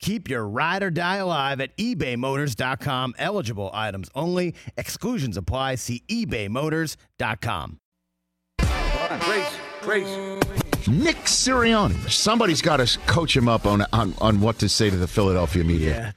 Keep 0.00 0.28
your 0.28 0.46
ride 0.46 0.82
or 0.82 0.90
die 0.90 1.16
alive 1.16 1.60
at 1.60 1.76
ebaymotors.com. 1.76 3.14
Eligible 3.18 3.70
items 3.72 4.10
only. 4.14 4.54
Exclusions 4.76 5.36
apply. 5.36 5.76
See 5.76 6.02
ebaymotors.com. 6.08 7.78
Grace, 9.20 9.58
Grace. 9.82 10.16
Nick 10.88 11.16
Sirianni. 11.16 12.10
Somebody's 12.10 12.62
got 12.62 12.76
to 12.78 12.98
coach 13.06 13.36
him 13.36 13.48
up 13.48 13.66
on, 13.66 13.84
on, 13.92 14.14
on 14.20 14.40
what 14.40 14.58
to 14.60 14.68
say 14.68 14.90
to 14.90 14.96
the 14.96 15.08
Philadelphia 15.08 15.64
media. 15.64 16.12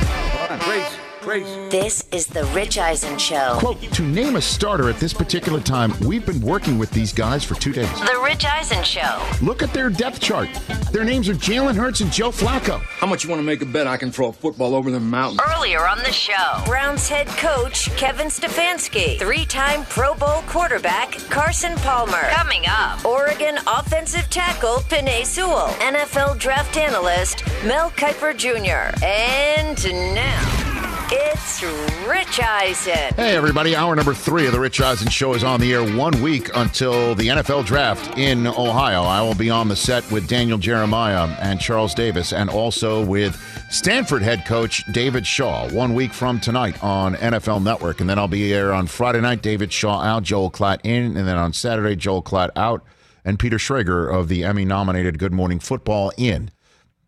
Grace, 0.59 0.95
Grace. 1.29 1.45
This 1.69 2.05
is 2.11 2.25
the 2.25 2.43
Rich 2.55 2.79
Eisen 2.79 3.15
Show. 3.19 3.57
Quote, 3.59 3.79
to 3.79 4.01
name 4.01 4.35
a 4.35 4.41
starter 4.41 4.89
at 4.89 4.97
this 4.97 5.13
particular 5.13 5.59
time, 5.59 5.93
we've 5.99 6.25
been 6.25 6.41
working 6.41 6.79
with 6.79 6.89
these 6.89 7.13
guys 7.13 7.43
for 7.43 7.53
two 7.53 7.71
days. 7.71 7.87
The 7.99 8.20
Rich 8.23 8.45
Eisen 8.45 8.83
Show. 8.83 9.23
Look 9.39 9.61
at 9.61 9.71
their 9.71 9.91
depth 9.91 10.21
chart. 10.21 10.49
Their 10.91 11.03
names 11.03 11.29
are 11.29 11.35
Jalen 11.35 11.75
Hurts 11.75 12.01
and 12.01 12.11
Joe 12.11 12.31
Flacco. 12.31 12.79
How 12.79 13.05
much 13.05 13.23
you 13.23 13.29
want 13.29 13.41
to 13.41 13.45
make 13.45 13.61
a 13.61 13.67
bet 13.67 13.85
I 13.85 13.95
can 13.95 14.09
throw 14.11 14.29
a 14.29 14.34
football 14.34 14.73
over 14.73 14.89
the 14.89 14.99
mountain? 14.99 15.39
Earlier 15.55 15.87
on 15.87 15.99
the 15.99 16.11
show, 16.11 16.63
Browns 16.65 17.07
head 17.07 17.27
coach 17.27 17.95
Kevin 17.95 18.29
Stefanski, 18.29 19.20
three 19.20 19.45
time 19.45 19.85
Pro 19.85 20.15
Bowl 20.15 20.41
quarterback 20.48 21.11
Carson 21.29 21.75
Palmer. 21.77 22.27
Coming 22.31 22.63
up, 22.67 23.05
Oregon 23.05 23.59
offensive 23.67 24.27
tackle 24.32 24.77
Penei 24.89 25.23
Sewell, 25.23 25.67
NFL 25.77 26.39
draft 26.39 26.76
analyst 26.76 27.43
Mel 27.65 27.91
Kiper 27.91 28.35
Jr. 28.35 28.98
And 29.05 30.15
now. 30.15 30.68
It's 31.12 31.63
Rich 32.07 32.40
Eisen. 32.40 33.15
Hey, 33.15 33.35
everybody. 33.35 33.76
Hour 33.76 33.96
number 33.96 34.13
three 34.13 34.46
of 34.46 34.52
the 34.52 34.60
Rich 34.60 34.79
Eisen 34.79 35.10
Show 35.10 35.34
is 35.34 35.43
on 35.43 35.60
the 35.60 35.74
air 35.74 35.84
one 35.98 36.21
week 36.21 36.51
until 36.54 37.16
the 37.16 37.29
NFL 37.29 37.66
draft 37.66 38.16
in 38.16 38.46
Ohio. 38.46 39.01
I 39.01 39.20
will 39.24 39.34
be 39.34 39.49
on 39.49 39.70
the 39.70 39.76
set 39.76 40.10
with 40.12 40.27
Daniel 40.27 40.60
Jeremiah 40.60 41.35
and 41.41 41.60
Charles 41.60 41.96
Davis, 41.96 42.32
and 42.32 42.48
also 42.48 43.04
with 43.04 43.35
Stanford 43.71 44.21
head 44.21 44.46
coach 44.46 44.84
David 44.91 45.26
Shaw, 45.26 45.68
one 45.71 45.96
week 45.96 46.13
from 46.13 46.40
tonight 46.40 46.84
on 46.84 47.16
NFL 47.16 47.63
Network. 47.63 48.01
And 48.01 48.10
then 48.10 48.20
I'll 48.20 48.27
be 48.27 48.46
here 48.48 48.71
on 48.71 48.85
Friday 48.85 49.21
night, 49.21 49.41
David 49.41 49.73
Shaw 49.73 50.01
out, 50.01 50.21
Joel 50.21 50.51
Klatt 50.51 50.79
in, 50.84 51.18
and 51.18 51.27
then 51.27 51.38
on 51.38 51.54
Saturday, 51.54 51.96
Joel 51.96 52.21
Klatt 52.21 52.51
out, 52.55 52.84
and 53.26 53.40
Peter 53.40 53.57
Schrager 53.57 54.13
of 54.13 54.27
the 54.27 54.44
Emmy 54.44 54.63
nominated 54.63 55.18
Good 55.18 55.34
Morning 55.34 55.60
Football 55.60 56.12
in. 56.18 56.51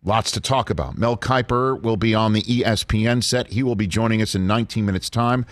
Lots 0.04 0.32
to 0.32 0.40
talk 0.40 0.68
about. 0.68 0.98
Mel 0.98 1.16
Kiper 1.16 1.80
will 1.80 1.96
be 1.96 2.12
on 2.12 2.32
the 2.32 2.42
ESPN 2.42 3.22
set. 3.22 3.52
He 3.52 3.62
will 3.62 3.76
be 3.76 3.86
joining 3.86 4.20
us 4.20 4.34
in 4.34 4.48
19 4.48 4.84
minutes' 4.84 5.08
time 5.08 5.46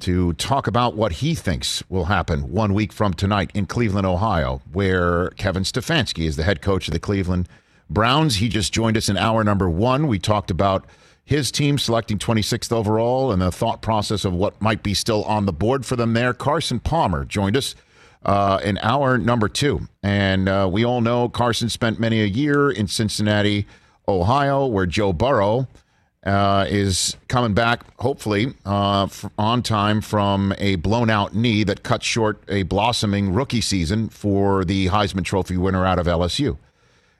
to 0.00 0.32
talk 0.34 0.66
about 0.66 0.96
what 0.96 1.12
he 1.12 1.34
thinks 1.34 1.82
will 1.90 2.06
happen 2.06 2.50
one 2.50 2.72
week 2.72 2.92
from 2.92 3.12
tonight 3.12 3.50
in 3.54 3.66
Cleveland, 3.66 4.06
Ohio, 4.06 4.62
where 4.72 5.28
Kevin 5.30 5.62
Stefanski 5.62 6.26
is 6.26 6.36
the 6.36 6.42
head 6.42 6.62
coach 6.62 6.88
of 6.88 6.94
the 6.94 7.00
Cleveland 7.00 7.48
Browns. 7.90 8.36
He 8.36 8.48
just 8.48 8.72
joined 8.72 8.96
us 8.96 9.10
in 9.10 9.18
hour 9.18 9.44
number 9.44 9.68
one. 9.68 10.06
We 10.06 10.18
talked 10.18 10.50
about 10.50 10.86
his 11.24 11.50
team 11.50 11.76
selecting 11.76 12.18
26th 12.18 12.72
overall 12.72 13.30
and 13.30 13.42
the 13.42 13.52
thought 13.52 13.82
process 13.82 14.24
of 14.24 14.32
what 14.32 14.60
might 14.62 14.82
be 14.82 14.94
still 14.94 15.22
on 15.24 15.44
the 15.44 15.52
board 15.52 15.84
for 15.84 15.96
them 15.96 16.14
there. 16.14 16.32
Carson 16.32 16.80
Palmer 16.80 17.24
joined 17.24 17.56
us 17.56 17.74
uh, 18.26 18.58
in 18.62 18.76
hour 18.82 19.16
number 19.16 19.48
two. 19.48 19.88
And 20.02 20.48
uh, 20.48 20.68
we 20.70 20.84
all 20.84 21.00
know 21.00 21.28
Carson 21.28 21.68
spent 21.70 21.98
many 21.98 22.20
a 22.20 22.26
year 22.26 22.70
in 22.70 22.88
Cincinnati, 22.88 23.66
Ohio, 24.06 24.66
where 24.66 24.84
Joe 24.84 25.12
Burrow 25.12 25.68
uh, 26.24 26.66
is 26.68 27.16
coming 27.28 27.54
back, 27.54 27.84
hopefully, 28.00 28.52
uh, 28.64 29.06
on 29.38 29.62
time 29.62 30.00
from 30.00 30.52
a 30.58 30.74
blown 30.74 31.08
out 31.08 31.36
knee 31.36 31.62
that 31.62 31.84
cut 31.84 32.02
short 32.02 32.42
a 32.48 32.64
blossoming 32.64 33.32
rookie 33.32 33.60
season 33.60 34.08
for 34.08 34.64
the 34.64 34.88
Heisman 34.88 35.24
Trophy 35.24 35.56
winner 35.56 35.86
out 35.86 36.00
of 36.00 36.06
LSU. 36.06 36.58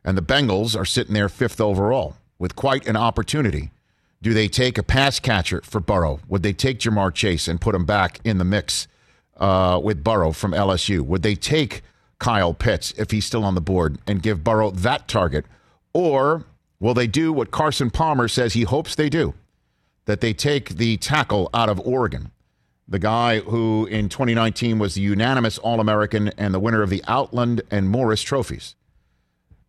And 0.04 0.18
the 0.18 0.22
Bengals 0.22 0.78
are 0.78 0.84
sitting 0.84 1.14
there 1.14 1.28
fifth 1.28 1.60
overall 1.60 2.16
with 2.38 2.56
quite 2.56 2.86
an 2.88 2.96
opportunity. 2.96 3.70
Do 4.22 4.34
they 4.34 4.48
take 4.48 4.76
a 4.76 4.82
pass 4.82 5.20
catcher 5.20 5.60
for 5.62 5.80
Burrow? 5.80 6.20
Would 6.28 6.42
they 6.42 6.52
take 6.52 6.80
Ja'Marr 6.80 7.14
Chase 7.14 7.46
and 7.46 7.60
put 7.60 7.76
him 7.76 7.84
back 7.84 8.18
in 8.24 8.38
the 8.38 8.44
mix? 8.44 8.88
Uh, 9.38 9.78
with 9.82 10.02
Burrow 10.02 10.32
from 10.32 10.52
LSU? 10.52 11.02
Would 11.02 11.22
they 11.22 11.34
take 11.34 11.82
Kyle 12.18 12.54
Pitts 12.54 12.92
if 12.96 13.10
he's 13.10 13.26
still 13.26 13.44
on 13.44 13.54
the 13.54 13.60
board 13.60 13.98
and 14.06 14.22
give 14.22 14.42
Burrow 14.42 14.70
that 14.70 15.08
target? 15.08 15.44
Or 15.92 16.44
will 16.80 16.94
they 16.94 17.06
do 17.06 17.32
what 17.32 17.50
Carson 17.50 17.90
Palmer 17.90 18.28
says 18.28 18.54
he 18.54 18.62
hopes 18.62 18.94
they 18.94 19.08
do? 19.08 19.34
That 20.06 20.20
they 20.20 20.32
take 20.32 20.70
the 20.76 20.96
tackle 20.96 21.50
out 21.52 21.68
of 21.68 21.80
Oregon, 21.80 22.30
the 22.88 22.98
guy 22.98 23.40
who 23.40 23.86
in 23.86 24.08
2019 24.08 24.78
was 24.78 24.94
the 24.94 25.00
unanimous 25.00 25.58
All 25.58 25.80
American 25.80 26.28
and 26.38 26.54
the 26.54 26.60
winner 26.60 26.82
of 26.82 26.90
the 26.90 27.02
Outland 27.08 27.62
and 27.70 27.90
Morris 27.90 28.22
trophies. 28.22 28.74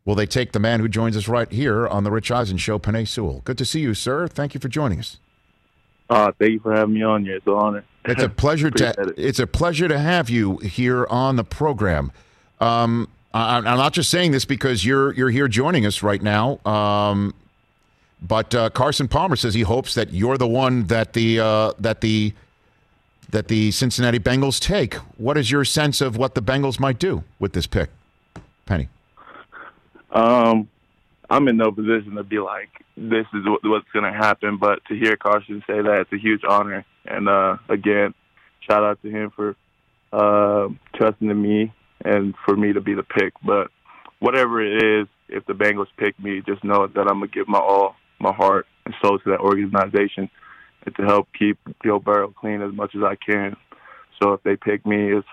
Will 0.05 0.15
they 0.15 0.25
take 0.25 0.53
the 0.53 0.59
man 0.59 0.79
who 0.79 0.87
joins 0.87 1.17
us 1.17 1.27
right 1.27 1.51
here 1.51 1.85
on 1.87 2.05
the 2.05 2.11
Rich 2.11 2.31
Eisen 2.31 2.57
Show, 2.57 2.79
Penei 2.79 3.05
Sewell? 3.05 3.41
Good 3.43 3.57
to 3.57 3.65
see 3.65 3.81
you, 3.81 3.93
sir. 3.93 4.27
Thank 4.27 4.53
you 4.53 4.59
for 4.59 4.69
joining 4.69 4.99
us. 4.99 5.19
Uh, 6.09 6.31
thank 6.39 6.53
you 6.53 6.59
for 6.59 6.73
having 6.73 6.93
me 6.93 7.03
on 7.03 7.25
here. 7.25 7.35
It's 7.35 7.47
an 7.47 7.53
honor. 7.53 7.83
It's 8.07 8.23
a 8.23 8.29
pleasure 8.29 8.71
to 8.71 8.89
it. 8.89 9.13
it's 9.17 9.39
a 9.39 9.47
pleasure 9.47 9.87
to 9.87 9.97
have 9.97 10.29
you 10.29 10.57
here 10.57 11.05
on 11.07 11.35
the 11.35 11.43
program. 11.43 12.11
Um, 12.59 13.07
I, 13.33 13.57
I'm 13.57 13.63
not 13.63 13.93
just 13.93 14.09
saying 14.09 14.31
this 14.31 14.45
because 14.45 14.85
you're 14.85 15.13
you're 15.13 15.29
here 15.29 15.47
joining 15.47 15.85
us 15.85 16.01
right 16.01 16.21
now. 16.21 16.59
Um, 16.65 17.33
but 18.21 18.55
uh, 18.55 18.69
Carson 18.71 19.07
Palmer 19.07 19.35
says 19.35 19.53
he 19.53 19.61
hopes 19.61 19.93
that 19.93 20.11
you're 20.11 20.37
the 20.37 20.47
one 20.47 20.87
that 20.87 21.13
the 21.13 21.39
uh, 21.39 21.73
that 21.79 22.01
the 22.01 22.33
that 23.29 23.47
the 23.47 23.71
Cincinnati 23.71 24.19
Bengals 24.19 24.59
take. 24.59 24.95
What 25.17 25.37
is 25.37 25.51
your 25.51 25.65
sense 25.65 26.01
of 26.01 26.17
what 26.17 26.33
the 26.33 26.41
Bengals 26.41 26.79
might 26.79 26.97
do 26.97 27.23
with 27.39 27.53
this 27.53 27.67
pick, 27.67 27.89
Penei? 28.65 28.87
Um, 30.11 30.69
I'm 31.29 31.47
in 31.47 31.57
no 31.57 31.71
position 31.71 32.15
to 32.15 32.23
be 32.23 32.39
like, 32.39 32.69
this 32.95 33.25
is 33.33 33.43
what's 33.63 33.89
going 33.91 34.11
to 34.11 34.17
happen. 34.17 34.57
But 34.57 34.85
to 34.85 34.95
hear 34.95 35.17
Carson 35.17 35.63
say 35.67 35.81
that, 35.81 36.01
it's 36.01 36.13
a 36.13 36.17
huge 36.17 36.41
honor. 36.47 36.85
And 37.05 37.27
uh, 37.27 37.57
again, 37.69 38.13
shout 38.67 38.83
out 38.83 39.01
to 39.01 39.09
him 39.09 39.31
for 39.35 39.55
uh, 40.13 40.69
trusting 40.95 41.29
in 41.29 41.41
me 41.41 41.73
and 42.03 42.33
for 42.45 42.55
me 42.55 42.73
to 42.73 42.81
be 42.81 42.93
the 42.93 43.03
pick. 43.03 43.33
But 43.43 43.69
whatever 44.19 44.61
it 44.61 45.01
is, 45.01 45.07
if 45.29 45.45
the 45.45 45.53
Bengals 45.53 45.87
pick 45.97 46.17
me, 46.19 46.41
just 46.45 46.63
know 46.63 46.87
that 46.87 47.07
I'm 47.07 47.19
going 47.19 47.29
to 47.29 47.35
give 47.35 47.47
my 47.47 47.59
all, 47.59 47.95
my 48.19 48.33
heart 48.33 48.65
and 48.85 48.95
soul 49.01 49.19
to 49.19 49.29
that 49.31 49.41
organization 49.41 50.29
and 50.85 50.95
to 50.95 51.03
help 51.03 51.27
keep 51.37 51.57
Joe 51.83 51.99
Burrow 51.99 52.33
clean 52.39 52.61
as 52.61 52.73
much 52.73 52.95
as 52.95 53.03
I 53.03 53.15
can. 53.15 53.57
So 54.21 54.33
if 54.33 54.43
they 54.43 54.55
pick 54.55 54.85
me, 54.85 55.11
it's 55.11 55.27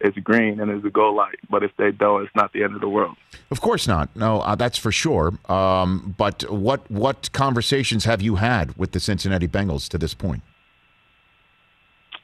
it's 0.00 0.16
green 0.18 0.60
and 0.60 0.70
it's 0.70 0.84
a 0.84 0.90
goal 0.90 1.14
light. 1.14 1.38
But 1.48 1.62
if 1.62 1.72
they 1.76 1.90
don't, 1.90 2.22
it's 2.22 2.34
not 2.34 2.52
the 2.52 2.62
end 2.62 2.74
of 2.74 2.80
the 2.80 2.88
world. 2.88 3.16
Of 3.50 3.60
course 3.60 3.86
not. 3.86 4.14
No, 4.14 4.40
uh, 4.40 4.54
that's 4.54 4.78
for 4.78 4.92
sure. 4.92 5.38
Um, 5.48 6.14
but 6.18 6.50
what 6.50 6.90
what 6.90 7.30
conversations 7.32 8.04
have 8.04 8.20
you 8.20 8.36
had 8.36 8.76
with 8.76 8.92
the 8.92 9.00
Cincinnati 9.00 9.48
Bengals 9.48 9.88
to 9.88 9.98
this 9.98 10.14
point? 10.14 10.42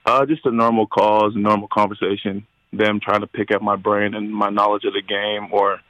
Uh, 0.05 0.27
just 0.27 0.45
a 0.47 0.51
normal 0.51 0.87
calls, 0.87 1.35
a 1.37 1.39
normal 1.39 1.69
conversation. 1.69 2.47
Them 2.73 3.01
trying 3.01 3.21
to 3.21 3.27
pick 3.27 3.51
at 3.51 3.63
my 3.63 3.77
brain 3.77 4.15
and 4.15 4.35
my 4.35 4.49
knowledge 4.49 4.85
of 4.85 4.95
the 4.95 5.03
game, 5.03 5.53
or 5.53 5.81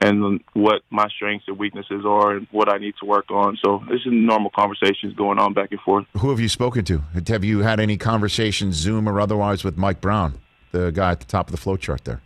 and 0.00 0.40
what 0.52 0.82
my 0.90 1.08
strengths 1.08 1.48
and 1.48 1.58
weaknesses 1.58 2.04
are, 2.06 2.36
and 2.36 2.46
what 2.52 2.72
I 2.72 2.78
need 2.78 2.94
to 3.00 3.06
work 3.06 3.30
on. 3.30 3.58
So 3.62 3.82
this 3.90 4.00
is 4.06 4.12
normal 4.12 4.50
conversations 4.54 5.14
going 5.14 5.38
on 5.38 5.52
back 5.52 5.72
and 5.72 5.80
forth. 5.80 6.06
Who 6.18 6.30
have 6.30 6.38
you 6.38 6.48
spoken 6.48 6.84
to? 6.84 7.02
Have 7.26 7.44
you 7.44 7.60
had 7.60 7.80
any 7.80 7.96
conversations, 7.96 8.76
Zoom 8.76 9.08
or 9.08 9.20
otherwise, 9.20 9.64
with 9.64 9.76
Mike 9.76 10.00
Brown, 10.00 10.38
the 10.72 10.90
guy 10.90 11.10
at 11.12 11.20
the 11.20 11.26
top 11.26 11.48
of 11.48 11.52
the 11.52 11.56
flow 11.58 11.76
chart 11.76 12.04
there? 12.04 12.20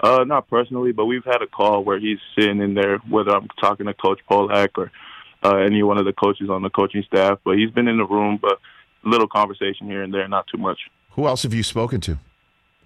Uh, 0.00 0.24
not 0.24 0.48
personally, 0.50 0.92
but 0.92 1.06
we've 1.06 1.24
had 1.24 1.42
a 1.42 1.46
call 1.46 1.84
where 1.84 1.98
he's 1.98 2.18
sitting 2.36 2.60
in 2.60 2.74
there, 2.74 2.98
whether 3.08 3.30
I'm 3.30 3.46
talking 3.60 3.86
to 3.86 3.94
Coach 3.94 4.20
Pollack 4.28 4.76
or 4.76 4.90
uh, 5.44 5.56
any 5.56 5.82
one 5.84 5.96
of 5.98 6.04
the 6.04 6.12
coaches 6.12 6.50
on 6.50 6.62
the 6.62 6.70
coaching 6.70 7.04
staff. 7.06 7.38
But 7.44 7.56
he's 7.56 7.70
been 7.70 7.86
in 7.88 7.98
the 7.98 8.04
room, 8.04 8.38
but 8.42 8.58
little 9.04 9.28
conversation 9.28 9.86
here 9.86 10.02
and 10.02 10.12
there, 10.12 10.26
not 10.26 10.46
too 10.48 10.58
much. 10.58 10.78
Who 11.10 11.26
else 11.26 11.44
have 11.44 11.54
you 11.54 11.62
spoken 11.62 12.00
to? 12.02 12.18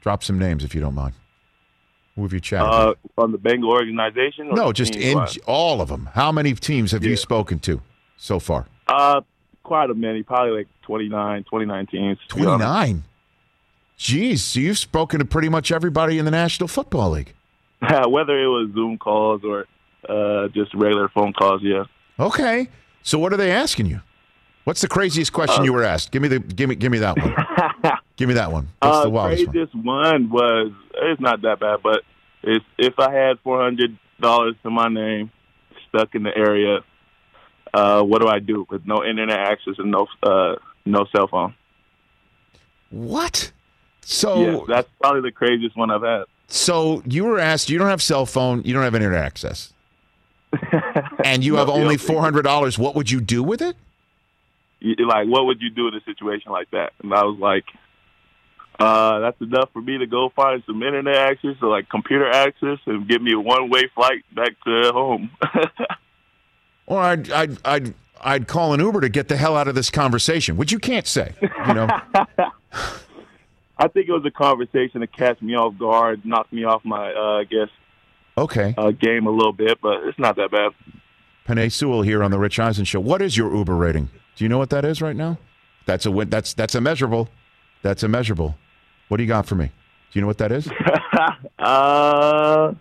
Drop 0.02 0.22
some 0.22 0.38
names 0.38 0.62
if 0.62 0.74
you 0.74 0.80
don't 0.80 0.94
mind. 0.94 1.14
Who 2.16 2.22
have 2.22 2.32
you 2.32 2.40
chatted 2.40 2.72
Uh, 2.72 2.88
with? 3.02 3.12
on 3.18 3.32
the 3.32 3.38
Bengal 3.38 3.70
organization? 3.70 4.48
Or 4.48 4.54
No, 4.56 4.72
just 4.72 4.94
in 4.96 5.16
wise? 5.18 5.38
all 5.46 5.80
of 5.80 5.88
them. 5.88 6.10
How 6.14 6.32
many 6.32 6.52
teams 6.54 6.92
have 6.92 7.04
you 7.04 7.16
spoken 7.16 7.58
to 7.60 7.80
so 8.16 8.38
far? 8.38 8.66
Uh, 8.88 9.20
quite 9.62 9.90
a 9.90 9.94
many, 9.94 10.22
probably 10.22 10.52
like 10.58 10.68
29, 10.82 11.44
29 11.44 11.86
teams. 11.86 12.18
to 12.28 12.36
be 12.36 12.44
honest. 12.46 12.64
29. 12.64 13.04
Jeez, 13.98 14.38
so 14.38 14.60
you've 14.60 14.78
spoken 14.78 15.20
to 15.20 15.24
pretty 15.24 15.48
much 15.48 15.72
everybody 15.72 16.18
in 16.18 16.24
the 16.24 16.30
National 16.30 16.68
Football 16.68 17.10
League. 17.10 17.32
Whether 17.80 18.38
it 18.42 18.48
was 18.48 18.70
Zoom 18.74 18.98
calls 18.98 19.42
or 19.44 19.66
uh, 20.08 20.48
just 20.48 20.74
regular 20.74 21.08
phone 21.08 21.32
calls, 21.32 21.62
yeah. 21.62 21.84
Okay. 22.18 22.68
So 23.02 23.18
what 23.18 23.32
are 23.32 23.36
they 23.36 23.52
asking 23.52 23.86
you? 23.86 24.00
What's 24.64 24.80
the 24.80 24.88
craziest 24.88 25.32
question 25.32 25.64
you 25.64 25.72
were 25.72 25.84
asked? 25.84 26.10
Give 26.10 26.20
me 26.20 26.28
the 26.28 26.40
give 26.40 26.68
me 26.68 26.74
give 26.74 26.90
me 26.90 26.98
that 26.98 27.16
one. 27.16 27.34
give 28.16 28.28
me 28.28 28.34
that 28.34 28.50
one. 28.50 28.68
What's 28.80 28.96
uh, 28.96 29.02
the 29.04 29.10
wildest 29.10 29.46
one? 29.46 29.52
craziest 29.52 29.74
one? 29.76 30.28
was 30.28 30.72
it's 30.94 31.20
not 31.20 31.42
that 31.42 31.60
bad, 31.60 31.78
but 31.84 32.02
it's 32.42 32.64
if 32.76 32.98
I 32.98 33.12
had 33.12 33.38
four 33.44 33.62
hundred 33.62 33.96
dollars 34.18 34.56
to 34.64 34.70
my 34.70 34.88
name 34.88 35.30
stuck 35.88 36.16
in 36.16 36.24
the 36.24 36.36
area, 36.36 36.80
uh, 37.72 38.02
what 38.02 38.20
do 38.20 38.26
I 38.26 38.40
do 38.40 38.66
with 38.68 38.84
no 38.86 39.04
internet 39.04 39.38
access 39.38 39.74
and 39.78 39.92
no 39.92 40.08
uh, 40.22 40.56
no 40.84 41.06
cell 41.14 41.28
phone? 41.28 41.54
What? 42.90 43.52
So 44.08 44.40
yeah, 44.40 44.58
that's 44.68 44.88
probably 45.00 45.22
the 45.22 45.32
craziest 45.32 45.76
one 45.76 45.90
I've 45.90 46.02
had. 46.02 46.24
so 46.46 47.02
you 47.06 47.24
were 47.24 47.40
asked. 47.40 47.68
You 47.68 47.76
don't 47.78 47.88
have 47.88 48.00
cell 48.00 48.24
phone. 48.24 48.62
You 48.64 48.72
don't 48.72 48.84
have 48.84 48.94
internet 48.94 49.20
access, 49.24 49.72
and 51.24 51.44
you 51.44 51.56
have 51.56 51.68
only 51.68 51.96
four 51.96 52.20
hundred 52.20 52.42
dollars. 52.42 52.78
What 52.78 52.94
would 52.94 53.10
you 53.10 53.20
do 53.20 53.42
with 53.42 53.60
it? 53.60 53.76
Like, 54.80 55.26
what 55.26 55.46
would 55.46 55.60
you 55.60 55.70
do 55.70 55.88
in 55.88 55.94
a 55.94 56.00
situation 56.04 56.52
like 56.52 56.70
that? 56.70 56.92
And 57.02 57.12
I 57.12 57.24
was 57.24 57.36
like, 57.40 57.64
uh, 58.78 59.18
that's 59.18 59.40
enough 59.40 59.70
for 59.72 59.82
me 59.82 59.98
to 59.98 60.06
go 60.06 60.28
find 60.36 60.62
some 60.66 60.80
internet 60.84 61.16
access 61.16 61.56
or 61.60 61.68
like 61.68 61.88
computer 61.88 62.30
access 62.30 62.78
and 62.86 63.08
give 63.08 63.20
me 63.20 63.32
a 63.32 63.40
one 63.40 63.70
way 63.70 63.88
flight 63.94 64.22
back 64.34 64.52
to 64.64 64.92
home. 64.92 65.30
Or 66.88 67.00
I'd 67.00 67.32
I'd 67.32 67.58
I'd 67.64 67.94
I'd 68.20 68.46
call 68.46 68.72
an 68.72 68.78
Uber 68.78 69.00
to 69.00 69.08
get 69.08 69.26
the 69.26 69.36
hell 69.36 69.56
out 69.56 69.66
of 69.66 69.74
this 69.74 69.90
conversation, 69.90 70.56
which 70.56 70.70
you 70.70 70.78
can't 70.78 71.08
say. 71.08 71.34
You 71.66 71.74
know. 71.74 71.88
I 73.78 73.88
think 73.88 74.08
it 74.08 74.12
was 74.12 74.24
a 74.24 74.30
conversation 74.30 75.00
to 75.00 75.06
catch 75.06 75.40
me 75.42 75.54
off 75.54 75.76
guard, 75.78 76.24
knock 76.24 76.50
me 76.52 76.64
off 76.64 76.82
my, 76.84 77.12
uh, 77.12 77.40
I 77.40 77.44
guess, 77.44 77.68
Okay. 78.38 78.74
uh, 78.76 78.90
game 78.90 79.26
a 79.26 79.30
little 79.30 79.52
bit, 79.52 79.78
but 79.82 80.04
it's 80.04 80.18
not 80.18 80.36
that 80.36 80.50
bad. 80.50 80.72
Penei 81.46 81.70
Sewell 81.70 82.02
here 82.02 82.22
on 82.22 82.30
the 82.30 82.38
Rich 82.38 82.58
Eisen 82.58 82.84
Show. 82.84 83.00
What 83.00 83.22
is 83.22 83.36
your 83.36 83.54
Uber 83.54 83.76
rating? 83.76 84.08
Do 84.34 84.44
you 84.44 84.48
know 84.48 84.58
what 84.58 84.70
that 84.70 84.84
is 84.84 85.00
right 85.02 85.14
now? 85.16 85.38
That's 85.84 86.04
a 86.06 86.10
win- 86.10 86.28
that's 86.30 86.52
that's 86.54 86.74
a 86.74 86.80
measurable. 86.80 87.28
That's 87.82 88.02
a 88.02 88.08
measurable. 88.08 88.56
What 89.08 89.18
do 89.18 89.22
you 89.22 89.28
got 89.28 89.46
for 89.46 89.54
me? 89.54 89.66
Do 89.66 89.72
you 90.18 90.20
know 90.22 90.26
what 90.26 90.38
that 90.38 90.52
is? 90.52 90.68
Uh, 91.58 92.74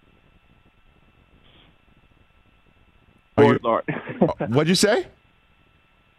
four 3.35 3.53
you- 3.53 3.59
star. 3.59 3.83
What'd 4.49 4.67
you 4.67 4.75
say? 4.75 5.07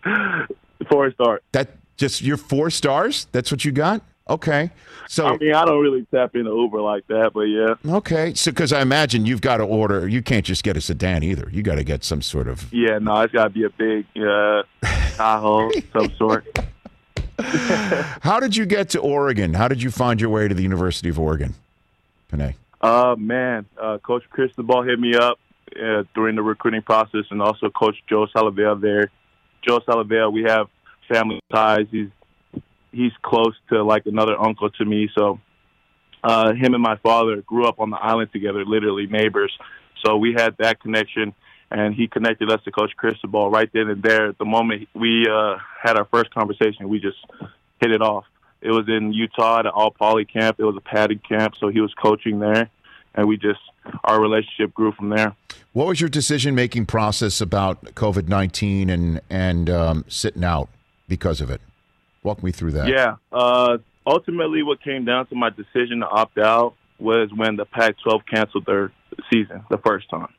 four 0.91 1.11
star. 1.13 1.41
That 1.53 1.71
just 1.97 2.23
your 2.23 2.37
four 2.37 2.71
stars? 2.71 3.27
That's 3.33 3.51
what 3.51 3.65
you 3.65 3.73
got? 3.73 4.03
Okay. 4.29 4.71
So 5.09 5.27
I 5.27 5.37
mean, 5.37 5.55
I 5.55 5.65
don't 5.65 5.81
really 5.81 6.05
tap 6.13 6.35
into 6.35 6.51
Uber 6.51 6.81
like 6.81 7.07
that, 7.07 7.31
but 7.33 7.43
yeah. 7.43 7.75
okay. 7.97 8.35
So 8.35 8.51
because 8.51 8.73
I 8.73 8.81
imagine 8.81 9.25
you've 9.25 9.41
got 9.41 9.59
to 9.59 9.65
order. 9.65 10.09
You 10.09 10.21
can't 10.21 10.45
just 10.45 10.65
get 10.65 10.77
a 10.77 10.81
sedan 10.81 11.23
either. 11.23 11.49
You 11.53 11.63
got 11.63 11.77
to 11.77 11.85
get 11.85 12.03
some 12.03 12.23
sort 12.23 12.49
of. 12.49 12.73
Yeah, 12.73 12.99
no, 12.99 13.21
it's 13.21 13.33
got 13.33 13.45
to 13.45 13.51
be 13.51 13.65
a 13.65 13.71
big 13.71 14.07
uh, 14.17 14.65
Tahoe, 15.17 15.71
some 15.93 16.13
sort. 16.17 16.59
How 17.39 18.41
did 18.41 18.57
you 18.57 18.67
get 18.67 18.91
to 18.91 19.01
Oregon? 19.01 19.55
How 19.55 19.69
did 19.69 19.81
you 19.81 19.91
find 19.91 20.21
your 20.21 20.31
way 20.31 20.49
to 20.49 20.55
the 20.55 20.63
University 20.63 21.09
of 21.09 21.21
Oregon, 21.21 21.55
Penei? 22.33 22.55
Uh, 22.81 23.15
man, 23.17 23.67
uh, 23.81 23.99
Coach 23.99 24.25
Cristobal 24.31 24.83
hit 24.83 24.99
me 24.99 25.15
up 25.15 25.39
uh, 25.81 26.03
during 26.15 26.35
the 26.35 26.43
recruiting 26.43 26.83
process, 26.83 27.25
and 27.31 27.41
also 27.41 27.71
Coach 27.71 27.97
Joe 28.09 28.27
Salavea 28.35 28.81
there. 28.81 29.11
Joe 29.63 29.81
Salavea, 29.81 30.33
we 30.33 30.43
have 30.45 30.69
family 31.09 31.41
ties. 31.53 31.87
He's 31.91 32.09
he's 32.97 33.13
close 33.23 33.55
to 33.69 33.85
like 33.85 34.07
another 34.07 34.37
uncle 34.41 34.71
to 34.71 34.85
me. 34.85 35.09
So, 35.17 35.39
uh, 36.25 36.55
him 36.55 36.75
and 36.75 36.83
my 36.83 36.97
father 36.97 37.43
grew 37.43 37.67
up 37.67 37.79
on 37.79 37.91
the 37.91 37.97
island 37.97 38.33
together, 38.33 38.65
literally 38.65 39.07
neighbors. 39.07 39.53
So 40.05 40.17
we 40.17 40.33
had 40.33 40.57
that 40.59 40.81
connection, 40.81 41.35
and 41.71 41.95
he 41.95 42.09
connected 42.09 42.51
us 42.51 42.61
to 42.65 42.73
Coach 42.73 42.93
Cristobal 42.97 43.51
right 43.51 43.71
then 43.73 43.89
and 43.89 44.03
there. 44.03 44.33
The 44.33 44.45
moment 44.45 44.89
we 44.95 45.29
uh, 45.29 45.57
had 45.83 45.97
our 45.97 46.07
first 46.07 46.33
conversation, 46.33 46.89
we 46.89 46.99
just 47.01 47.19
hit 47.81 47.93
it 47.93 48.03
off. 48.03 48.25
It 48.61 48.71
was 48.71 48.89
in 48.89 49.13
Utah 49.13 49.61
at 49.61 49.67
all 49.67 49.91
poly 49.91 50.25
camp. 50.25 50.59
It 50.59 50.65
was 50.65 50.77
a 50.77 50.81
padded 50.81 51.27
camp, 51.29 51.55
so 51.61 51.69
he 51.69 51.81
was 51.81 51.93
coaching 51.95 52.41
there, 52.41 52.71
and 53.15 53.29
we 53.29 53.37
just 53.37 53.61
our 54.05 54.21
relationship 54.21 54.75
grew 54.75 54.93
from 54.93 55.11
there. 55.11 55.37
What 55.73 55.87
was 55.87 56.01
your 56.01 56.09
decision 56.09 56.55
making 56.55 56.87
process 56.87 57.41
about 57.41 57.85
COVID 57.95 58.29
nineteen 58.29 58.91
and 58.91 59.21
and 59.31 59.71
um, 59.71 60.05
sitting 60.09 60.43
out 60.43 60.69
because 61.07 61.41
of 61.41 61.51
it? 61.51 61.61
Walk 62.27 62.43
me 62.43 62.51
through 62.51 62.73
that. 62.73 62.89
Yeah. 62.89 63.17
Uh, 63.31 63.79
ultimately, 64.05 64.65
what 64.65 64.83
came 64.83 65.05
down 65.05 65.29
to 65.29 65.37
my 65.37 65.49
decision 65.51 66.01
to 66.01 66.09
opt 66.09 66.39
out 66.39 66.75
was 66.99 67.31
when 67.33 67.55
the 67.55 67.65
Pac-12 67.65 68.23
canceled 68.27 68.67
their 68.67 68.91
season 69.33 69.63
the 69.71 69.79
first 69.79 70.11
time. 70.11 70.35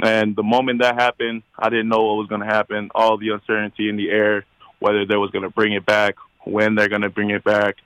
And 0.00 0.34
the 0.34 0.42
moment 0.42 0.82
that 0.82 0.96
happened, 0.96 1.44
I 1.56 1.68
didn't 1.68 1.90
know 1.90 2.02
what 2.02 2.14
was 2.14 2.26
going 2.26 2.40
to 2.40 2.46
happen. 2.46 2.90
All 2.92 3.18
the 3.18 3.28
uncertainty 3.28 3.88
in 3.88 3.96
the 3.96 4.10
air, 4.10 4.46
whether 4.80 5.06
they 5.06 5.14
was 5.14 5.30
going 5.30 5.44
to 5.44 5.50
bring 5.50 5.74
it 5.74 5.86
back, 5.86 6.16
when 6.42 6.74
they're 6.74 6.88
going 6.88 7.02
to 7.02 7.08
bring 7.08 7.30
it 7.30 7.44
back. 7.44 7.76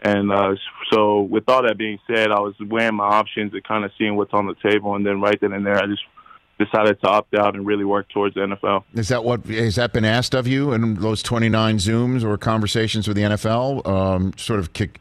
And 0.00 0.30
uh, 0.30 0.56
so, 0.92 1.22
with 1.22 1.48
all 1.48 1.62
that 1.62 1.78
being 1.78 2.00
said, 2.06 2.30
I 2.30 2.40
was 2.40 2.54
weighing 2.60 2.96
my 2.96 3.04
options 3.04 3.54
and 3.54 3.64
kind 3.64 3.86
of 3.86 3.92
seeing 3.96 4.14
what's 4.14 4.34
on 4.34 4.46
the 4.46 4.56
table. 4.62 4.94
And 4.94 5.06
then 5.06 5.22
right 5.22 5.40
then 5.40 5.54
and 5.54 5.64
there, 5.64 5.76
I 5.82 5.86
just 5.86 6.02
decided 6.60 7.00
to 7.00 7.08
opt 7.08 7.34
out 7.34 7.54
and 7.56 7.66
really 7.66 7.84
work 7.84 8.08
towards 8.10 8.34
the 8.34 8.40
NFL. 8.42 8.84
Is 8.94 9.08
that 9.08 9.24
what 9.24 9.44
has 9.46 9.76
that 9.76 9.92
been 9.92 10.04
asked 10.04 10.34
of 10.34 10.46
you 10.46 10.72
in 10.72 10.94
those 10.96 11.22
twenty 11.22 11.48
nine 11.48 11.78
zooms 11.78 12.22
or 12.22 12.36
conversations 12.36 13.08
with 13.08 13.16
the 13.16 13.22
NFL? 13.22 13.86
Um, 13.86 14.32
sort 14.36 14.60
of 14.60 14.72
kick, 14.74 15.00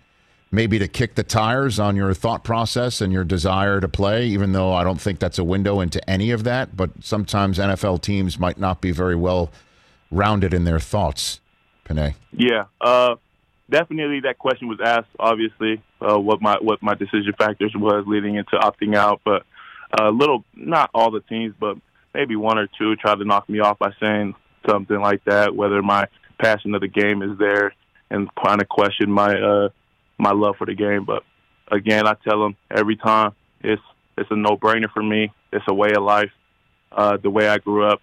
maybe 0.52 0.80
to 0.80 0.88
kick 0.88 1.16
the 1.16 1.24
tires 1.24 1.80
on 1.80 1.96
your 1.96 2.14
thought 2.14 2.44
process 2.44 3.02
and 3.02 3.12
your 3.12 3.26
desire 3.26 3.82
to 3.82 3.90
play. 3.90 4.26
Even 4.28 4.54
though 4.54 4.72
I 4.72 4.84
don't 4.84 5.02
think 5.02 5.20
that's 5.20 5.38
a 5.38 5.44
window 5.44 5.82
into 5.82 6.08
any 6.10 6.32
of 6.32 6.46
that, 6.46 6.78
but 6.78 6.92
sometimes 7.02 7.60
NFL 7.60 8.02
teams 8.02 8.40
might 8.40 8.58
not 8.58 8.80
be 8.80 8.92
very 8.92 9.16
well 9.16 9.52
rounded 10.10 10.54
in 10.54 10.64
their 10.64 10.80
thoughts. 10.80 11.42
Penei. 11.86 12.16
Yeah, 12.32 12.66
uh, 12.80 13.16
definitely 13.70 14.22
that 14.22 14.38
question 14.38 14.70
was 14.70 14.80
asked. 14.84 15.10
Obviously, 15.20 15.82
uh, 16.00 16.18
what 16.18 16.42
my 16.42 16.58
what 16.62 16.82
my 16.82 16.96
decision 16.96 17.34
factors 17.38 17.74
was 17.76 18.06
leading 18.08 18.36
into 18.36 18.56
opting 18.56 18.96
out, 18.96 19.22
but 19.26 19.44
a 19.97 20.09
little, 20.09 20.44
not 20.56 20.89
all 20.94 21.12
the 21.12 21.21
teams, 21.21 21.53
but 21.59 21.77
maybe 22.13 22.36
one 22.36 22.57
or 22.57 22.68
two 22.77 22.95
tried 22.95 23.15
to 23.15 23.25
knock 23.25 23.50
me 23.50 23.59
off 23.59 23.80
by 23.80 23.91
saying 24.00 24.36
something 24.68 25.00
like 25.00 25.24
that. 25.25 25.56
Whether 25.56 25.81
my 25.81 26.07
passion 26.39 26.75
of 26.75 26.81
the 26.81 26.88
game 26.88 27.21
is 27.21 27.38
there, 27.38 27.74
and 28.09 28.30
kind 28.36 28.62
of 28.62 28.69
question 28.69 29.12
my 29.12 29.33
uh, 29.33 29.69
my 30.18 30.31
love 30.31 30.56
for 30.57 30.65
the 30.65 30.75
game. 30.75 31.06
But 31.06 31.24
again, 31.71 32.07
I 32.07 32.13
tell 32.24 32.41
them 32.41 32.56
every 32.69 32.95
time 32.95 33.33
it's 33.62 33.81
it's 34.18 34.30
a 34.31 34.36
no 34.36 34.57
brainer 34.57 34.91
for 34.91 35.03
me. 35.03 35.31
It's 35.51 35.65
a 35.68 35.74
way 35.74 35.89
of 35.95 36.03
life, 36.03 36.31
uh, 36.91 37.18
the 37.18 37.30
way 37.30 37.47
I 37.47 37.57
grew 37.57 37.86
up. 37.86 38.01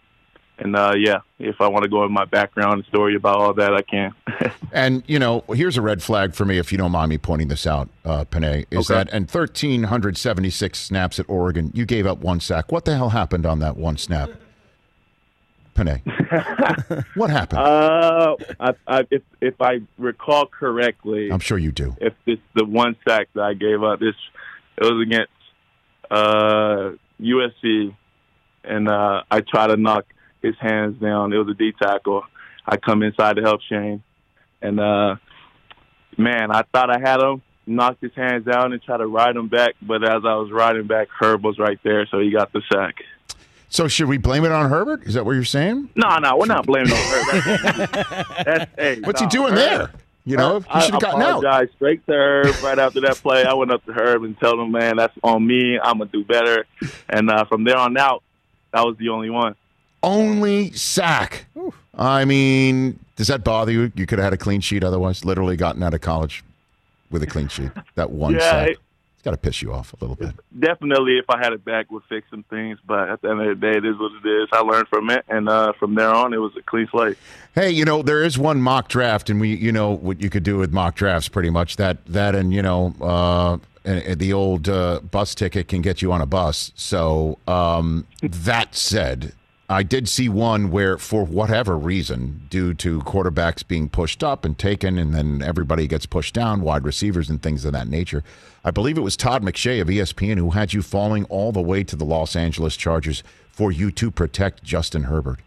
And 0.59 0.75
uh, 0.75 0.95
yeah, 0.97 1.19
if 1.39 1.61
I 1.61 1.69
want 1.69 1.83
to 1.83 1.89
go 1.91 2.05
in 2.05 2.13
my 2.13 2.25
background 2.25 2.75
and 2.75 2.85
story 2.87 3.15
about 3.15 3.37
all 3.37 3.53
that, 3.55 3.75
I 3.75 3.83
can. 3.83 4.15
And 4.73 5.03
you 5.07 5.19
know, 5.19 5.43
here's 5.55 5.77
a 5.79 5.83
red 5.83 6.03
flag 6.03 6.35
for 6.35 6.45
me, 6.45 6.59
if 6.59 6.71
you 6.73 6.77
don't 6.79 6.91
mind 6.93 7.09
me 7.09 7.19
pointing 7.19 7.49
this 7.49 7.67
out, 7.67 7.89
uh, 8.05 8.25
Penei, 8.27 8.67
is 8.71 8.91
Okay. 8.91 8.95
that 9.05 9.13
in 9.15 9.23
1,376 9.23 10.79
snaps 10.79 11.19
at 11.19 11.27
Oregon, 11.31 11.71
you 11.73 11.87
gave 11.87 12.07
up 12.07 12.19
one 12.19 12.41
sack. 12.41 12.71
What 12.73 12.85
the 12.85 12.95
hell 12.97 13.11
happened 13.11 13.47
on 13.47 13.61
that 13.61 13.77
one 13.77 13.97
snap, 13.97 14.29
Penei? 15.75 16.01
what 17.17 17.31
happened? 17.31 17.61
Uh, 17.61 18.37
I, 18.61 18.73
I, 18.87 19.07
if 19.11 19.23
if 19.41 19.55
I 19.61 19.81
recall 19.99 20.47
correctly, 20.47 21.31
I'm 21.31 21.39
sure 21.41 21.59
you 21.59 21.71
do. 21.73 21.97
if 22.01 22.15
it's 22.27 22.43
the 22.55 22.65
one 22.65 22.97
sack 23.09 23.29
that 23.35 23.43
I 23.45 23.55
gave 23.55 23.83
up, 23.83 24.01
this 24.01 24.15
it 24.79 24.85
was 24.93 25.01
against 25.07 25.31
uh, 26.11 26.91
USC, 27.21 27.95
and 28.65 28.89
uh, 28.89 29.23
I 29.31 29.41
try 29.41 29.69
to 29.69 29.77
knock 29.77 30.05
his 30.47 30.57
hands 30.59 31.01
down. 31.01 31.33
It 31.33 31.37
was 31.37 31.49
a 31.49 31.55
D 31.55 31.73
tackle. 31.73 32.23
I 32.67 32.77
come 32.77 33.03
inside 33.03 33.37
to 33.37 33.43
help 33.43 33.61
Shane, 33.69 34.03
and 34.63 34.81
uh, 34.81 35.17
man, 36.17 36.51
I 36.51 36.63
thought 36.63 36.91
I 36.91 36.99
had 36.99 37.21
him. 37.21 37.43
Knocked 37.69 38.01
his 38.01 38.15
hands 38.15 38.45
down 38.45 38.73
and 38.73 38.81
tried 38.81 38.99
to 38.99 39.07
ride 39.09 39.35
him 39.37 39.49
back, 39.49 39.75
but 39.83 40.05
as 40.05 40.25
I 40.25 40.35
was 40.37 40.53
riding 40.53 40.87
back, 40.87 41.09
Herb 41.09 41.43
was 41.43 41.59
right 41.59 41.81
there, 41.83 42.07
so 42.07 42.21
he 42.21 42.31
got 42.31 42.53
the 42.53 42.63
sack. 42.73 43.03
So 43.69 43.89
should 43.89 44.07
we 44.09 44.19
blame 44.19 44.45
it 44.45 44.53
on 44.53 44.71
Herbert? 44.71 45.03
Is 45.03 45.15
that 45.15 45.27
what 45.27 45.33
you're 45.33 45.43
saying? 45.45 45.91
No, 45.97 46.17
no, 46.19 46.37
we're 46.37 46.47
not 46.47 46.65
blaming 46.65 46.93
on 46.93 46.99
Herb. 46.99 47.35
That's, 47.91 48.45
that's, 48.45 48.71
hey, 48.79 49.01
What's 49.01 49.21
no, 49.21 49.27
he 49.27 49.31
doing 49.31 49.53
Herb- 49.55 49.59
there? 49.59 49.91
You 50.25 50.37
know, 50.37 50.61
he 50.61 50.81
should 50.81 50.93
have 50.93 51.01
gotten 51.01 51.23
I 51.23 51.25
out. 51.25 51.39
apologized 51.45 51.73
straight 51.75 52.07
to 52.07 52.13
Herb 52.13 52.63
right 52.63 52.79
after 52.79 53.01
that 53.01 53.17
play. 53.17 53.45
I 53.45 53.55
went 53.55 53.73
up 53.73 53.85
to 53.87 53.93
Herb 53.93 54.23
and 54.23 54.39
told 54.41 54.61
him, 54.61 54.71
"Man, 54.73 54.97
that's 54.97 55.17
on 55.25 55.45
me. 55.45 55.79
I'm 55.79 55.99
gonna 55.99 56.11
do 56.11 56.25
better." 56.25 56.67
And 57.09 57.31
uh, 57.31 57.45
from 57.47 57.65
there 57.65 57.77
on 57.77 57.97
out, 57.97 58.23
that 58.73 58.85
was 58.85 58.97
the 58.99 59.09
only 59.09 59.31
one. 59.31 59.57
Only 60.07 60.71
sack. 60.73 61.47
I 61.99 62.25
mean, 62.25 62.99
does 63.17 63.27
that 63.27 63.43
bother 63.45 63.73
you? 63.73 63.91
You 63.97 64.07
could 64.07 64.19
have 64.19 64.25
had 64.25 64.33
a 64.33 64.37
clean 64.39 64.61
sheet 64.61 64.85
otherwise. 64.85 65.25
Literally 65.25 65.57
gotten 65.57 65.83
out 65.83 65.95
of 65.95 66.01
college 66.01 66.45
with 67.11 67.23
a 67.23 67.27
clean 67.27 67.49
sheet. 67.49 67.71
That 67.97 68.11
one 68.11 68.35
Yeah, 68.35 68.41
sack. 68.41 68.69
it- 68.71 68.79
It's 69.15 69.23
got 69.25 69.31
to 69.33 69.37
piss 69.39 69.63
you 69.63 69.73
off 69.73 69.93
a 69.95 69.97
little 70.01 70.15
bit. 70.15 70.33
Definitely, 70.59 71.19
if 71.19 71.25
I 71.29 71.39
had 71.39 71.53
it 71.53 71.65
back, 71.65 71.91
would 71.91 72.05
fix 72.09 72.29
some 72.31 72.45
things. 72.45 72.79
But 72.87 73.09
at 73.09 73.23
the 73.23 73.31
end 73.31 73.41
of 73.41 73.49
the 73.49 73.55
day, 73.73 73.77
it 73.79 73.85
is 73.85 73.97
what 73.99 74.13
it 74.25 74.29
is. 74.43 74.49
I 74.53 74.61
learned 74.61 74.87
from 74.89 75.11
it, 75.11 75.25
and 75.29 75.49
uh, 75.49 75.73
from 75.73 75.95
there 75.97 76.11
on, 76.15 76.33
it 76.35 76.37
was 76.39 76.53
a 76.57 76.63
clean 76.63 76.87
slate. 76.91 77.17
Hey, 77.55 77.71
you 77.71 77.85
know 77.85 78.03
there 78.03 78.23
is 78.23 78.39
one 78.39 78.61
mock 78.61 78.89
draft, 78.89 79.29
and 79.31 79.41
we, 79.41 79.55
you 79.57 79.73
know, 79.73 79.91
what 79.91 80.21
you 80.21 80.31
could 80.31 80.45
do 80.45 80.59
with 80.59 80.73
mock 80.73 80.95
drafts, 80.95 81.29
pretty 81.29 81.51
much 81.51 81.77
that 81.77 82.05
that, 82.07 82.35
and 82.37 82.53
you 82.53 82.63
know, 82.63 82.95
uh, 83.01 83.57
and 83.85 84.19
the 84.21 84.33
old 84.33 84.69
uh, 84.69 85.01
bus 85.11 85.35
ticket 85.35 85.67
can 85.69 85.81
get 85.83 86.03
you 86.03 86.13
on 86.13 86.21
a 86.21 86.27
bus. 86.27 86.71
So 86.77 87.39
um, 87.49 88.07
that 88.23 88.75
said, 88.77 89.33
I 89.69 89.83
did 89.83 90.09
see 90.09 90.29
one 90.29 90.71
where, 90.71 90.97
for 90.97 91.25
whatever 91.25 91.77
reason, 91.77 92.47
due 92.51 92.73
to 92.75 93.01
quarterbacks 93.01 93.67
being 93.67 93.89
pushed 93.89 94.23
up 94.23 94.45
and 94.45 94.57
taken, 94.57 94.97
and 94.97 95.13
then 95.13 95.43
everybody 95.43 95.89
gets 95.89 96.07
pushed 96.07 96.35
down, 96.35 96.61
wide 96.61 96.85
receivers 96.85 97.29
and 97.29 97.43
things 97.43 97.65
of 97.65 97.73
that 97.73 97.89
nature. 97.89 98.23
I 98.65 98.71
believe 98.71 98.97
it 98.97 99.01
was 99.03 99.17
Todd 99.17 99.43
McShay 99.43 99.81
of 99.81 99.89
ESPN 99.89 100.39
who 100.39 100.51
had 100.51 100.73
you 100.73 100.83
falling 100.83 101.25
all 101.25 101.51
the 101.51 101.61
way 101.61 101.83
to 101.83 101.97
the 101.97 102.05
Los 102.05 102.37
Angeles 102.37 102.77
Chargers 102.77 103.25
for 103.51 103.73
you 103.73 103.91
to 103.93 104.11
protect 104.13 104.63
Justin 104.63 105.05
Herbert. 105.05 105.41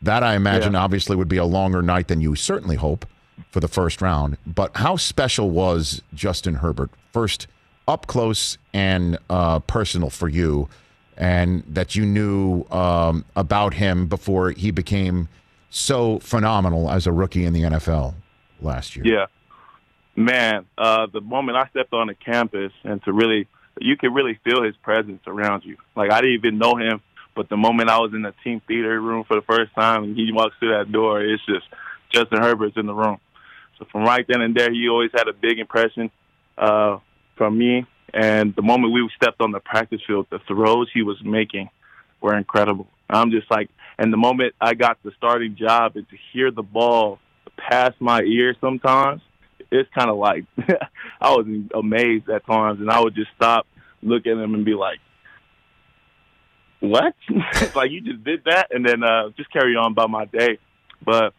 That 0.00 0.22
I 0.22 0.36
imagine 0.36 0.72
Yeah. 0.72 0.80
obviously 0.80 1.16
would 1.16 1.28
be 1.28 1.36
a 1.36 1.44
longer 1.44 1.82
night 1.82 2.08
than 2.08 2.20
you 2.22 2.34
certainly 2.34 2.76
hope 2.76 3.04
for 3.50 3.60
the 3.60 3.68
first 3.68 4.00
round. 4.00 4.38
But 4.46 4.76
how 4.76 4.96
special 4.96 5.50
was 5.50 6.00
Justin 6.14 6.56
Herbert? 6.56 6.90
First, 7.12 7.46
up 7.88 8.06
close 8.06 8.56
and 8.72 9.18
uh, 9.28 9.58
personal 9.60 10.08
for 10.10 10.28
you, 10.28 10.68
and 11.16 11.62
that 11.68 11.94
you 11.94 12.04
knew 12.04 12.64
um, 12.70 13.24
about 13.34 13.74
him 13.74 14.06
before 14.06 14.50
he 14.50 14.70
became 14.70 15.28
so 15.70 16.18
phenomenal 16.20 16.90
as 16.90 17.06
a 17.06 17.12
rookie 17.12 17.44
in 17.44 17.52
the 17.52 17.62
NFL 17.62 18.14
last 18.60 18.96
year. 18.96 19.04
Yeah, 19.06 19.26
man. 20.14 20.66
Uh, 20.76 21.06
the 21.12 21.20
moment 21.20 21.56
I 21.56 21.68
stepped 21.68 21.92
on 21.92 22.08
the 22.08 22.14
campus, 22.14 22.72
and 22.84 23.02
to 23.04 23.12
really, 23.12 23.48
you 23.80 23.96
could 23.96 24.14
really 24.14 24.38
feel 24.44 24.62
his 24.62 24.76
presence 24.76 25.22
around 25.26 25.64
you. 25.64 25.76
Like 25.94 26.10
I 26.10 26.20
didn't 26.20 26.36
even 26.36 26.58
know 26.58 26.76
him, 26.76 27.00
but 27.34 27.48
the 27.48 27.56
moment 27.56 27.90
I 27.90 27.98
was 27.98 28.12
in 28.14 28.22
the 28.22 28.34
team 28.44 28.60
theater 28.66 29.00
room 29.00 29.24
for 29.24 29.36
the 29.36 29.42
first 29.42 29.74
time, 29.74 30.04
and 30.04 30.16
he 30.16 30.32
walks 30.32 30.54
through 30.58 30.76
that 30.76 30.90
door, 30.90 31.22
it's 31.22 31.44
just 31.46 31.66
Justin 32.10 32.40
Herbert's 32.40 32.76
in 32.76 32.86
the 32.86 32.94
room. 32.94 33.18
So 33.78 33.86
from 33.92 34.04
right 34.04 34.24
then 34.26 34.40
and 34.40 34.54
there, 34.54 34.72
he 34.72 34.88
always 34.88 35.10
had 35.14 35.28
a 35.28 35.32
big 35.32 35.58
impression 35.58 36.10
uh, 36.56 36.98
from 37.36 37.58
me. 37.58 37.86
And 38.14 38.54
the 38.54 38.62
moment 38.62 38.92
we 38.92 39.08
stepped 39.20 39.40
on 39.40 39.52
the 39.52 39.60
practice 39.60 40.00
field, 40.06 40.26
the 40.30 40.38
throws 40.46 40.88
he 40.92 41.02
was 41.02 41.22
making 41.22 41.68
were 42.20 42.36
incredible. 42.36 42.86
I'm 43.08 43.30
just 43.30 43.50
like, 43.50 43.70
and 43.98 44.12
the 44.12 44.16
moment 44.16 44.54
I 44.60 44.74
got 44.74 45.02
the 45.02 45.12
starting 45.16 45.56
job 45.56 45.96
and 45.96 46.08
to 46.08 46.16
hear 46.32 46.50
the 46.50 46.62
ball 46.62 47.18
pass 47.56 47.92
my 48.00 48.20
ear 48.22 48.54
sometimes, 48.60 49.22
it's 49.70 49.88
kind 49.94 50.10
of 50.10 50.16
like 50.16 50.44
I 51.20 51.30
was 51.30 51.46
amazed 51.74 52.28
at 52.28 52.46
times, 52.46 52.80
and 52.80 52.90
I 52.90 53.00
would 53.00 53.14
just 53.14 53.30
stop, 53.36 53.66
look 54.02 54.26
at 54.26 54.32
him, 54.32 54.54
and 54.54 54.64
be 54.64 54.74
like, 54.74 54.98
"What? 56.80 57.14
like 57.74 57.90
you 57.90 58.00
just 58.00 58.22
did 58.24 58.44
that?" 58.44 58.68
And 58.70 58.86
then 58.86 59.02
uh, 59.02 59.30
just 59.36 59.52
carry 59.52 59.74
on 59.76 59.94
by 59.94 60.06
my 60.06 60.24
day. 60.26 60.58
But 61.04 61.34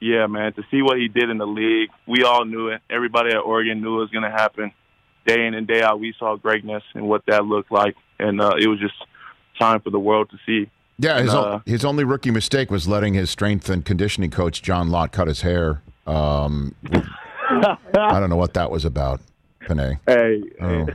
yeah, 0.00 0.26
man, 0.26 0.52
to 0.54 0.62
see 0.70 0.82
what 0.82 0.98
he 0.98 1.08
did 1.08 1.30
in 1.30 1.38
the 1.38 1.46
league, 1.46 1.90
we 2.06 2.22
all 2.24 2.44
knew 2.44 2.68
it. 2.68 2.80
Everybody 2.90 3.30
at 3.30 3.38
Oregon 3.38 3.80
knew 3.80 3.96
it 3.96 4.00
was 4.02 4.10
going 4.10 4.24
to 4.24 4.30
happen. 4.30 4.72
Day 5.26 5.46
in 5.46 5.54
and 5.54 5.66
day 5.66 5.82
out, 5.82 6.00
we 6.00 6.14
saw 6.18 6.36
greatness 6.36 6.82
and 6.94 7.08
what 7.08 7.22
that 7.26 7.44
looked 7.44 7.70
like, 7.70 7.94
and 8.18 8.40
uh, 8.40 8.54
it 8.58 8.66
was 8.68 8.78
just 8.80 8.94
time 9.58 9.80
for 9.80 9.90
the 9.90 9.98
world 10.00 10.30
to 10.30 10.38
see. 10.46 10.70
Yeah, 10.98 11.20
his, 11.20 11.32
Uh, 11.34 11.60
his 11.66 11.84
only 11.84 12.04
rookie 12.04 12.30
mistake 12.30 12.70
was 12.70 12.86
letting 12.88 13.14
his 13.14 13.30
strength 13.30 13.68
and 13.70 13.84
conditioning 13.84 14.30
coach 14.30 14.62
John 14.62 14.90
Lott 14.90 15.12
cut 15.12 15.28
his 15.28 15.42
hair. 15.42 15.82
Um, 16.06 16.74
I 16.92 17.76
don't 18.20 18.30
know 18.30 18.36
what 18.36 18.54
that 18.54 18.70
was 18.70 18.84
about, 18.84 19.20
Penei. 19.62 19.98
Hey, 20.06 20.42
Oh. 20.60 20.86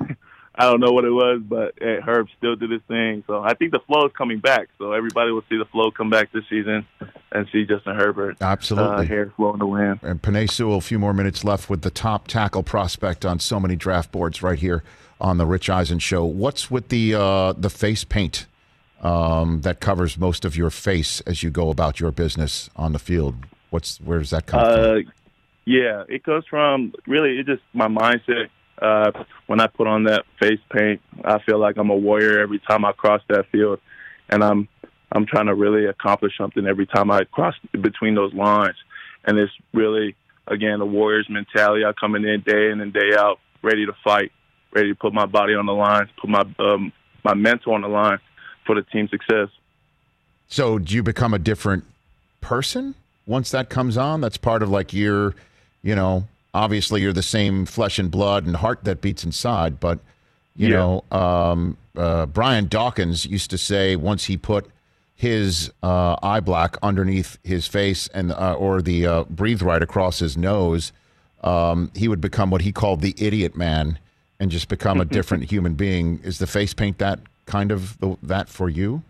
I 0.58 0.66
don't 0.66 0.80
know 0.80 0.92
what 0.92 1.04
it 1.04 1.12
was, 1.12 1.42
but 1.44 1.74
Herb 1.82 2.28
still 2.38 2.56
did 2.56 2.72
his 2.72 2.82
thing. 2.88 3.24
So 3.28 3.42
I 3.44 3.54
think 3.56 3.72
the 3.72 3.82
flow 3.88 4.06
is 4.06 4.14
coming 4.18 4.40
back. 4.40 4.70
So 4.78 4.94
everybody 4.94 5.32
will 5.32 5.44
see 5.50 5.58
the 5.58 5.66
flow 5.66 5.92
come 5.92 6.10
back 6.10 6.32
this 6.32 6.46
season 6.50 6.88
and 7.32 7.48
see 7.52 7.66
Justin 7.66 7.96
Herbert 7.96 8.38
uh, 8.42 8.46
Absolutely. 8.46 9.06
hair 9.08 9.34
flowing 9.36 9.60
the 9.60 9.66
wind. 9.66 10.00
And 10.02 10.22
Penei 10.22 10.50
Sewell, 10.50 10.78
a 10.78 10.82
few 10.82 10.98
more 10.98 11.14
minutes 11.14 11.44
left 11.44 11.70
with 11.70 11.82
the 11.82 11.90
top 11.90 12.28
tackle 12.28 12.64
prospect 12.64 13.26
on 13.26 13.40
so 13.40 13.60
many 13.60 13.76
draft 13.76 14.12
boards 14.12 14.42
right 14.42 14.58
here 14.58 14.84
on 15.20 15.38
the 15.38 15.46
Rich 15.46 15.70
Eisen 15.70 16.00
Show. 16.00 16.24
What's 16.24 16.72
with 16.72 16.90
the 16.90 17.16
uh, 17.16 17.54
the 17.54 17.70
face 17.70 18.04
paint 18.04 18.48
um, 19.02 19.62
that 19.62 19.80
covers 19.80 20.18
most 20.18 20.46
of 20.46 20.56
your 20.56 20.70
face 20.70 21.22
as 21.22 21.44
you 21.44 21.50
go 21.50 21.70
about 21.70 22.00
your 22.00 22.12
business 22.12 22.70
on 22.76 22.94
the 22.94 23.00
field? 23.00 23.36
What's 23.70 23.98
where 23.98 24.20
does 24.20 24.30
that 24.30 24.46
come 24.46 24.62
from? 24.62 24.80
Uh, 24.80 25.12
yeah, 25.66 26.04
it 26.08 26.24
comes 26.24 26.46
from 26.50 26.94
really 27.08 27.38
it's 27.40 27.48
just 27.48 27.64
my 27.74 27.88
mindset. 27.88 28.50
Uh, 28.82 29.12
when 29.48 29.62
I 29.62 29.68
put 29.68 29.88
on 29.88 30.04
that 30.04 30.26
face 30.40 30.60
paint, 30.70 31.02
I 31.24 31.40
feel 31.40 31.60
like 31.60 31.78
I'm 31.78 31.90
a 31.90 31.96
warrior 31.96 32.40
every 32.40 32.60
time 32.60 32.84
I 32.84 32.92
cross 32.92 33.22
that 33.30 33.46
field, 33.52 33.80
and 34.30 34.44
I'm 34.44 34.68
I'm 35.12 35.26
trying 35.26 35.46
to 35.46 35.56
really 35.56 35.86
accomplish 35.86 36.34
something 36.38 36.66
every 36.68 36.86
time 36.86 37.10
I 37.10 37.24
cross 37.24 37.56
between 37.72 38.16
those 38.16 38.34
lines. 38.34 38.76
And 39.24 39.38
it's 39.38 39.54
really 39.74 40.16
again 40.48 40.82
a 40.82 40.86
warrior's 40.86 41.30
mentality. 41.30 41.86
I 41.86 41.94
coming 41.94 42.26
in 42.26 42.42
day 42.42 42.70
in 42.70 42.82
and 42.82 42.92
day 42.92 43.16
out, 43.18 43.40
ready 43.62 43.86
to 43.86 43.94
fight, 44.04 44.32
ready 44.74 44.90
to 44.90 44.96
put 44.96 45.14
my 45.14 45.26
body 45.26 45.56
on 45.56 45.66
the 45.66 45.74
line, 45.74 46.10
put 46.20 46.30
my 46.30 46.44
um, 46.60 46.92
my 47.24 47.34
mental 47.34 47.74
on 47.74 47.82
the 47.82 47.88
line 47.88 48.20
for 48.66 48.76
the 48.76 48.84
team 48.84 49.08
success. 49.08 49.50
So 50.48 50.80
do 50.80 50.94
you 50.94 51.02
become 51.02 51.34
a 51.34 51.40
different 51.40 51.86
person 52.42 52.96
once 53.26 53.52
that 53.52 53.70
comes 53.70 53.98
on? 53.98 54.22
That's 54.22 54.38
part 54.38 54.62
of 54.62 54.70
like 54.70 54.94
your, 54.94 55.34
you 55.82 55.96
know, 55.96 56.28
obviously 56.56 57.02
you're 57.02 57.14
the 57.14 57.22
same 57.22 57.66
flesh 57.66 58.00
and 58.00 58.10
blood 58.10 58.46
and 58.48 58.56
heart 58.56 58.84
that 58.86 59.02
beats 59.02 59.24
inside, 59.24 59.80
but 59.80 60.00
you 60.56 60.70
Yeah. 60.70 60.78
know, 60.78 61.04
um, 61.12 61.78
uh, 61.98 62.26
Brian 62.26 62.68
Dawkins 62.68 63.26
used 63.26 63.50
to 63.52 63.58
say 63.58 63.96
once 63.96 64.26
he 64.26 64.38
put 64.38 64.68
his 65.14 65.72
uh, 65.84 66.16
eye 66.24 66.40
black 66.40 66.78
underneath 66.82 67.38
his 67.44 67.68
face 67.68 68.08
and 68.14 68.32
uh, 68.32 68.54
or 68.54 68.82
the 68.82 69.06
uh, 69.06 69.24
breathe 69.26 69.62
right 69.62 69.82
across 69.84 70.20
his 70.20 70.36
nose, 70.38 70.92
um, 71.44 71.92
he 71.94 72.08
would 72.08 72.22
become 72.22 72.50
what 72.50 72.62
he 72.62 72.72
called 72.72 73.02
the 73.02 73.14
idiot 73.18 73.56
man 73.56 74.00
and 74.40 74.50
just 74.50 74.68
become 74.70 75.00
a 75.00 75.06
different 75.18 75.44
human 75.52 75.74
being. 75.76 76.20
Is 76.24 76.40
the 76.40 76.48
face 76.48 76.74
paint 76.74 76.98
that 77.00 77.20
kind 77.46 77.72
of 77.72 77.98
the, 78.00 78.18
that 78.24 78.50
for 78.50 78.70
you, 78.70 79.04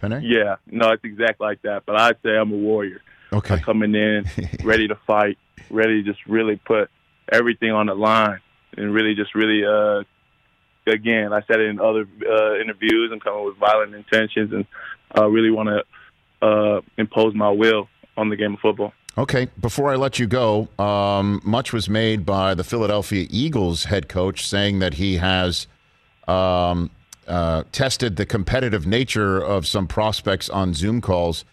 Penei? 0.00 0.20
Yeah, 0.22 0.56
no, 0.66 0.90
it's 0.92 1.04
exactly 1.04 1.46
like 1.46 1.62
that. 1.62 1.84
But 1.86 1.96
I'd 1.96 2.16
say 2.22 2.36
I'm 2.36 2.52
a 2.52 2.56
warrior. 2.56 3.00
Okay. 3.32 3.54
I'm 3.54 3.60
coming 3.60 3.94
in 3.94 4.24
ready 4.64 4.88
to 4.88 4.96
fight, 5.06 5.38
ready 5.70 6.02
to 6.02 6.12
just 6.12 6.24
really 6.26 6.56
put 6.56 6.90
everything 7.30 7.70
on 7.70 7.86
the 7.86 7.94
line, 7.94 8.40
and 8.76 8.92
really 8.92 9.14
just 9.14 9.34
really, 9.34 9.64
uh, 9.64 10.02
again, 10.86 11.32
I 11.32 11.42
said 11.46 11.60
it 11.60 11.68
in 11.68 11.80
other 11.80 12.06
uh, 12.28 12.56
interviews. 12.56 13.10
I'm 13.12 13.20
coming 13.20 13.44
with 13.44 13.56
violent 13.56 13.94
intentions, 13.94 14.52
and 14.52 14.66
I 15.12 15.24
really 15.26 15.50
want 15.50 15.68
to 15.68 16.46
uh, 16.46 16.80
impose 16.96 17.34
my 17.34 17.50
will 17.50 17.88
on 18.16 18.28
the 18.28 18.36
game 18.36 18.54
of 18.54 18.60
football. 18.60 18.92
Okay, 19.18 19.48
before 19.60 19.90
I 19.90 19.96
let 19.96 20.18
you 20.18 20.26
go, 20.26 20.68
um, 20.78 21.40
much 21.44 21.72
was 21.72 21.88
made 21.88 22.24
by 22.24 22.54
the 22.54 22.64
Philadelphia 22.64 23.26
Eagles 23.28 23.84
head 23.84 24.08
coach 24.08 24.46
saying 24.46 24.78
that 24.78 24.94
he 24.94 25.16
has 25.16 25.66
um, 26.28 26.90
uh, 27.26 27.64
tested 27.72 28.16
the 28.16 28.24
competitive 28.24 28.86
nature 28.86 29.38
of 29.38 29.66
some 29.66 29.86
prospects 29.86 30.48
on 30.48 30.74
Zoom 30.74 31.00
calls 31.00 31.44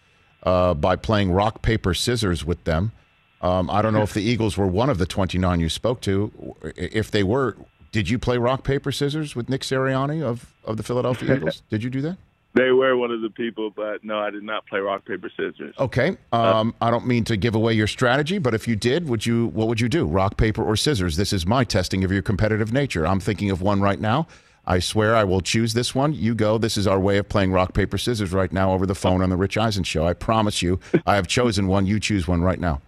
uh, 0.47 0.73
by 0.73 0.95
playing 0.95 1.31
rock, 1.31 1.61
paper, 1.61 1.93
scissors 1.93 2.45
with 2.45 2.63
them. 2.63 2.93
Um, 3.41 3.69
I 3.69 3.81
don't 3.81 3.91
know 3.91 4.01
if 4.01 4.13
the 4.13 4.23
Eagles 4.23 4.57
were 4.57 4.65
one 4.65 4.89
of 4.89 4.97
the 4.97 5.05
29 5.05 5.59
you 5.59 5.67
spoke 5.67 5.99
to. 6.01 6.55
If 6.77 7.11
they 7.11 7.21
were, 7.21 7.57
did 7.91 8.09
you 8.09 8.17
play 8.17 8.37
rock, 8.37 8.63
paper, 8.63 8.93
scissors 8.93 9.35
with 9.35 9.49
Nick 9.49 9.61
Sirianni 9.61 10.23
of, 10.23 10.53
of 10.63 10.77
the 10.77 10.83
Philadelphia 10.83 11.35
Eagles? 11.35 11.63
Did 11.69 11.83
you 11.83 11.89
do 11.89 12.01
that? 12.01 12.17
They 12.53 12.71
were 12.71 12.95
one 12.95 13.11
of 13.11 13.21
the 13.21 13.29
people, 13.29 13.71
but 13.71 14.05
no, 14.05 14.19
I 14.19 14.29
did 14.31 14.41
not 14.41 14.65
play 14.65 14.79
rock 14.79 15.05
paper 15.05 15.29
scissors. 15.29 15.75
Okay. 15.77 16.17
Um, 16.31 16.73
I 16.81 16.89
don't 16.89 17.05
mean 17.05 17.25
to 17.25 17.35
give 17.35 17.53
away 17.53 17.73
your 17.73 17.85
strategy, 17.85 18.37
but 18.39 18.53
if 18.55 18.69
you 18.69 18.75
did, 18.77 19.09
would 19.09 19.25
you? 19.25 19.47
What 19.47 19.67
would 19.67 19.81
you 19.81 19.89
do? 19.89 20.05
Rock, 20.05 20.37
paper, 20.37 20.63
or 20.63 20.75
scissors? 20.75 21.17
This 21.17 21.33
is 21.33 21.45
my 21.45 21.65
testing 21.65 22.03
of 22.03 22.11
your 22.11 22.23
competitive 22.23 22.71
nature. 22.71 23.05
I'm 23.05 23.19
thinking 23.19 23.51
of 23.51 23.61
one 23.61 23.81
right 23.81 23.99
now. 23.99 24.27
I 24.67 24.79
swear 24.79 25.15
I 25.15 25.23
will 25.23 25.39
choose 25.39 25.73
this 25.73 25.95
one. 25.95 26.13
You 26.13 26.35
go. 26.35 26.57
This 26.57 26.75
is 26.75 26.85
our 26.87 26.99
way 26.99 27.17
of 27.17 27.29
playing 27.29 27.53
rock, 27.53 27.73
paper, 27.73 27.97
scissors 27.97 28.33
right 28.33 28.51
now 28.51 28.73
over 28.73 28.85
the 28.85 28.93
phone 28.93 29.21
on 29.21 29.29
the 29.29 29.37
Rich 29.37 29.57
Eisen 29.57 29.85
show. 29.85 30.05
I 30.05 30.13
promise 30.13 30.61
you, 30.61 30.79
I 31.05 31.15
have 31.15 31.25
chosen 31.25 31.67
one. 31.67 31.85
You 31.85 32.01
choose 32.01 32.27
one 32.27 32.41
right 32.41 32.59
now. 32.59 32.81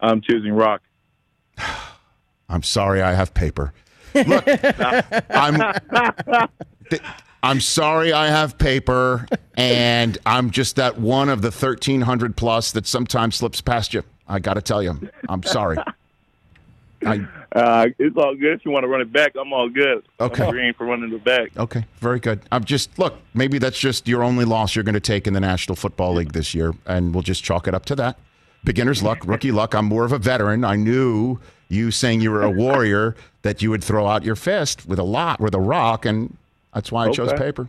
I'm 0.00 0.22
choosing 0.22 0.54
rock. 0.54 0.80
I'm 2.48 2.62
sorry, 2.62 3.02
I 3.02 3.12
have 3.12 3.34
paper. 3.34 3.74
Look, 4.14 4.44
I'm. 5.30 5.74
th- 6.88 7.02
I'm 7.42 7.60
sorry 7.60 8.12
I 8.12 8.28
have 8.28 8.58
paper, 8.58 9.28
and 9.56 10.18
I'm 10.26 10.50
just 10.50 10.76
that 10.76 10.98
one 10.98 11.28
of 11.28 11.40
the 11.42 11.50
1,300 11.50 12.36
plus 12.36 12.72
that 12.72 12.86
sometimes 12.86 13.36
slips 13.36 13.60
past 13.60 13.94
you. 13.94 14.02
I 14.26 14.40
got 14.40 14.54
to 14.54 14.62
tell 14.62 14.82
you, 14.82 15.08
I'm 15.28 15.42
sorry. 15.44 15.76
I, 17.06 17.26
Uh, 17.52 17.86
it's 17.98 18.16
all 18.16 18.34
good. 18.34 18.54
If 18.54 18.64
you 18.64 18.70
want 18.70 18.84
to 18.84 18.88
run 18.88 19.00
it 19.00 19.12
back, 19.12 19.32
I'm 19.40 19.52
all 19.52 19.68
good. 19.68 20.04
Okay. 20.20 20.44
I'm 20.44 20.50
green 20.50 20.74
for 20.74 20.86
running 20.86 21.12
it 21.12 21.24
back. 21.24 21.56
okay, 21.56 21.84
very 21.98 22.20
good. 22.20 22.40
I'm 22.52 22.64
just 22.64 22.98
look. 22.98 23.18
Maybe 23.34 23.58
that's 23.58 23.78
just 23.78 24.06
your 24.08 24.22
only 24.22 24.44
loss 24.44 24.74
you're 24.74 24.82
going 24.84 24.94
to 24.94 25.00
take 25.00 25.26
in 25.26 25.32
the 25.32 25.40
National 25.40 25.76
Football 25.76 26.14
League 26.14 26.32
this 26.32 26.54
year, 26.54 26.74
and 26.86 27.14
we'll 27.14 27.22
just 27.22 27.42
chalk 27.44 27.66
it 27.68 27.74
up 27.74 27.84
to 27.86 27.96
that. 27.96 28.18
Beginner's 28.64 29.02
luck, 29.02 29.20
rookie 29.24 29.52
luck. 29.52 29.74
I'm 29.74 29.86
more 29.86 30.04
of 30.04 30.12
a 30.12 30.18
veteran. 30.18 30.64
I 30.64 30.76
knew 30.76 31.38
you 31.68 31.90
saying 31.90 32.20
you 32.20 32.30
were 32.30 32.42
a 32.42 32.50
warrior 32.50 33.14
that 33.42 33.62
you 33.62 33.70
would 33.70 33.84
throw 33.84 34.06
out 34.06 34.24
your 34.24 34.36
fist 34.36 34.86
with 34.86 34.98
a 34.98 35.04
lot 35.04 35.40
with 35.40 35.54
a 35.54 35.60
rock, 35.60 36.04
and 36.04 36.36
that's 36.74 36.90
why 36.92 37.06
I 37.06 37.12
chose 37.12 37.32
paper. 37.32 37.68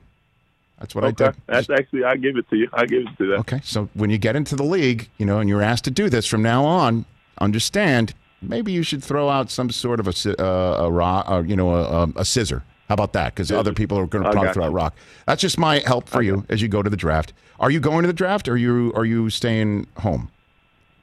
That's 0.79 0.95
what 0.95 1.03
I 1.03 1.11
did. 1.11 1.35
that's 1.45 1.69
actually 1.69 2.05
I 2.05 2.15
give 2.15 2.37
it 2.37 2.49
to 2.49 2.55
you. 2.55 2.69
I 2.73 2.85
give 2.85 3.03
it 3.03 3.17
to 3.17 3.27
that. 3.27 3.39
Okay, 3.39 3.59
so 3.63 3.89
when 3.93 4.09
you 4.09 4.17
get 4.17 4.35
into 4.35 4.55
the 4.55 4.63
league, 4.63 5.09
you 5.17 5.25
know, 5.25 5.39
and 5.39 5.49
you're 5.49 5.61
asked 5.61 5.83
to 5.85 5.91
do 5.91 6.09
this 6.09 6.25
from 6.25 6.41
now 6.41 6.65
on, 6.65 7.05
understand 7.39 8.13
maybe 8.41 8.71
you 8.71 8.83
should 8.83 9.03
throw 9.03 9.29
out 9.29 9.49
some 9.51 9.69
sort 9.69 9.99
of 9.99 10.07
a 10.07 10.41
uh, 10.43 10.85
a 10.85 10.91
rock, 10.91 11.25
uh, 11.29 11.43
you 11.45 11.55
know, 11.55 11.73
a, 11.75 12.03
a, 12.03 12.07
a 12.17 12.25
scissor 12.25 12.63
How 12.87 12.93
about 12.93 13.13
that? 13.13 13.33
Because 13.35 13.51
other 13.51 13.73
people 13.73 13.97
are 13.97 14.05
going 14.07 14.23
to 14.23 14.31
probably 14.31 14.53
throw 14.53 14.65
out 14.65 14.73
rock. 14.73 14.95
That's 15.25 15.41
just 15.41 15.57
my 15.57 15.79
help 15.85 16.07
for 16.09 16.21
you 16.21 16.45
as 16.49 16.61
you 16.61 16.67
go 16.67 16.81
to 16.81 16.89
the 16.89 16.97
draft. 16.97 17.33
Are 17.59 17.69
you 17.71 17.79
going 17.79 18.01
to 18.03 18.07
the 18.07 18.13
draft? 18.13 18.47
Or 18.47 18.53
are 18.53 18.57
you 18.57 18.91
are 18.95 19.05
you 19.05 19.29
staying 19.29 19.87
home? 19.97 20.29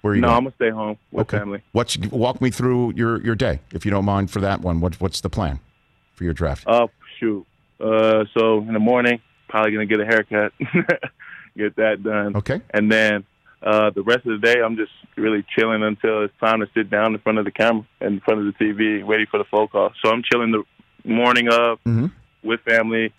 Where 0.02 0.12
are 0.12 0.14
you 0.16 0.20
No, 0.22 0.28
going? 0.28 0.36
I'm 0.36 0.44
gonna 0.44 0.54
stay 0.56 0.70
home 0.70 0.96
with 1.10 1.30
family. 1.30 1.62
What's 1.72 1.98
walk 1.98 2.40
me 2.40 2.50
through 2.50 2.92
your 2.94 3.20
your 3.22 3.34
day 3.34 3.60
if 3.72 3.84
you 3.84 3.90
don't 3.90 4.04
mind 4.04 4.30
for 4.30 4.40
that 4.40 4.60
one. 4.60 4.80
What 4.80 5.00
what's 5.00 5.20
the 5.20 5.30
plan 5.30 5.60
for 6.14 6.24
your 6.24 6.32
draft? 6.32 6.64
Oh 6.66 6.90
shoot. 7.18 7.46
Uh, 7.80 8.24
so 8.36 8.58
in 8.60 8.72
the 8.72 8.78
morning, 8.78 9.20
probably 9.48 9.72
gonna 9.72 9.86
get 9.86 10.00
a 10.00 10.06
haircut, 10.06 10.52
get 11.56 11.76
that 11.76 12.02
done. 12.02 12.36
Okay. 12.36 12.60
And 12.70 12.90
then 12.90 13.24
uh, 13.62 13.90
the 13.90 14.02
rest 14.02 14.26
of 14.26 14.40
the 14.40 14.46
day, 14.46 14.60
I'm 14.64 14.76
just 14.76 14.92
really 15.16 15.44
chilling 15.56 15.82
until 15.82 16.24
it's 16.24 16.34
time 16.40 16.60
to 16.60 16.66
sit 16.74 16.90
down 16.90 17.14
in 17.14 17.20
front 17.20 17.38
of 17.38 17.44
the 17.44 17.50
camera, 17.50 17.84
and 18.00 18.14
in 18.14 18.20
front 18.20 18.40
of 18.40 18.46
the 18.46 18.64
TV, 18.64 19.04
waiting 19.04 19.26
for 19.30 19.38
the 19.38 19.44
phone 19.44 19.68
call. 19.68 19.92
So 20.04 20.10
I'm 20.10 20.22
chilling 20.22 20.52
the 20.52 20.62
morning 21.04 21.48
of 21.48 21.78
Mhm. 21.84 22.10
with 22.42 22.60
family, 22.60 23.12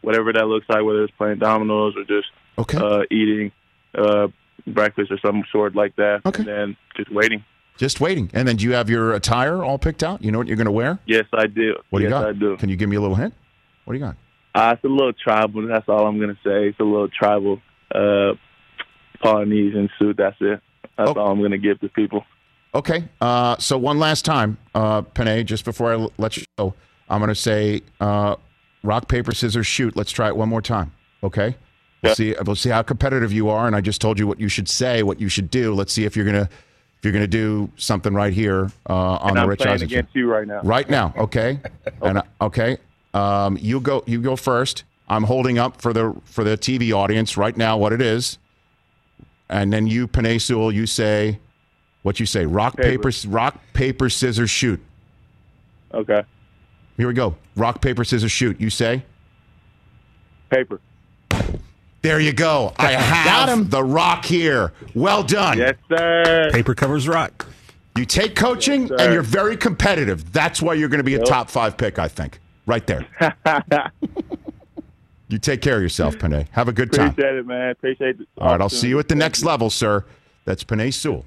whatever 0.00 0.32
that 0.32 0.46
looks 0.46 0.66
like, 0.68 0.82
whether 0.82 1.04
it's 1.04 1.12
playing 1.16 1.38
dominoes 1.38 1.94
or 1.96 2.04
just 2.04 2.28
Okay. 2.58 2.78
uh, 2.78 3.02
eating 3.10 3.52
uh, 3.94 4.28
breakfast 4.66 5.10
or 5.12 5.18
some 5.18 5.44
sort 5.52 5.74
like 5.76 5.94
that. 5.96 6.22
Okay. 6.24 6.40
And 6.40 6.48
then 6.48 6.76
just 6.96 7.10
waiting. 7.10 7.44
Just 7.76 8.00
waiting. 8.00 8.30
And 8.32 8.46
then 8.48 8.56
do 8.56 8.64
you 8.64 8.72
have 8.72 8.88
your 8.88 9.12
attire 9.12 9.62
all 9.62 9.78
picked 9.78 10.02
out? 10.02 10.22
You 10.24 10.30
know 10.32 10.38
what 10.38 10.46
you're 10.46 10.56
going 10.56 10.64
to 10.66 10.70
wear? 10.72 10.98
Yes, 11.06 11.24
I 11.32 11.46
do. 11.46 11.74
What 11.90 11.98
do 11.98 12.04
yes, 12.04 12.10
you 12.10 12.18
got? 12.18 12.26
I 12.28 12.32
do. 12.32 12.56
Can 12.56 12.68
you 12.70 12.76
give 12.76 12.88
me 12.88 12.96
a 12.96 13.00
little 13.00 13.16
hint? 13.16 13.34
What 13.84 13.92
do 13.92 13.98
you 13.98 14.04
got? 14.04 14.16
Uh, 14.54 14.72
it's 14.74 14.84
a 14.84 14.88
little 14.88 15.12
tribal. 15.12 15.66
That's 15.66 15.88
all 15.88 16.06
I'm 16.06 16.20
gonna 16.20 16.36
say. 16.44 16.68
It's 16.68 16.78
a 16.80 16.84
little 16.84 17.08
tribal 17.08 17.60
uh, 17.94 18.32
Polynesian 19.22 19.88
suit. 19.98 20.16
That's 20.16 20.36
it. 20.40 20.60
That's 20.98 21.10
Oh. 21.10 21.20
all 21.20 21.30
I'm 21.32 21.40
gonna 21.42 21.58
give 21.58 21.80
to 21.80 21.88
people. 21.88 22.24
Okay. 22.74 23.04
Uh, 23.20 23.56
so 23.58 23.76
one 23.76 23.98
last 23.98 24.24
time, 24.24 24.56
uh, 24.74 25.02
Penei, 25.02 25.44
just 25.44 25.64
before 25.64 25.90
I 25.92 25.94
l- 25.94 26.12
let 26.18 26.36
you 26.38 26.44
go, 26.58 26.74
I'm 27.10 27.18
going 27.20 27.28
to 27.28 27.34
say 27.34 27.82
uh, 28.00 28.36
rock 28.82 29.08
paper 29.08 29.32
scissors 29.34 29.66
shoot. 29.66 29.94
Let's 29.94 30.10
try 30.10 30.28
it 30.28 30.36
one 30.36 30.48
more 30.48 30.62
time. 30.62 30.90
Okay. 31.22 31.54
We'll 32.02 32.10
Yeah. 32.10 32.14
see. 32.14 32.34
We'll 32.46 32.56
see 32.56 32.70
how 32.70 32.80
competitive 32.80 33.30
you 33.30 33.50
are. 33.50 33.66
And 33.66 33.76
I 33.76 33.82
just 33.82 34.00
told 34.00 34.18
you 34.18 34.26
what 34.26 34.40
you 34.40 34.48
should 34.48 34.70
say, 34.70 35.02
what 35.02 35.20
you 35.20 35.28
should 35.28 35.50
do. 35.50 35.74
Let's 35.74 35.92
see 35.92 36.04
if 36.06 36.16
you're 36.16 36.24
gonna 36.24 36.48
if 36.98 37.04
you're 37.04 37.12
gonna 37.12 37.26
do 37.26 37.70
something 37.76 38.14
right 38.14 38.32
here 38.32 38.70
uh, 38.88 38.94
on 38.94 39.28
And 39.30 39.36
the 39.36 39.40
I'm 39.42 39.48
Rich 39.50 39.66
Eisen 39.66 39.88
show. 39.88 39.92
against 39.98 40.16
you 40.16 40.30
right 40.30 40.46
now. 40.48 40.60
Right 40.62 40.88
now, 40.88 41.12
okay? 41.18 41.60
And 42.00 42.18
uh, 42.18 42.22
okay, 42.40 42.78
um, 43.12 43.58
you 43.60 43.80
go. 43.80 44.02
You 44.06 44.20
go 44.22 44.34
first. 44.34 44.84
I'm 45.10 45.24
holding 45.24 45.58
up 45.58 45.82
for 45.82 45.92
the 45.92 46.14
for 46.24 46.42
the 46.42 46.56
TV 46.56 46.90
audience 46.94 47.36
right 47.36 47.56
now 47.56 47.76
what 47.76 47.92
it 47.92 48.00
is, 48.00 48.38
and 49.52 49.72
then 49.72 49.86
you, 49.86 50.08
Penei 50.08 50.40
Sewell, 50.40 50.72
you 50.72 50.86
say 50.86 51.38
what 52.02 52.18
you 52.18 52.26
say. 52.26 52.46
Rock 52.46 52.76
paper, 52.76 53.10
Paper. 53.10 53.28
rock 53.30 53.60
paper 53.74 54.10
scissors 54.10 54.50
shoot. 54.50 54.80
Okay. 55.94 56.22
Here 56.96 57.06
we 57.06 57.14
go. 57.14 57.36
Rock 57.54 57.80
paper 57.80 58.04
scissors 58.04 58.32
shoot. 58.32 58.60
You 58.60 58.70
say. 58.70 59.04
Paper. 60.50 60.80
There 62.02 62.18
you 62.18 62.32
go. 62.32 62.72
I 62.78 62.92
have 62.92 63.70
the 63.70 63.84
rock 63.84 64.24
here. 64.24 64.72
Well 64.94 65.22
done. 65.22 65.58
Yes, 65.58 65.76
sir. 65.88 66.50
Paper 66.52 66.74
covers 66.74 67.06
rock. 67.06 67.46
You 67.96 68.04
take 68.06 68.34
coaching 68.34 68.88
Yes, 68.88 69.00
and 69.00 69.12
you're 69.12 69.22
very 69.22 69.56
competitive. 69.56 70.32
That's 70.32 70.60
why 70.62 70.74
you're 70.74 70.88
going 70.88 70.98
to 70.98 71.04
be 71.04 71.14
a 71.14 71.22
top 71.22 71.48
five 71.50 71.76
pick, 71.76 71.98
I 71.98 72.08
think. 72.08 72.40
Right 72.66 72.86
there. 72.86 73.06
you 75.32 75.38
take 75.38 75.62
care 75.62 75.76
of 75.76 75.82
yourself, 75.82 76.16
Penei. 76.16 76.46
Have 76.50 76.68
a 76.68 76.72
good 76.72 76.92
time. 76.92 77.10
Appreciate 77.10 77.34
it, 77.36 77.46
man. 77.46 77.70
Appreciate 77.70 78.20
it. 78.20 78.28
All 78.38 78.52
right, 78.52 78.60
I'll 78.60 78.68
see 78.68 78.88
you 78.88 78.98
at 78.98 79.08
the 79.08 79.14
next 79.14 79.42
level, 79.42 79.70
sir. 79.70 80.04
That's 80.44 80.62
Penei 80.62 80.92
Sewell, 80.92 81.24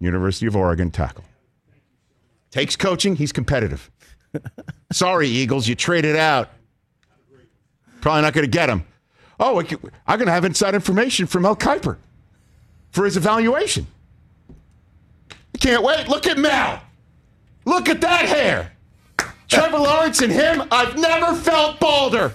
University 0.00 0.46
of 0.46 0.54
Oregon 0.54 0.90
tackle. 0.90 1.24
Takes 2.50 2.76
coaching, 2.76 3.16
he's 3.16 3.32
competitive. 3.32 3.90
Sorry, 4.92 5.28
Eagles, 5.28 5.68
you 5.68 5.74
traded 5.74 6.16
out. 6.16 6.50
Probably 8.00 8.22
not 8.22 8.32
going 8.32 8.44
to 8.44 8.50
get 8.50 8.68
him. 8.68 8.84
Oh, 9.40 9.60
I'm 9.60 10.18
going 10.18 10.26
to 10.26 10.32
have 10.32 10.44
inside 10.44 10.74
information 10.74 11.26
from 11.26 11.42
Mel 11.42 11.56
Kiper 11.56 11.96
for 12.90 13.04
his 13.04 13.16
evaluation. 13.16 13.86
I 15.54 15.58
can't 15.58 15.82
wait. 15.82 16.08
Look 16.08 16.26
at 16.26 16.38
Mel. 16.38 16.80
Look 17.64 17.88
at 17.88 18.00
that 18.00 18.26
hair. 18.26 18.72
Trevor 19.48 19.78
Lawrence 19.78 20.20
and 20.20 20.32
him, 20.32 20.62
I've 20.70 20.98
never 20.98 21.34
felt 21.34 21.80
balder. 21.80 22.34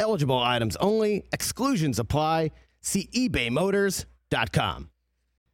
Eligible 0.00 0.38
items 0.38 0.76
only, 0.76 1.26
exclusions 1.32 1.98
apply. 1.98 2.50
See 2.80 3.08
ebaymotors.com. 3.14 4.90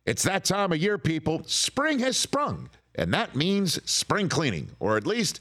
It's 0.07 0.23
that 0.23 0.45
time 0.45 0.71
of 0.71 0.79
year, 0.79 0.99
people. 0.99 1.43
Spring 1.47 1.99
has 1.99 2.17
sprung, 2.17 2.71
and 2.95 3.13
that 3.13 3.35
means 3.35 3.81
spring 3.91 4.29
cleaning, 4.29 4.71
or 4.79 4.97
at 4.97 5.05
least 5.07 5.41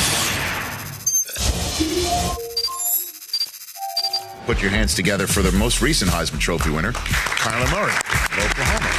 Put 4.45 4.61
your 4.61 4.71
hands 4.71 4.93
together 4.95 5.27
for 5.27 5.41
the 5.41 5.51
most 5.53 5.81
recent 5.81 6.11
Heisman 6.11 6.39
Trophy 6.39 6.71
winner, 6.71 6.91
Kyler 6.91 7.71
Murray 7.71 7.93
of 7.93 8.51
Oklahoma. 8.51 8.89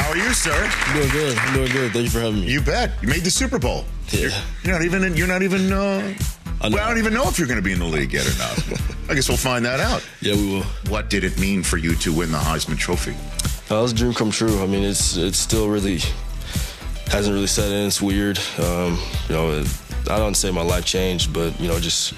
How 0.00 0.10
are 0.10 0.16
you, 0.16 0.32
sir? 0.32 0.52
I'm 0.52 0.96
doing 0.96 1.10
good. 1.10 1.38
I'm 1.38 1.54
doing 1.54 1.72
good. 1.72 1.92
Thank 1.92 2.04
you 2.04 2.10
for 2.10 2.20
having 2.20 2.40
me. 2.40 2.50
You 2.50 2.60
bet. 2.60 2.92
You 3.02 3.08
made 3.08 3.22
the 3.22 3.30
Super 3.30 3.58
Bowl. 3.58 3.84
Yeah. 4.08 4.20
You're, 4.20 4.30
you're 4.62 4.72
not 4.72 4.82
even. 4.82 5.16
You're 5.16 5.26
not 5.26 5.42
even. 5.42 5.72
Uh, 5.72 6.14
I 6.62 6.68
well, 6.68 6.78
I 6.78 6.88
don't 6.88 6.98
even 6.98 7.14
know 7.14 7.26
if 7.28 7.38
you're 7.38 7.48
going 7.48 7.58
to 7.58 7.64
be 7.64 7.72
in 7.72 7.78
the 7.78 7.86
league 7.86 8.12
yet 8.12 8.26
or 8.26 8.38
not. 8.38 8.80
I 9.08 9.14
guess 9.14 9.28
we'll 9.28 9.38
find 9.38 9.64
that 9.64 9.80
out. 9.80 10.06
Yeah, 10.20 10.34
we 10.34 10.46
will. 10.46 10.62
What 10.88 11.10
did 11.10 11.24
it 11.24 11.38
mean 11.40 11.62
for 11.62 11.78
you 11.78 11.94
to 11.96 12.12
win 12.12 12.30
the 12.30 12.38
Heisman 12.38 12.78
Trophy? 12.78 13.12
Uh, 13.12 13.76
that 13.76 13.80
was 13.82 13.92
a 13.92 13.94
dream 13.94 14.12
come 14.12 14.30
true. 14.30 14.62
I 14.62 14.66
mean, 14.66 14.84
it's 14.84 15.16
it's 15.16 15.38
still 15.38 15.68
really 15.68 15.98
hasn't 17.06 17.34
really 17.34 17.46
set 17.46 17.72
in. 17.72 17.86
It's 17.86 18.02
weird. 18.02 18.38
Um, 18.58 18.98
you 19.28 19.34
know, 19.34 19.50
it, 19.52 19.79
I 20.08 20.18
don't 20.18 20.34
say 20.34 20.50
my 20.50 20.62
life 20.62 20.84
changed, 20.84 21.32
but 21.32 21.58
you 21.60 21.68
know, 21.68 21.78
just 21.80 22.14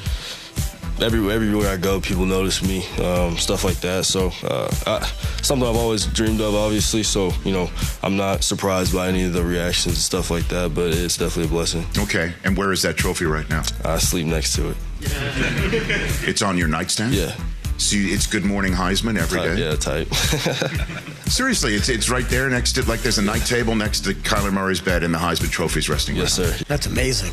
everywhere, 1.01 1.35
everywhere 1.35 1.69
I 1.71 1.77
go, 1.77 2.01
people 2.01 2.25
notice 2.27 2.63
me, 2.63 2.87
um, 3.03 3.37
stuff 3.37 3.65
like 3.65 3.81
that. 3.81 4.05
So, 4.05 4.31
uh, 4.45 4.73
I, 4.87 5.01
something 5.43 5.67
I've 5.69 5.77
always 5.77 6.07
dreamed 6.07 6.41
of, 6.41 6.55
obviously. 6.55 7.03
So, 7.03 7.33
you 7.45 7.53
know, 7.53 7.71
I'm 8.03 8.17
not 8.17 8.45
surprised 8.45 8.93
by 8.95 9.09
any 9.09 9.25
of 9.25 9.33
the 9.33 9.43
reactions 9.45 9.95
and 9.95 10.03
stuff 10.03 10.31
like 10.31 10.47
that, 10.49 10.75
but 10.75 10.91
it's 10.95 11.17
definitely 11.17 11.47
a 11.47 11.49
blessing. 11.49 11.85
Okay, 11.99 12.33
and 12.45 12.57
where 12.57 12.71
is 12.73 12.83
that 12.83 12.97
trophy 12.97 13.25
right 13.25 13.49
now? 13.51 13.63
I 13.85 13.99
sleep 13.99 14.27
next 14.27 14.55
to 14.57 14.71
it. 14.71 14.77
It's 16.29 16.43
on 16.43 16.57
your 16.57 16.69
nightstand. 16.69 17.15
Yeah. 17.15 17.35
So 17.79 17.97
you- 17.97 18.15
it's 18.15 18.27
Good 18.29 18.45
Morning 18.45 18.73
Heisman 18.73 19.19
every 19.19 19.41
Type, 19.41 19.57
day. 19.57 19.65
yeah, 19.65 19.75
type. 19.75 20.09
Seriously, 21.27 21.75
it's 21.75 21.89
it's 21.89 22.09
right 22.11 22.29
there 22.29 22.49
next 22.49 22.73
to 22.75 22.83
like 22.89 23.01
there's 23.01 23.19
a 23.19 23.23
night 23.23 23.45
table 23.45 23.75
next 23.75 24.05
to 24.05 24.15
Kyler 24.15 24.53
Murray's 24.53 24.81
bed, 24.81 25.03
and 25.03 25.13
the 25.13 25.19
Heisman 25.19 25.51
Trophy's 25.51 25.89
resting. 25.89 26.15
yes, 26.15 26.39
right 26.39 26.47
on. 26.49 26.55
sir. 26.59 26.65
That's 26.69 26.87
amazing. 26.87 27.33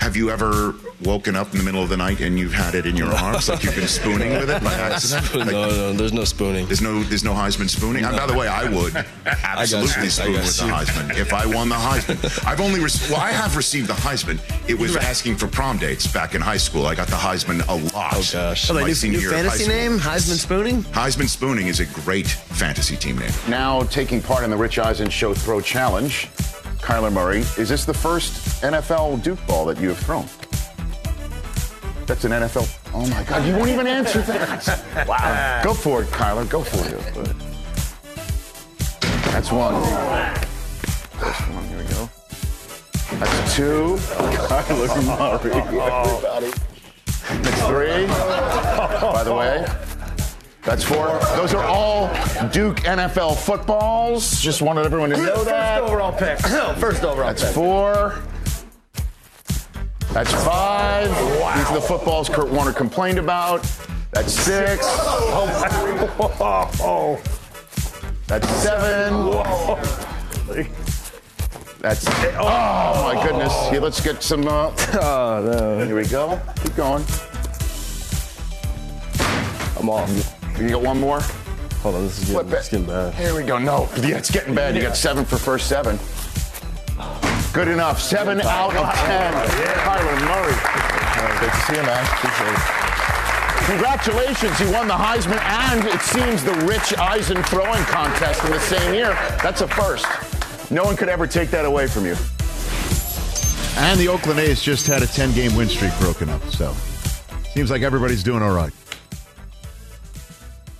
Have 0.00 0.16
you 0.16 0.28
ever 0.30 0.74
woken 1.02 1.34
up 1.34 1.50
in 1.52 1.58
the 1.58 1.64
middle 1.64 1.82
of 1.82 1.88
the 1.88 1.96
night 1.96 2.20
and 2.20 2.38
you've 2.38 2.52
had 2.52 2.74
it 2.74 2.84
in 2.84 2.94
your 2.94 3.10
arms, 3.10 3.48
like 3.48 3.62
you've 3.64 3.74
been 3.74 3.88
spooning 3.88 4.32
with 4.32 4.50
it 4.50 4.62
by 4.62 4.74
accident? 4.74 5.32
no, 5.34 5.38
Like, 5.40 5.50
no, 5.52 5.92
there's 5.94 6.12
no 6.12 6.24
spooning. 6.24 6.66
There's 6.66 6.82
no 6.82 7.02
there's 7.04 7.24
no 7.24 7.32
Heisman 7.32 7.70
spooning. 7.70 8.04
And 8.04 8.14
by 8.16 8.26
the 8.26 8.34
way, 8.34 8.46
I 8.46 8.68
would 8.68 8.94
absolutely 9.26 10.02
you. 10.02 10.06
I 10.06 10.08
spoon 10.08 10.32
with 10.34 10.56
the. 10.58 10.64
Heisman 10.64 11.16
if 11.18 11.32
I 11.32 11.46
won 11.46 11.70
the 11.70 11.74
Heisman. 11.76 12.46
I've 12.46 12.60
only 12.60 12.80
rec- 12.80 12.92
well, 13.10 13.20
I 13.20 13.30
have 13.32 13.56
received 13.56 13.88
the 13.88 13.94
Heisman. 13.94 14.38
It 14.68 14.78
was 14.78 14.94
asking 14.96 15.36
for 15.36 15.46
prom 15.48 15.78
dates 15.78 16.06
back 16.06 16.34
in 16.34 16.42
high 16.42 16.58
school. 16.58 16.86
I 16.86 16.94
got 16.94 17.08
the 17.08 17.16
Heisman 17.16 17.66
a 17.68 17.94
lot. 17.96 18.12
Oh, 18.14 18.28
gosh. 18.32 18.68
Oh, 18.70 18.74
My 18.74 18.80
like 18.80 18.88
new, 18.88 18.94
senior 18.94 19.18
new 19.18 19.22
year 19.22 19.30
of 19.30 19.36
high 19.36 19.42
fantasy 19.56 19.64
school. 19.64 19.74
name? 19.76 19.98
Heisman 19.98 20.38
Spooning? 20.38 20.82
Heisman 20.92 21.28
Spooning 21.34 21.66
is 21.66 21.80
a 21.80 21.86
great 21.86 22.26
fantasy 22.28 22.96
team 22.96 23.16
name. 23.18 23.32
Now 23.48 23.84
taking 23.84 24.20
part 24.20 24.44
in 24.44 24.50
the 24.50 24.56
Rich 24.56 24.78
Eisen 24.78 25.08
Show 25.08 25.32
Throw 25.32 25.60
Challenge, 25.62 26.28
Kyler 26.84 27.10
Murray. 27.10 27.38
Is 27.56 27.68
this 27.70 27.86
the 27.86 27.94
first 27.94 28.62
NFL 28.62 29.22
Duke 29.22 29.44
ball 29.46 29.64
that 29.64 29.80
you 29.80 29.88
have 29.88 29.98
thrown? 29.98 30.26
That's 32.06 32.24
an 32.24 32.32
NFL. 32.32 32.68
Oh 32.92 33.06
my 33.08 33.22
God! 33.24 33.46
You 33.46 33.56
won't 33.56 33.70
even 33.70 33.86
answer 33.86 34.20
that. 34.22 34.84
Wow. 35.08 35.62
Go 35.64 35.72
for 35.72 36.02
it, 36.02 36.08
Kyler. 36.08 36.48
Go 36.48 36.62
for 36.62 36.76
it. 36.86 37.36
That's 39.32 39.50
one. 39.50 39.82
First 41.18 41.40
one. 41.50 41.64
Here 41.68 41.78
we 41.78 41.84
go. 41.84 42.10
That's 43.18 43.56
two. 43.56 43.96
Kyler 44.46 45.42
Murray. 45.42 45.52
Oh. 45.90 46.20
Everybody. 46.36 46.52
That's 47.42 47.62
three. 47.66 48.06
By 48.06 49.24
the 49.24 49.34
way. 49.34 49.83
That's 50.64 50.82
four. 50.82 51.18
Those 51.36 51.52
are 51.52 51.62
all 51.64 52.08
Duke 52.48 52.78
NFL 52.78 53.36
footballs. 53.36 54.40
Just 54.40 54.62
wanted 54.62 54.86
everyone 54.86 55.10
to 55.10 55.16
know 55.18 55.44
that. 55.44 55.80
First 55.86 55.92
overall 55.92 56.12
pick. 56.12 56.38
First 56.78 57.04
overall 57.04 57.28
pick. 57.32 57.38
That's 57.38 57.54
four. 57.54 58.22
That's 60.12 60.32
five. 60.44 61.10
Wow. 61.10 61.54
These 61.56 61.66
are 61.66 61.74
the 61.74 61.80
footballs 61.80 62.28
Kurt 62.30 62.48
Warner 62.50 62.72
complained 62.72 63.18
about. 63.18 63.62
That's 64.12 64.32
six. 64.32 64.80
Oh, 64.86 65.46
That's 68.26 68.48
seven. 68.48 69.12
Whoa. 69.12 69.76
That's 71.80 72.06
oh 72.38 73.12
my 73.14 73.22
goodness. 73.22 73.52
Here, 73.68 73.80
let's 73.80 74.00
get 74.00 74.22
some. 74.22 74.46
Uh, 74.48 74.72
Oh, 74.94 75.76
no. 75.78 75.84
here 75.84 75.96
we 75.96 76.06
go. 76.06 76.40
Keep 76.62 76.76
going. 76.76 77.04
I'm 79.78 79.90
off. 79.90 80.40
You 80.58 80.68
got 80.68 80.82
one 80.82 81.00
more. 81.00 81.20
Hold 81.82 81.96
on, 81.96 82.02
this 82.04 82.22
is 82.22 82.30
getting, 82.30 82.50
getting 82.50 82.86
bad. 82.86 83.14
Here 83.14 83.34
we 83.34 83.42
go. 83.42 83.58
No, 83.58 83.88
yeah, 83.96 84.16
it's 84.16 84.30
getting 84.30 84.54
bad. 84.54 84.74
You 84.76 84.82
got 84.82 84.96
seven 84.96 85.24
for 85.24 85.36
first 85.36 85.68
seven. 85.68 85.98
Good 87.52 87.68
enough. 87.68 88.00
Seven 88.00 88.40
out 88.40 88.74
of 88.74 88.94
ten. 88.94 89.32
Kyler 89.32 90.20
Murray. 90.26 91.40
Good 91.40 91.50
to 91.50 91.60
see 91.62 91.76
you, 91.76 91.82
man. 91.82 92.04
Appreciate 92.04 92.54
it. 92.54 92.84
Congratulations, 93.66 94.60
you 94.60 94.70
won 94.72 94.86
the 94.86 94.94
Heisman 94.94 95.40
and 95.40 95.86
it 95.86 96.00
seems 96.02 96.44
the 96.44 96.52
Rich 96.66 96.98
Eisen 96.98 97.42
throwing 97.44 97.82
contest 97.84 98.44
in 98.44 98.50
the 98.50 98.60
same 98.60 98.92
year. 98.92 99.14
That's 99.42 99.62
a 99.62 99.68
first. 99.68 100.06
No 100.70 100.84
one 100.84 100.96
could 100.96 101.08
ever 101.08 101.26
take 101.26 101.50
that 101.50 101.64
away 101.64 101.86
from 101.86 102.04
you. 102.04 102.14
And 103.76 103.98
the 103.98 104.08
Oakland 104.08 104.38
A's 104.40 104.62
just 104.62 104.86
had 104.86 105.02
a 105.02 105.06
10 105.06 105.32
game 105.32 105.56
win 105.56 105.68
streak 105.68 105.98
broken 105.98 106.28
up, 106.28 106.44
so 106.50 106.74
seems 107.54 107.70
like 107.70 107.80
everybody's 107.80 108.22
doing 108.22 108.42
all 108.42 108.54
right. 108.54 108.72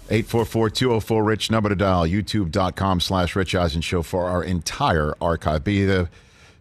844-204-RICH, 0.08 1.50
number 1.50 1.70
to 1.70 1.76
dial, 1.76 2.06
youtube.com 2.06 3.00
slash 3.00 3.34
Rich 3.34 3.54
Eisen 3.54 3.80
Show 3.80 4.02
for 4.02 4.28
our 4.28 4.44
entire 4.44 5.14
archive. 5.20 5.64
Be 5.64 5.84
the 5.84 6.08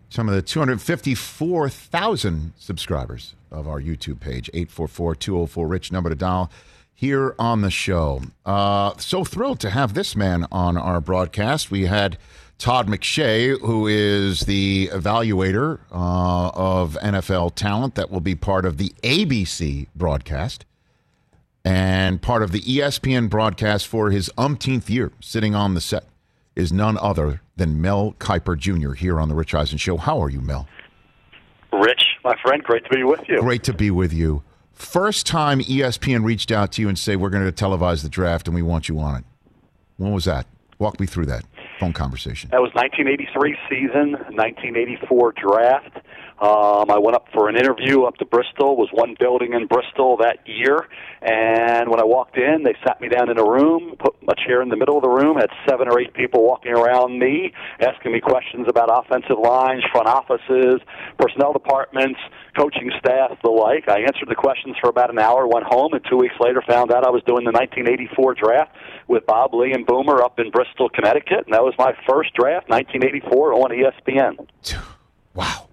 some 0.09 0.29
of 0.29 0.35
the 0.35 0.43
254,000 0.43 2.53
subscribers 2.57 3.33
of 3.51 3.67
our 3.67 3.81
YouTube 3.81 4.19
page, 4.19 4.49
844-204-RICH, 4.53 5.91
number 5.91 6.09
to 6.09 6.15
dial, 6.15 6.51
here 6.93 7.33
on 7.39 7.61
the 7.61 7.71
show. 7.71 8.21
Uh, 8.45 8.93
so 8.97 9.23
thrilled 9.23 9.59
to 9.61 9.71
have 9.71 9.95
this 9.95 10.15
man 10.15 10.45
on 10.51 10.77
our 10.77 11.01
broadcast. 11.01 11.71
We 11.71 11.87
had 11.87 12.19
Todd 12.59 12.87
McShay, 12.87 13.59
who 13.59 13.87
is 13.87 14.41
the 14.41 14.89
evaluator 14.93 15.79
uh, 15.91 16.51
of 16.53 16.95
NFL 17.01 17.55
talent 17.55 17.95
that 17.95 18.11
will 18.11 18.21
be 18.21 18.35
part 18.35 18.65
of 18.65 18.77
the 18.77 18.93
ABC 19.01 19.87
broadcast 19.95 20.65
and 21.65 22.21
part 22.21 22.43
of 22.43 22.51
the 22.51 22.61
ESPN 22.61 23.29
broadcast 23.29 23.87
for 23.87 24.11
his 24.11 24.29
umpteenth 24.37 24.89
year 24.89 25.11
sitting 25.19 25.55
on 25.55 25.73
the 25.73 25.81
set 25.81 26.05
is 26.55 26.71
none 26.71 26.97
other 26.97 27.41
than 27.55 27.81
Mel 27.81 28.15
Kiper 28.19 28.57
Jr. 28.57 28.93
here 28.93 29.19
on 29.19 29.29
the 29.29 29.35
Rich 29.35 29.55
Eisen 29.55 29.77
Show. 29.77 29.97
How 29.97 30.21
are 30.21 30.29
you, 30.29 30.41
Mel? 30.41 30.67
Rich, 31.71 32.03
my 32.23 32.35
friend, 32.41 32.63
great 32.63 32.83
to 32.85 32.89
be 32.89 33.03
with 33.03 33.21
you. 33.27 33.39
Great 33.39 33.63
to 33.63 33.73
be 33.73 33.89
with 33.89 34.13
you. 34.13 34.43
First 34.73 35.25
time 35.25 35.59
ESPN 35.61 36.23
reached 36.23 36.51
out 36.51 36.71
to 36.73 36.81
you 36.81 36.89
and 36.89 36.99
say, 36.99 37.15
we're 37.15 37.29
going 37.29 37.45
to 37.45 37.51
televise 37.51 38.03
the 38.03 38.09
draft 38.09 38.47
and 38.47 38.55
we 38.55 38.61
want 38.61 38.89
you 38.89 38.99
on 38.99 39.15
it. 39.15 39.23
When 39.97 40.11
was 40.11 40.25
that? 40.25 40.45
Walk 40.79 40.99
me 40.99 41.05
through 41.05 41.27
that 41.27 41.45
phone 41.79 41.93
conversation. 41.93 42.49
That 42.51 42.61
was 42.61 42.71
1983 42.73 43.55
season, 43.69 44.11
1984 44.35 45.31
draft. 45.33 45.97
Um, 46.43 46.91
I 46.91 46.99
went 46.99 47.15
up 47.15 47.27
for 47.31 47.47
an 47.47 47.55
interview 47.55 48.03
up 48.03 48.17
to 48.17 48.25
Bristol. 48.25 48.75
Was 48.75 48.89
one 48.91 49.15
building 49.17 49.53
in 49.53 49.65
Bristol 49.65 50.17
that 50.17 50.43
year, 50.45 50.89
and 51.21 51.87
when 51.87 52.01
I 52.01 52.03
walked 52.03 52.35
in, 52.35 52.63
they 52.63 52.75
sat 52.85 52.99
me 52.99 53.07
down 53.07 53.31
in 53.31 53.39
a 53.39 53.43
room, 53.47 53.95
put 53.97 54.15
a 54.27 54.35
chair 54.35 54.61
in 54.61 54.67
the 54.67 54.75
middle 54.75 54.97
of 54.97 55.03
the 55.03 55.09
room, 55.09 55.37
had 55.37 55.47
seven 55.69 55.87
or 55.87 56.01
eight 56.01 56.13
people 56.13 56.43
walking 56.43 56.73
around 56.73 57.17
me, 57.17 57.53
asking 57.79 58.11
me 58.11 58.19
questions 58.19 58.67
about 58.67 58.91
offensive 58.91 59.39
lines, 59.39 59.83
front 59.93 60.07
offices, 60.07 60.83
personnel 61.17 61.53
departments, 61.53 62.19
coaching 62.59 62.91
staff, 62.99 63.39
the 63.41 63.49
like. 63.49 63.87
I 63.87 64.01
answered 64.01 64.27
the 64.27 64.35
questions 64.35 64.75
for 64.81 64.89
about 64.89 65.11
an 65.11 65.19
hour, 65.19 65.47
went 65.47 65.63
home, 65.63 65.93
and 65.93 66.03
two 66.09 66.17
weeks 66.17 66.35
later 66.41 66.61
found 66.67 66.91
out 66.91 67.07
I 67.07 67.09
was 67.09 67.23
doing 67.23 67.45
the 67.45 67.55
1984 67.55 68.35
draft 68.35 68.75
with 69.07 69.25
Bob 69.25 69.53
Ley 69.53 69.71
and 69.71 69.87
Boomer 69.87 70.21
up 70.21 70.39
in 70.39 70.51
Bristol, 70.51 70.89
Connecticut, 70.89 71.47
and 71.47 71.55
that 71.55 71.63
was 71.63 71.73
my 71.79 71.95
first 72.03 72.35
draft, 72.35 72.67
1984, 72.67 73.53
on 73.53 73.71
ESPN. 73.71 74.45
Wow. 75.33 75.69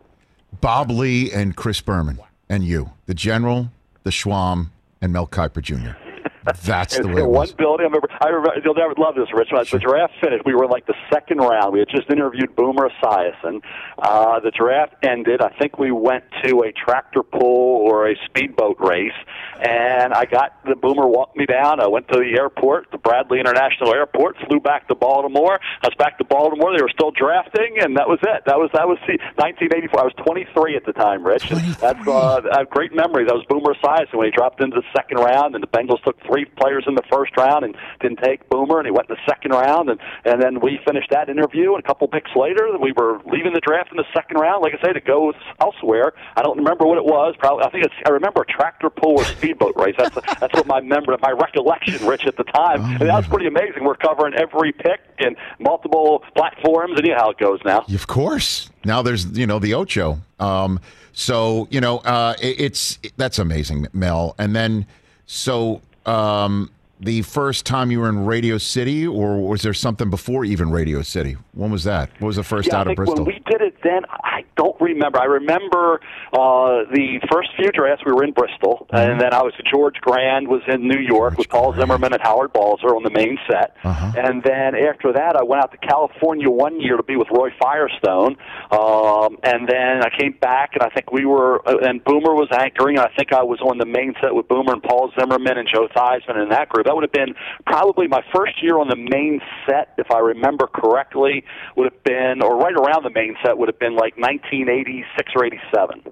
Bob 0.61 0.91
Ley 0.91 1.33
and 1.33 1.57
Chris 1.57 1.81
Berman 1.81 2.19
and 2.51 2.63
you, 2.65 2.91
the 3.07 3.15
General, 3.15 3.71
the 4.03 4.11
Schwam, 4.11 4.71
and 5.01 5.11
Mel 5.11 5.27
Kiper 5.27 5.63
Jr. 5.63 6.10
That's 6.45 6.97
the 6.99 7.09
way 7.09 7.23
it 7.23 7.27
one 7.27 7.49
was. 7.49 7.53
building. 7.53 7.85
I 7.85 7.89
remember. 7.89 8.09
I 8.21 8.29
remember. 8.29 8.61
You'll 8.65 8.75
never 8.75 8.95
love 8.97 9.15
this, 9.15 9.29
Rich. 9.33 9.49
When 9.53 9.65
the 9.71 9.79
draft 9.79 10.15
finished, 10.21 10.45
we 10.45 10.55
were 10.55 10.67
like 10.67 10.87
the 10.87 10.95
second 11.13 11.39
round. 11.39 11.73
We 11.73 11.81
had 11.81 11.89
just 11.89 12.11
interviewed 12.11 12.55
Boomer 12.57 12.89
Esiason. 13.03 13.61
Uh, 13.99 14.41
the 14.41 14.51
draft 14.51 14.95
ended. 15.03 15.41
I 15.43 15.51
think 15.59 15.79
we 15.79 15.91
went 15.91 16.25
to 16.45 16.63
a 16.63 16.73
tractor 16.73 17.23
pull 17.23 17.85
or 17.87 18.09
a 18.09 18.15
speedboat 18.27 18.77
race, 18.81 19.17
and 19.61 20.15
I 20.15 20.25
got 20.25 20.65
the 20.65 20.77
Boomer 20.77 21.07
walked 21.07 21.37
me 21.37 21.47
down. 21.47 21.81
I 21.81 21.87
went 21.89 22.09
to 22.09 22.19
the 22.19 22.39
airport, 22.39 22.91
the 22.91 22.99
Bradley 22.99 23.41
International 23.41 23.93
Airport, 23.93 24.37
flew 24.49 24.61
back 24.61 24.89
to 24.89 24.95
Baltimore. 24.95 25.59
I 25.83 25.87
was 25.89 25.97
back 25.99 26.19
to 26.19 26.25
Baltimore. 26.25 26.77
They 26.77 26.83
were 26.83 26.93
still 26.93 27.11
drafting, 27.11 27.77
and 27.81 27.97
that 27.97 28.09
was 28.09 28.19
it. 28.23 28.45
That 28.47 28.59
was 28.59 28.71
that 28.75 28.89
was 28.89 28.99
the 29.07 29.19
1984. 29.37 30.01
I 30.01 30.05
was 30.05 30.15
23 30.25 30.77
at 30.77 30.85
the 30.87 30.93
time, 30.93 31.25
Rich. 31.25 31.51
That's 31.81 32.07
uh, 32.09 32.41
I 32.53 32.59
have 32.61 32.71
great 32.71 32.95
memories. 32.95 33.29
That 33.29 33.37
was 33.37 33.45
Boomer 33.49 33.75
Esiason 33.75 34.15
when 34.15 34.27
he 34.27 34.33
dropped 34.33 34.63
into 34.63 34.81
the 34.81 34.87
second 34.97 35.19
round, 35.19 35.55
and 35.55 35.63
the 35.63 35.69
Bengals 35.69 36.03
took 36.03 36.19
three 36.31 36.45
players 36.45 36.85
in 36.87 36.95
the 36.95 37.03
first 37.11 37.37
round 37.37 37.65
and 37.65 37.77
didn't 38.01 38.21
take 38.23 38.49
Boomer, 38.49 38.79
and 38.79 38.87
he 38.87 38.93
went 38.93 39.09
in 39.09 39.17
the 39.17 39.31
second 39.31 39.53
round, 39.53 39.91
and 39.91 40.01
and 40.25 40.43
then 40.43 40.61
we 40.61 40.79
finished 40.87 41.11
that 41.11 41.29
interview, 41.29 41.75
and 41.75 41.83
a 41.83 41.87
couple 41.87 42.07
picks 42.09 42.31
later, 42.37 42.69
we 42.79 42.93
were 42.93 43.21
leaving 43.27 43.53
the 43.53 43.61
draft 43.61 43.91
in 43.91 43.97
the 43.97 44.07
second 44.15 44.39
round, 44.39 44.63
like 44.63 44.75
I 44.75 44.87
say, 44.87 44.93
to 44.93 45.01
go 45.01 45.33
elsewhere. 45.61 46.13
I 46.37 46.43
don't 46.43 46.59
remember 46.59 46.87
what 46.87 46.99
it 46.99 47.05
was. 47.05 47.35
Probably, 47.39 47.65
I 47.65 47.71
think 47.71 47.85
it's. 47.85 47.95
I 48.07 48.11
remember 48.11 48.43
a 48.43 48.47
tractor 48.47 48.91
pull 48.91 49.19
or 49.19 49.25
speedboat 49.25 49.75
race. 49.77 49.95
That's 49.99 50.15
that's 50.15 50.55
what 50.55 50.67
my 50.67 50.81
memory, 50.81 51.17
my 51.21 51.33
recollection, 51.33 52.07
Rich, 52.07 52.27
at 52.27 52.37
the 52.37 52.45
time, 52.45 52.83
and 52.83 53.09
that 53.09 53.17
was 53.17 53.27
pretty 53.27 53.47
amazing. 53.47 53.85
We're 53.85 53.97
covering 53.97 54.35
every 54.35 54.73
pick 54.73 55.01
and 55.19 55.37
multiple 55.59 56.23
platforms, 56.37 56.95
and 56.97 57.07
you 57.07 57.13
know 57.13 57.19
how 57.19 57.31
it 57.31 57.39
goes 57.39 57.61
now. 57.65 57.85
Of 57.93 58.07
course. 58.07 58.71
Now 58.85 59.03
there's 59.03 59.27
you 59.39 59.47
know 59.47 59.59
the 59.59 59.75
Ocho. 59.75 60.21
Um, 60.39 60.81
so 61.13 61.69
you 61.71 61.81
know 61.81 61.99
uh, 61.99 62.35
it, 62.41 62.61
it's 62.61 62.99
that's 63.17 63.39
amazing, 63.39 63.89
Mel. 63.93 64.35
And 64.39 64.55
then 64.55 64.87
so 65.27 65.81
um, 66.07 66.71
the 67.01 67.23
first 67.23 67.65
time 67.65 67.91
you 67.91 68.01
were 68.01 68.09
in 68.11 68.27
Radio 68.27 68.59
City, 68.59 69.07
or 69.07 69.41
was 69.41 69.63
there 69.63 69.73
something 69.75 70.11
before 70.11 70.45
even 70.45 70.71
Radio 70.71 71.01
City? 71.03 71.37
When 71.55 71.71
was 71.71 71.85
that? 71.85 72.11
What 72.19 72.27
was 72.29 72.37
the 72.37 72.43
first 72.45 72.69
yeah, 72.69 72.77
out 72.77 72.79
I 72.79 72.81
of 72.83 72.87
think 72.89 72.97
Bristol? 72.99 73.25
When 73.25 73.35
we 73.35 73.41
did 73.51 73.63
it 73.63 73.77
then, 73.83 74.03
I 74.23 74.45
don't 74.57 74.79
remember. 74.81 75.19
I 75.19 75.25
remember 75.25 76.01
uh, 76.33 76.85
the 76.93 77.19
first 77.33 77.49
few 77.57 77.69
drafts 77.73 78.05
we 78.05 78.13
were 78.13 78.25
in 78.25 78.33
Bristol, 78.33 78.87
Mm-hmm. 78.91 78.97
and 79.13 79.21
then 79.21 79.33
I 79.33 79.43
was 79.43 79.53
George 79.71 79.97
Grande 80.01 80.49
was 80.49 80.63
in 80.69 80.87
New 80.87 80.99
York 80.99 81.39
with 81.39 81.49
Paul 81.49 81.75
Zimmerman 81.75 82.13
and 82.13 82.21
Howard 82.23 82.53
Balzer 82.53 82.89
on 82.89 83.03
the 83.03 83.11
main 83.11 83.39
set, 83.49 83.77
Uh-huh. 83.85 84.13
and 84.19 84.43
then 84.43 84.75
after 84.75 85.13
that, 85.13 85.37
I 85.37 85.43
went 85.43 85.63
out 85.63 85.71
to 85.73 85.79
California 85.79 86.51
one 86.51 86.81
year 86.81 86.97
to 86.97 87.03
be 87.03 87.17
with 87.17 87.29
Roy 87.31 87.51
Firestone, 87.61 88.37
um, 88.71 89.39
and 89.43 89.69
then 89.69 90.03
I 90.03 90.11
came 90.19 90.33
back, 90.41 90.71
and 90.75 90.83
I 90.83 90.91
think 90.91 91.13
we 91.13 91.25
were, 91.25 91.67
uh, 91.69 91.79
and 91.89 92.03
Boomer 92.05 92.35
was 92.35 92.49
anchoring, 92.53 92.99
and 92.99 93.07
I 93.07 93.11
think 93.17 93.33
I 93.33 93.43
was 93.43 93.61
on 93.61 93.79
the 93.79 93.87
main 93.87 94.15
set 94.21 94.35
with 94.35 94.49
Boomer 94.49 94.73
and 94.75 94.83
Paul 94.83 95.11
Zimmerman 95.19 95.57
and 95.59 95.69
Joe 95.73 95.89
Theismann 95.95 96.37
and 96.37 96.51
that 96.53 96.69
group. 96.69 96.87
That 96.91 96.97
would 96.97 97.05
have 97.05 97.13
been 97.13 97.37
probably 97.67 98.09
my 98.09 98.21
first 98.35 98.61
year 98.61 98.77
on 98.81 98.89
the 98.89 98.97
main 98.97 99.41
set, 99.65 99.95
if 99.97 100.11
I 100.11 100.19
remember 100.19 100.67
correctly, 100.67 101.45
would 101.77 101.85
have 101.85 102.03
been, 102.03 102.43
or 102.43 102.57
right 102.57 102.75
around 102.75 103.05
the 103.05 103.11
main 103.11 103.37
set, 103.45 103.57
would 103.57 103.69
have 103.69 103.79
been 103.79 103.95
like 103.95 104.17
1986 104.19 105.33
or 105.37 105.45
87. 105.45 106.03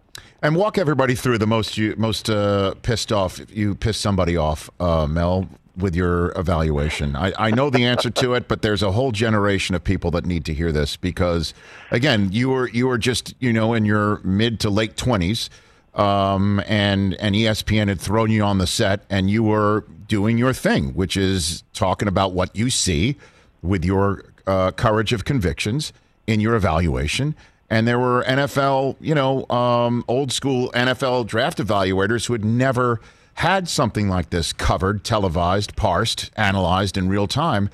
And 0.41 0.55
walk 0.55 0.79
everybody 0.79 1.17
through 1.17 1.39
the 1.39 1.49
most 1.49 1.77
you 1.79 1.97
most 1.99 2.31
uh, 2.31 2.75
pissed 2.83 3.11
off. 3.11 3.41
You 3.49 3.75
pissed 3.75 4.01
somebody 4.01 4.37
off, 4.37 4.71
uh, 4.79 5.09
Mel, 5.09 5.49
with 5.77 5.97
your 5.97 6.31
evaluation. 6.39 7.17
I, 7.17 7.33
I 7.37 7.51
know 7.51 7.71
the 7.71 7.85
answer 7.85 8.11
to 8.11 8.35
it, 8.35 8.47
but 8.47 8.63
there's 8.63 8.85
a 8.85 8.93
whole 8.93 9.11
generation 9.11 9.75
of 9.75 9.83
people 9.83 10.13
that 10.13 10.27
need 10.27 10.45
to 10.45 10.55
hear 10.55 10.71
this 10.71 10.97
because, 10.97 11.55
again, 11.91 12.31
you 12.31 12.51
were 12.51 12.69
you 12.69 12.87
were 12.87 12.99
just 12.99 13.35
you 13.41 13.53
know 13.53 13.75
in 13.75 13.85
your 13.85 14.21
mid 14.23 14.61
to 14.61 14.71
late 14.71 14.97
twenties, 14.97 15.51
um, 15.95 16.63
and 16.69 17.15
and 17.15 17.35
ESPN 17.35 17.89
had 17.89 18.01
thrown 18.01 18.31
you 18.31 18.45
on 18.45 18.59
the 18.59 18.67
set, 18.69 19.01
and 19.11 19.29
you 19.29 19.43
were 19.43 19.85
doing 20.09 20.39
your 20.39 20.53
thing, 20.53 20.95
which 20.95 21.17
is 21.17 21.63
talking 21.73 22.09
about 22.09 22.33
what 22.33 22.55
you 22.57 22.71
see 22.71 23.17
with 23.63 23.85
your 23.85 24.25
uh, 24.47 24.71
courage 24.73 25.13
of 25.13 25.25
convictions 25.25 25.93
in 26.27 26.41
your 26.41 26.55
evaluation. 26.55 27.35
And 27.71 27.87
there 27.87 27.99
were 27.99 28.25
NFL, 28.27 28.97
you 29.01 29.15
know, 29.15 29.49
um, 29.51 30.05
old 30.09 30.33
school 30.33 30.71
NFL 30.73 31.27
draft 31.27 31.59
evaluators 31.59 32.27
who 32.27 32.33
had 32.33 32.45
never 32.45 33.01
had 33.35 33.69
something 33.69 34.09
like 34.09 34.31
this 34.31 34.53
covered, 34.53 35.05
televised, 35.05 35.77
parsed, 35.77 36.31
analyzed 36.37 36.97
in 36.97 37.09
real 37.09 37.29
time. 37.29 37.71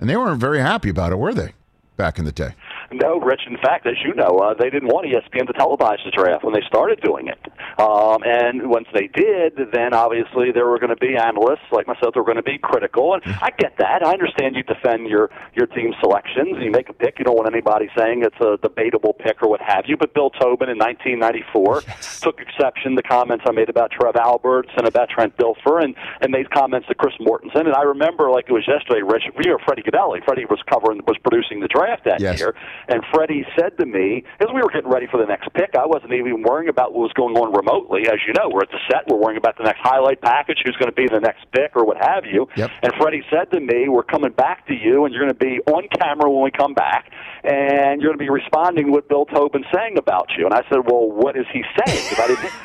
And 0.00 0.08
they 0.10 0.16
weren't 0.16 0.40
very 0.40 0.60
happy 0.60 0.88
about 0.88 1.12
it, 1.12 1.16
were 1.16 1.34
they, 1.34 1.52
back 1.96 2.18
in 2.18 2.24
the 2.24 2.32
day? 2.32 2.54
No, 2.96 3.18
Rich. 3.20 3.42
In 3.48 3.56
fact, 3.58 3.86
as 3.86 3.94
you 4.04 4.14
know, 4.14 4.38
uh, 4.38 4.54
they 4.54 4.70
didn't 4.70 4.88
want 4.88 5.06
ESPN 5.06 5.46
to 5.46 5.52
televise 5.52 5.98
the 6.04 6.10
draft 6.10 6.44
when 6.44 6.54
they 6.54 6.62
started 6.66 7.00
doing 7.02 7.28
it. 7.28 7.38
Um, 7.80 8.22
and 8.24 8.70
once 8.70 8.86
they 8.94 9.08
did, 9.08 9.58
then 9.72 9.92
obviously 9.94 10.52
there 10.52 10.66
were 10.66 10.78
going 10.78 10.94
to 10.94 10.96
be 10.96 11.16
analysts 11.16 11.66
like 11.72 11.86
myself 11.86 12.14
that 12.14 12.20
were 12.20 12.24
going 12.24 12.36
to 12.36 12.42
be 12.42 12.58
critical. 12.58 13.14
And 13.14 13.22
I 13.42 13.50
get 13.58 13.74
that. 13.78 14.04
I 14.04 14.12
understand 14.12 14.54
you 14.56 14.62
defend 14.62 15.08
your 15.08 15.30
your 15.54 15.66
team 15.66 15.92
selections. 16.00 16.56
You 16.60 16.70
make 16.70 16.88
a 16.88 16.92
pick. 16.92 17.18
You 17.18 17.24
don't 17.24 17.36
want 17.36 17.52
anybody 17.52 17.88
saying 17.96 18.22
it's 18.22 18.38
a 18.40 18.58
debatable 18.62 19.12
pick 19.14 19.42
or 19.42 19.48
what 19.48 19.60
have 19.60 19.84
you. 19.86 19.96
But 19.96 20.14
Bill 20.14 20.30
Tobin 20.30 20.68
in 20.68 20.78
1994 20.78 21.82
took 22.22 22.40
exception 22.40 22.92
to 22.92 22.96
the 22.96 23.02
comments 23.02 23.44
I 23.46 23.52
made 23.52 23.68
about 23.68 23.90
Trev 23.90 24.16
Alberts 24.16 24.70
and 24.76 24.86
about 24.86 25.08
Trent 25.10 25.36
Dilfer, 25.36 25.82
and 25.82 25.94
and 26.20 26.30
made 26.30 26.50
comments 26.50 26.86
to 26.88 26.94
Chris 26.94 27.14
Mortensen. 27.20 27.66
And 27.66 27.74
I 27.74 27.82
remember 27.82 28.30
like 28.30 28.46
it 28.48 28.52
was 28.52 28.66
yesterday, 28.68 29.02
Rich. 29.02 29.24
We 29.36 29.50
were 29.50 29.58
Freddie 29.66 29.82
Gaudelli. 29.82 30.24
Freddie 30.24 30.46
was 30.46 30.60
covering 30.70 31.00
was 31.06 31.16
producing 31.24 31.60
the 31.60 31.68
draft 31.68 32.04
that 32.04 32.20
Yes. 32.20 32.38
year. 32.38 32.54
And 32.88 33.02
Freddie 33.12 33.46
said 33.58 33.76
to 33.78 33.86
me, 33.86 34.24
as 34.40 34.48
we 34.54 34.60
were 34.60 34.70
getting 34.70 34.90
ready 34.90 35.06
for 35.06 35.18
the 35.18 35.26
next 35.26 35.52
pick, 35.54 35.74
I 35.74 35.86
wasn't 35.86 36.12
even 36.12 36.42
worrying 36.42 36.68
about 36.68 36.92
what 36.92 37.02
was 37.02 37.12
going 37.12 37.36
on 37.36 37.52
remotely. 37.52 38.08
As 38.08 38.20
you 38.26 38.32
know, 38.34 38.50
we're 38.52 38.62
at 38.62 38.70
the 38.70 38.80
set, 38.90 39.06
we're 39.08 39.18
worrying 39.18 39.38
about 39.38 39.56
the 39.56 39.64
next 39.64 39.80
highlight 39.80 40.20
package, 40.20 40.58
who's 40.64 40.76
going 40.76 40.90
to 40.90 40.96
be 40.96 41.08
the 41.08 41.20
next 41.20 41.44
pick 41.52 41.76
or 41.76 41.84
what 41.84 41.96
have 41.98 42.24
you. 42.24 42.48
Yep. 42.56 42.70
And 42.82 42.92
Freddie 42.98 43.24
said 43.30 43.50
to 43.52 43.60
me, 43.60 43.88
We're 43.88 44.04
coming 44.04 44.32
back 44.32 44.66
to 44.68 44.74
you, 44.74 45.04
and 45.04 45.14
you're 45.14 45.22
going 45.22 45.34
to 45.34 45.38
be 45.38 45.60
on 45.70 45.88
camera 45.98 46.30
when 46.30 46.44
we 46.44 46.50
come 46.50 46.74
back, 46.74 47.10
and 47.42 48.00
you're 48.00 48.10
going 48.12 48.18
to 48.18 48.24
be 48.24 48.30
responding 48.30 48.86
to 48.86 48.92
what 48.92 49.08
Bill 49.08 49.26
Tobin's 49.26 49.66
saying 49.74 49.98
about 49.98 50.30
you. 50.36 50.44
And 50.44 50.54
I 50.54 50.62
said, 50.68 50.84
Well, 50.84 51.10
what 51.10 51.36
is 51.36 51.46
he 51.52 51.62
saying? 51.84 52.04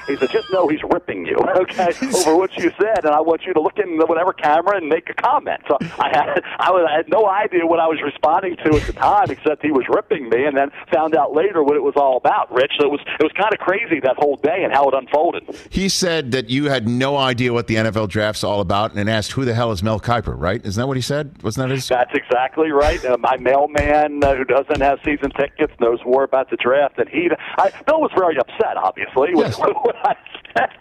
He 0.08 0.16
said, 0.16 0.30
Just 0.32 0.52
know 0.52 0.68
he's 0.68 0.82
ripping 0.92 1.26
you, 1.26 1.36
okay, 1.62 1.94
over 2.16 2.36
what 2.36 2.56
you 2.58 2.72
said, 2.80 3.06
and 3.06 3.14
I 3.14 3.22
want 3.22 3.44
you 3.46 3.54
to 3.54 3.62
look 3.62 3.78
in 3.78 3.98
whatever 3.98 4.34
camera 4.34 4.78
and 4.78 4.90
make 4.90 5.10
a 5.10 5.14
comment. 5.14 5.62
So 5.68 5.78
I 5.82 6.10
had, 6.12 6.44
I, 6.60 6.72
was, 6.72 6.88
I 6.90 6.96
had 6.98 7.10
no 7.10 7.28
idea 7.28 7.66
what 7.66 7.80
I 7.80 7.88
was 7.88 8.00
responding 8.04 8.56
to 8.58 8.76
at 8.76 8.88
the 8.88 8.94
time, 8.94 9.30
except 9.30 9.64
he 9.64 9.72
was 9.72 9.86
ripping 9.90 10.09
me, 10.10 10.46
and 10.46 10.58
then 10.58 10.72
found 10.92 11.16
out 11.16 11.34
later 11.34 11.62
what 11.64 11.76
it 11.76 11.84
was 11.84 11.94
all 11.96 12.18
about, 12.18 12.52
Rich. 12.52 12.74
So 12.80 12.86
it 12.86 12.92
was, 12.92 13.02
it 13.20 13.24
was 13.24 13.32
kind 13.34 13.54
of 13.54 13.60
crazy 13.60 14.00
that 14.02 14.16
whole 14.18 14.38
day 14.38 14.64
and 14.64 14.74
how 14.74 14.88
it 14.90 14.94
unfolded. 14.96 15.44
He 15.70 15.90
said 15.90 16.32
that 16.32 16.50
you 16.50 16.66
had 16.70 16.88
no 16.88 17.18
idea 17.18 17.54
what 17.54 17.68
the 17.68 17.76
NFL 17.76 18.10
draft's 18.10 18.44
all 18.44 18.62
about 18.62 18.94
and 18.96 19.10
asked, 19.10 19.34
Who 19.34 19.46
the 19.46 19.54
hell 19.54 19.72
is 19.72 19.84
Mel 19.84 20.00
Kiper, 20.00 20.34
right? 20.38 20.64
Isn't 20.66 20.80
that 20.82 20.88
what 20.88 20.98
he 20.98 21.02
said? 21.02 21.42
Wasn't 21.44 21.68
that 21.68 21.74
his? 21.74 21.88
That's 21.88 22.14
exactly 22.14 22.72
right. 22.72 23.04
Uh, 23.06 23.18
my 23.20 23.38
mailman 23.38 24.24
uh, 24.24 24.36
who 24.36 24.44
doesn't 24.46 24.82
have 24.82 25.00
season 25.06 25.32
tickets 25.32 25.74
knows 25.80 26.00
more 26.06 26.24
about 26.24 26.50
the 26.50 26.58
draft 26.58 26.98
than 26.98 27.08
he. 27.08 27.30
I, 27.58 27.72
Bill 27.86 28.02
was 28.02 28.12
very 28.18 28.38
upset, 28.38 28.78
obviously, 28.78 29.36
with 29.36 29.48
Yes. 29.48 29.60
what 29.60 29.96
I 30.06 30.16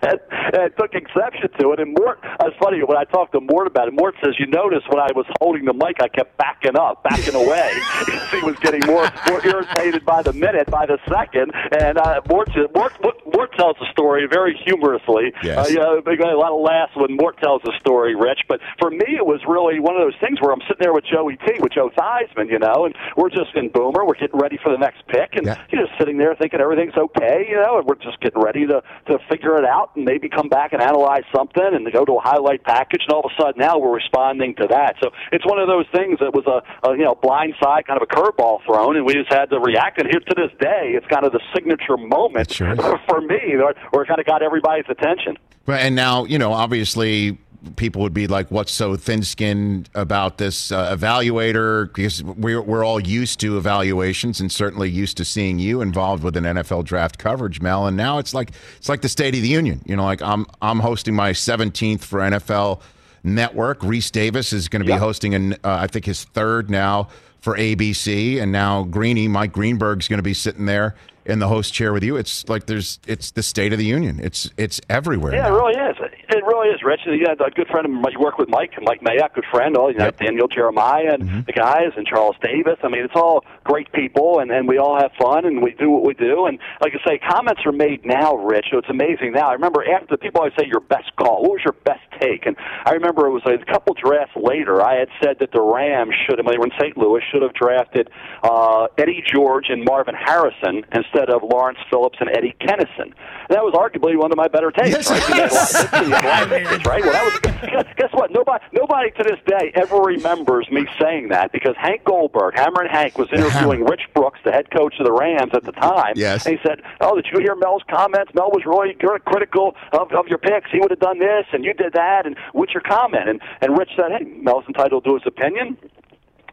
said, 0.03 0.21
and 0.55 0.73
took 0.79 0.95
exception 0.95 1.49
to 1.61 1.73
it. 1.73 1.81
And 1.81 1.95
Mort, 1.99 2.19
it's 2.41 2.57
funny 2.59 2.83
when 2.83 2.97
I 2.97 3.05
talked 3.05 3.33
to 3.33 3.41
Mort 3.41 3.67
about 3.67 3.89
it. 3.89 3.95
Mort 3.95 4.15
says, 4.25 4.35
"You 4.39 4.47
notice 4.47 4.83
when 4.89 4.99
I 5.01 5.09
was 5.15 5.27
holding 5.41 5.65
the 5.65 5.73
mic, 5.73 5.97
I 6.03 6.09
kept 6.09 6.37
backing 6.39 6.77
up, 6.77 7.03
backing 7.05 7.35
away, 7.35 7.73
because 8.07 8.31
he 8.31 8.41
was 8.43 8.57
getting 8.61 8.81
more 8.87 9.08
more 9.29 9.45
irritated 9.45 10.05
by 10.05 10.23
the 10.23 10.33
minute, 10.33 10.71
by 10.71 10.87
the 10.87 10.99
second." 11.09 11.53
And 11.81 11.99
uh, 11.99 12.21
Mort, 12.29 12.49
Mort, 12.75 12.93
Mort, 13.03 13.17
Mort 13.35 13.53
tells 13.57 13.77
the 13.81 13.87
story 13.93 14.27
very 14.27 14.59
humorously. 14.65 15.33
Yes. 15.43 15.67
Uh, 15.67 15.69
you 15.71 15.77
know, 15.79 15.99
a 15.99 16.37
lot 16.37 16.53
of 16.53 16.61
laughs 16.61 16.93
when 16.97 17.17
Mort 17.17 17.39
tells 17.39 17.63
the 17.63 17.73
story, 17.81 18.15
Rich. 18.15 18.41
But 18.49 18.61
for 18.81 18.91
me, 18.91 19.17
it 19.17 19.27
was 19.27 19.41
really 19.47 19.81
one 19.81 19.97
of 19.97 20.03
those 20.03 20.19
things 20.21 20.41
where 20.41 20.53
I'm 20.53 20.61
sitting 20.63 20.81
there 20.81 20.93
with 20.93 21.05
Joey 21.05 21.37
T, 21.47 21.61
with 21.61 21.73
Joe 21.73 21.91
Theismann, 21.97 22.51
you 22.51 22.59
know, 22.59 22.85
and 22.87 22.95
we're 23.17 23.31
just 23.31 23.55
in 23.55 23.69
Boomer. 23.71 24.05
We're 24.05 24.15
getting 24.15 24.39
ready 24.39 24.59
for 24.63 24.71
the 24.71 24.79
next 24.79 25.07
pick, 25.09 25.35
and 25.35 25.47
Yeah. 25.47 25.57
you're 25.71 25.87
just 25.87 25.99
sitting 25.99 26.19
there 26.19 26.35
thinking 26.35 26.61
everything's 26.61 26.97
okay, 26.97 27.47
you 27.49 27.57
know, 27.57 27.79
and 27.79 27.87
we're 27.87 27.97
just 28.03 28.21
getting 28.21 28.43
ready 28.43 28.67
to 28.67 28.83
to 29.07 29.19
figure 29.31 29.57
it 29.57 29.65
out 29.65 29.91
and 29.97 30.05
maybe 30.05 30.29
come 30.29 30.49
back 30.49 30.73
and 30.73 30.83
analyze 30.83 31.25
something 31.35 31.65
and 31.73 31.85
to 31.85 31.91
go 31.91 32.05
to 32.05 32.13
a 32.15 32.21
highlight 32.21 32.63
package. 32.65 33.03
And 33.07 33.13
all 33.13 33.25
of 33.25 33.31
a 33.33 33.41
sudden, 33.41 33.59
now 33.59 33.79
we're 33.79 33.95
responding 33.95 34.55
to 34.57 34.67
that. 34.69 34.97
So 35.03 35.11
it's 35.33 35.47
one 35.47 35.59
of 35.59 35.69
those 35.69 35.87
things 35.95 36.19
that 36.21 36.35
was 36.35 36.47
a, 36.47 36.63
a 36.89 36.97
you 36.97 37.05
know 37.05 37.15
blind 37.15 37.55
side, 37.63 37.87
kind 37.87 38.01
of 38.01 38.07
a 38.09 38.13
curveball 38.15 38.65
thrown, 38.67 38.97
and 38.99 39.07
we 39.07 39.15
just 39.15 39.33
had 39.33 39.47
to 39.51 39.59
react. 39.59 39.99
And 40.01 40.09
here 40.11 40.21
to 40.21 40.35
this 40.37 40.51
day, 40.61 40.93
it's 40.95 41.07
kind 41.07 41.25
of 41.25 41.33
the 41.33 41.41
signature 41.55 41.97
moment 41.97 42.53
sure 42.53 42.77
for 43.09 43.21
me, 43.23 43.57
where, 43.57 43.75
where 43.91 44.03
it 44.03 44.07
kind 44.09 44.21
of 44.21 44.27
got 44.27 44.43
everybody's 44.43 44.85
attention. 44.89 45.39
And 45.67 45.95
now, 45.95 46.25
you 46.25 46.39
know, 46.39 46.53
obviously 46.53 47.39
people 47.77 48.01
would 48.03 48.15
be 48.15 48.27
like, 48.27 48.51
what's 48.51 48.71
so 48.73 48.95
thin 48.97 49.23
skinned 49.23 49.91
about 49.95 50.39
this 50.39 50.71
uh, 50.73 50.95
evaluator? 50.97 51.87
Because 51.87 52.23
we're, 52.23 52.63
we're 52.63 52.85
all 52.85 53.01
used 53.01 53.41
to 53.41 53.59
evaluations 53.59 54.41
and 54.41 54.51
certainly 54.51 54.89
used 54.89 55.17
to 55.19 55.25
seeing 55.25 55.59
you 55.59 55.81
involved 55.81 56.23
with 56.23 56.37
an 56.37 56.45
NFL 56.45 56.85
draft 56.85 57.19
coverage, 57.19 57.61
Mel. 57.61 57.87
And 57.87 57.97
now 57.97 58.19
it's 58.19 58.33
like 58.33 58.53
it's 58.77 58.89
like 58.89 59.03
the 59.03 59.09
State 59.09 59.35
of 59.35 59.43
the 59.43 59.49
Union. 59.49 59.83
You 59.87 59.97
know, 59.97 60.05
like 60.05 60.23
I'm 60.23 60.47
I'm 60.63 60.79
hosting 60.81 61.15
my 61.15 61.33
17th 61.33 62.01
for 62.01 62.21
NFL 62.21 62.81
Network. 63.25 63.81
Rece 63.81 64.13
Davis 64.13 64.53
is 64.53 64.69
going 64.69 64.81
to 64.81 64.87
be 64.87 64.93
Yeah. 64.93 64.99
hosting, 65.01 65.35
an, 65.35 65.53
uh, 65.55 65.57
I 65.65 65.87
think, 65.89 66.05
his 66.07 66.25
third 66.25 66.71
now 66.71 67.09
for 67.41 67.57
ABC. 67.57 68.41
And 68.41 68.53
now 68.53 68.85
Greeny, 68.85 69.29
Mike 69.29 69.53
Greenberg's 69.53 70.09
going 70.09 70.19
to 70.19 70.23
be 70.23 70.35
sitting 70.35 70.67
there 70.67 70.95
in 71.25 71.39
the 71.39 71.49
host 71.49 71.75
chair 71.75 71.93
with 71.93 72.03
you. 72.03 72.17
It's 72.17 72.49
like 72.49 72.67
there's 72.67 72.99
it's 73.07 73.31
the 73.31 73.43
State 73.43 73.73
of 73.73 73.79
the 73.79 73.85
Union. 73.85 74.19
It's 74.23 74.51
it's 74.57 74.81
everywhere. 74.89 75.35
Yeah, 75.35 75.49
it 75.49 75.53
really 75.53 75.75
is. 75.75 75.97
It 76.39 76.45
really 76.47 76.69
is, 76.69 76.81
Rich. 76.85 77.01
You 77.07 77.27
had 77.29 77.41
a 77.41 77.51
good 77.51 77.67
friend 77.69 77.85
of 77.85 77.91
mine. 77.93 78.13
You 78.13 78.21
work 78.21 78.39
with 78.39 78.49
Mike, 78.49 78.73
and 78.77 78.85
Mike 78.85 79.01
Mayock, 79.01 79.35
good 79.35 79.45
friend. 79.51 79.77
All 79.77 79.91
you 79.91 79.99
know, 79.99 80.05
Yep. 80.07 80.19
Daniel 80.19 80.49
Jeremiah 80.49 81.13
and 81.15 81.23
Mm-hmm. 81.25 81.41
the 81.47 81.53
guys, 81.53 81.91
and 81.97 82.07
Charles 82.07 82.37
Davis. 82.43 82.79
I 82.85 82.89
mean, 82.89 83.03
it's 83.05 83.17
all 83.17 83.45
great 83.65 83.91
people, 83.93 84.39
and 84.39 84.51
and 84.51 84.69
we 84.69 84.79
all 84.79 84.97
have 84.99 85.11
fun, 85.21 85.45
and 85.45 85.63
we 85.63 85.73
do 85.73 85.91
what 85.91 86.05
we 86.05 86.15
do. 86.15 86.47
And 86.47 86.59
like 86.81 86.93
I 86.95 87.01
say, 87.11 87.19
comments 87.19 87.63
are 87.67 87.73
made 87.73 88.05
now, 88.07 88.37
Rich. 88.37 88.67
So 88.71 88.79
it's 88.79 88.89
amazing 88.89 89.33
now. 89.33 89.49
I 89.49 89.53
remember 89.55 89.83
after 89.85 90.17
people 90.17 90.41
always 90.41 90.55
say 90.59 90.67
your 90.67 90.81
best 90.81 91.11
call. 91.17 91.43
What 91.43 91.53
was 91.53 91.61
your 91.65 91.75
best 91.85 92.01
take? 92.21 92.47
And 92.47 92.57
I 92.87 92.93
remember 92.93 93.27
it 93.27 93.33
was 93.33 93.43
a 93.47 93.59
couple 93.71 93.95
drafts 93.95 94.37
later. 94.37 94.81
I 94.83 94.99
had 94.99 95.09
said 95.23 95.37
that 95.41 95.51
the 95.53 95.61
Rams 95.61 96.15
should, 96.27 96.39
have, 96.39 96.47
when 96.47 96.55
they 96.55 96.59
were 96.59 96.67
in 96.67 96.73
St. 96.81 96.97
Louis, 96.97 97.21
should 97.33 97.43
have 97.43 97.55
drafted 97.55 98.11
uh, 98.43 98.87
Eddie 98.97 99.23
George 99.27 99.67
and 99.71 99.85
Marvin 99.85 100.15
Harrison 100.15 100.85
instead 100.93 101.31
of 101.31 101.43
Lawrence 101.43 101.79
Phillips 101.91 102.19
and 102.21 102.31
Eddie 102.37 102.55
Kennison. 102.61 103.13
That 103.51 103.65
was 103.65 103.75
arguably 103.75 104.17
one 104.19 104.31
of 104.31 104.37
my 104.37 104.47
better 104.49 104.71
takes. 104.71 105.09
Yes, 105.11 105.75
right? 105.93 106.13
He 106.29 106.35
had 106.35 106.47
a 106.47 106.51
lot 106.51 106.63
of 106.63 106.69
history, 106.69 106.69
he 106.69 106.69
had 106.69 106.69
a 106.69 106.69
lot 106.69 106.69
of 106.69 106.71
history, 106.71 106.91
right? 106.91 107.03
Well, 107.05 107.13
that 107.13 107.25
was 107.25 107.49
guess, 107.71 107.95
guess 107.97 108.13
what? 108.13 108.31
Nobody, 108.31 108.65
nobody 108.73 109.11
to 109.13 109.25
this 109.25 109.41
day 109.47 109.73
ever 109.75 109.97
remembers 109.97 110.71
me 110.71 110.87
saying 111.01 111.29
that 111.29 111.53
because 111.53 111.75
Hank 111.77 112.05
Goldberg, 112.05 112.57
Hammer 112.57 112.83
and 112.83 112.91
Hank, 112.91 113.19
was 113.19 113.29
interviewing 113.33 113.85
Rich 113.85 114.03
Brooks, 114.15 114.41
the 114.45 114.53
head 114.53 114.71
coach 114.71 114.95
of 114.99 115.07
the 115.07 115.13
Rams 115.13 115.53
at 115.55 115.65
the 115.65 115.73
time. 115.73 116.13
Yes. 116.17 116.47
And 116.47 116.59
he 116.59 116.69
said, 116.69 116.83
"Oh, 117.01 117.17
did 117.17 117.27
you 117.33 117.39
hear 117.41 117.55
Mel's 117.57 117.83
comments? 117.91 118.33
Mel 118.35 118.51
was 118.51 118.65
really 118.67 118.95
cr- 118.95 119.19
critical 119.25 119.75
of, 119.93 120.13
of 120.13 120.27
your 120.29 120.39
picks. 120.39 120.71
He 120.71 120.79
would 120.81 120.91
have 120.91 121.01
done 121.01 121.19
this, 121.19 121.47
and 121.53 121.65
you 121.65 121.73
did 121.75 121.93
that. 121.95 122.27
And 122.27 122.37
what's 122.53 122.73
your 122.73 122.83
comment?" 122.83 123.29
And 123.29 123.41
and 123.61 123.77
Rich 123.79 123.91
said, 123.97 124.13
"Hey, 124.19 124.25
Mel's 124.25 124.65
entitled 124.67 125.05
to 125.05 125.15
his 125.15 125.23
opinion." 125.27 125.77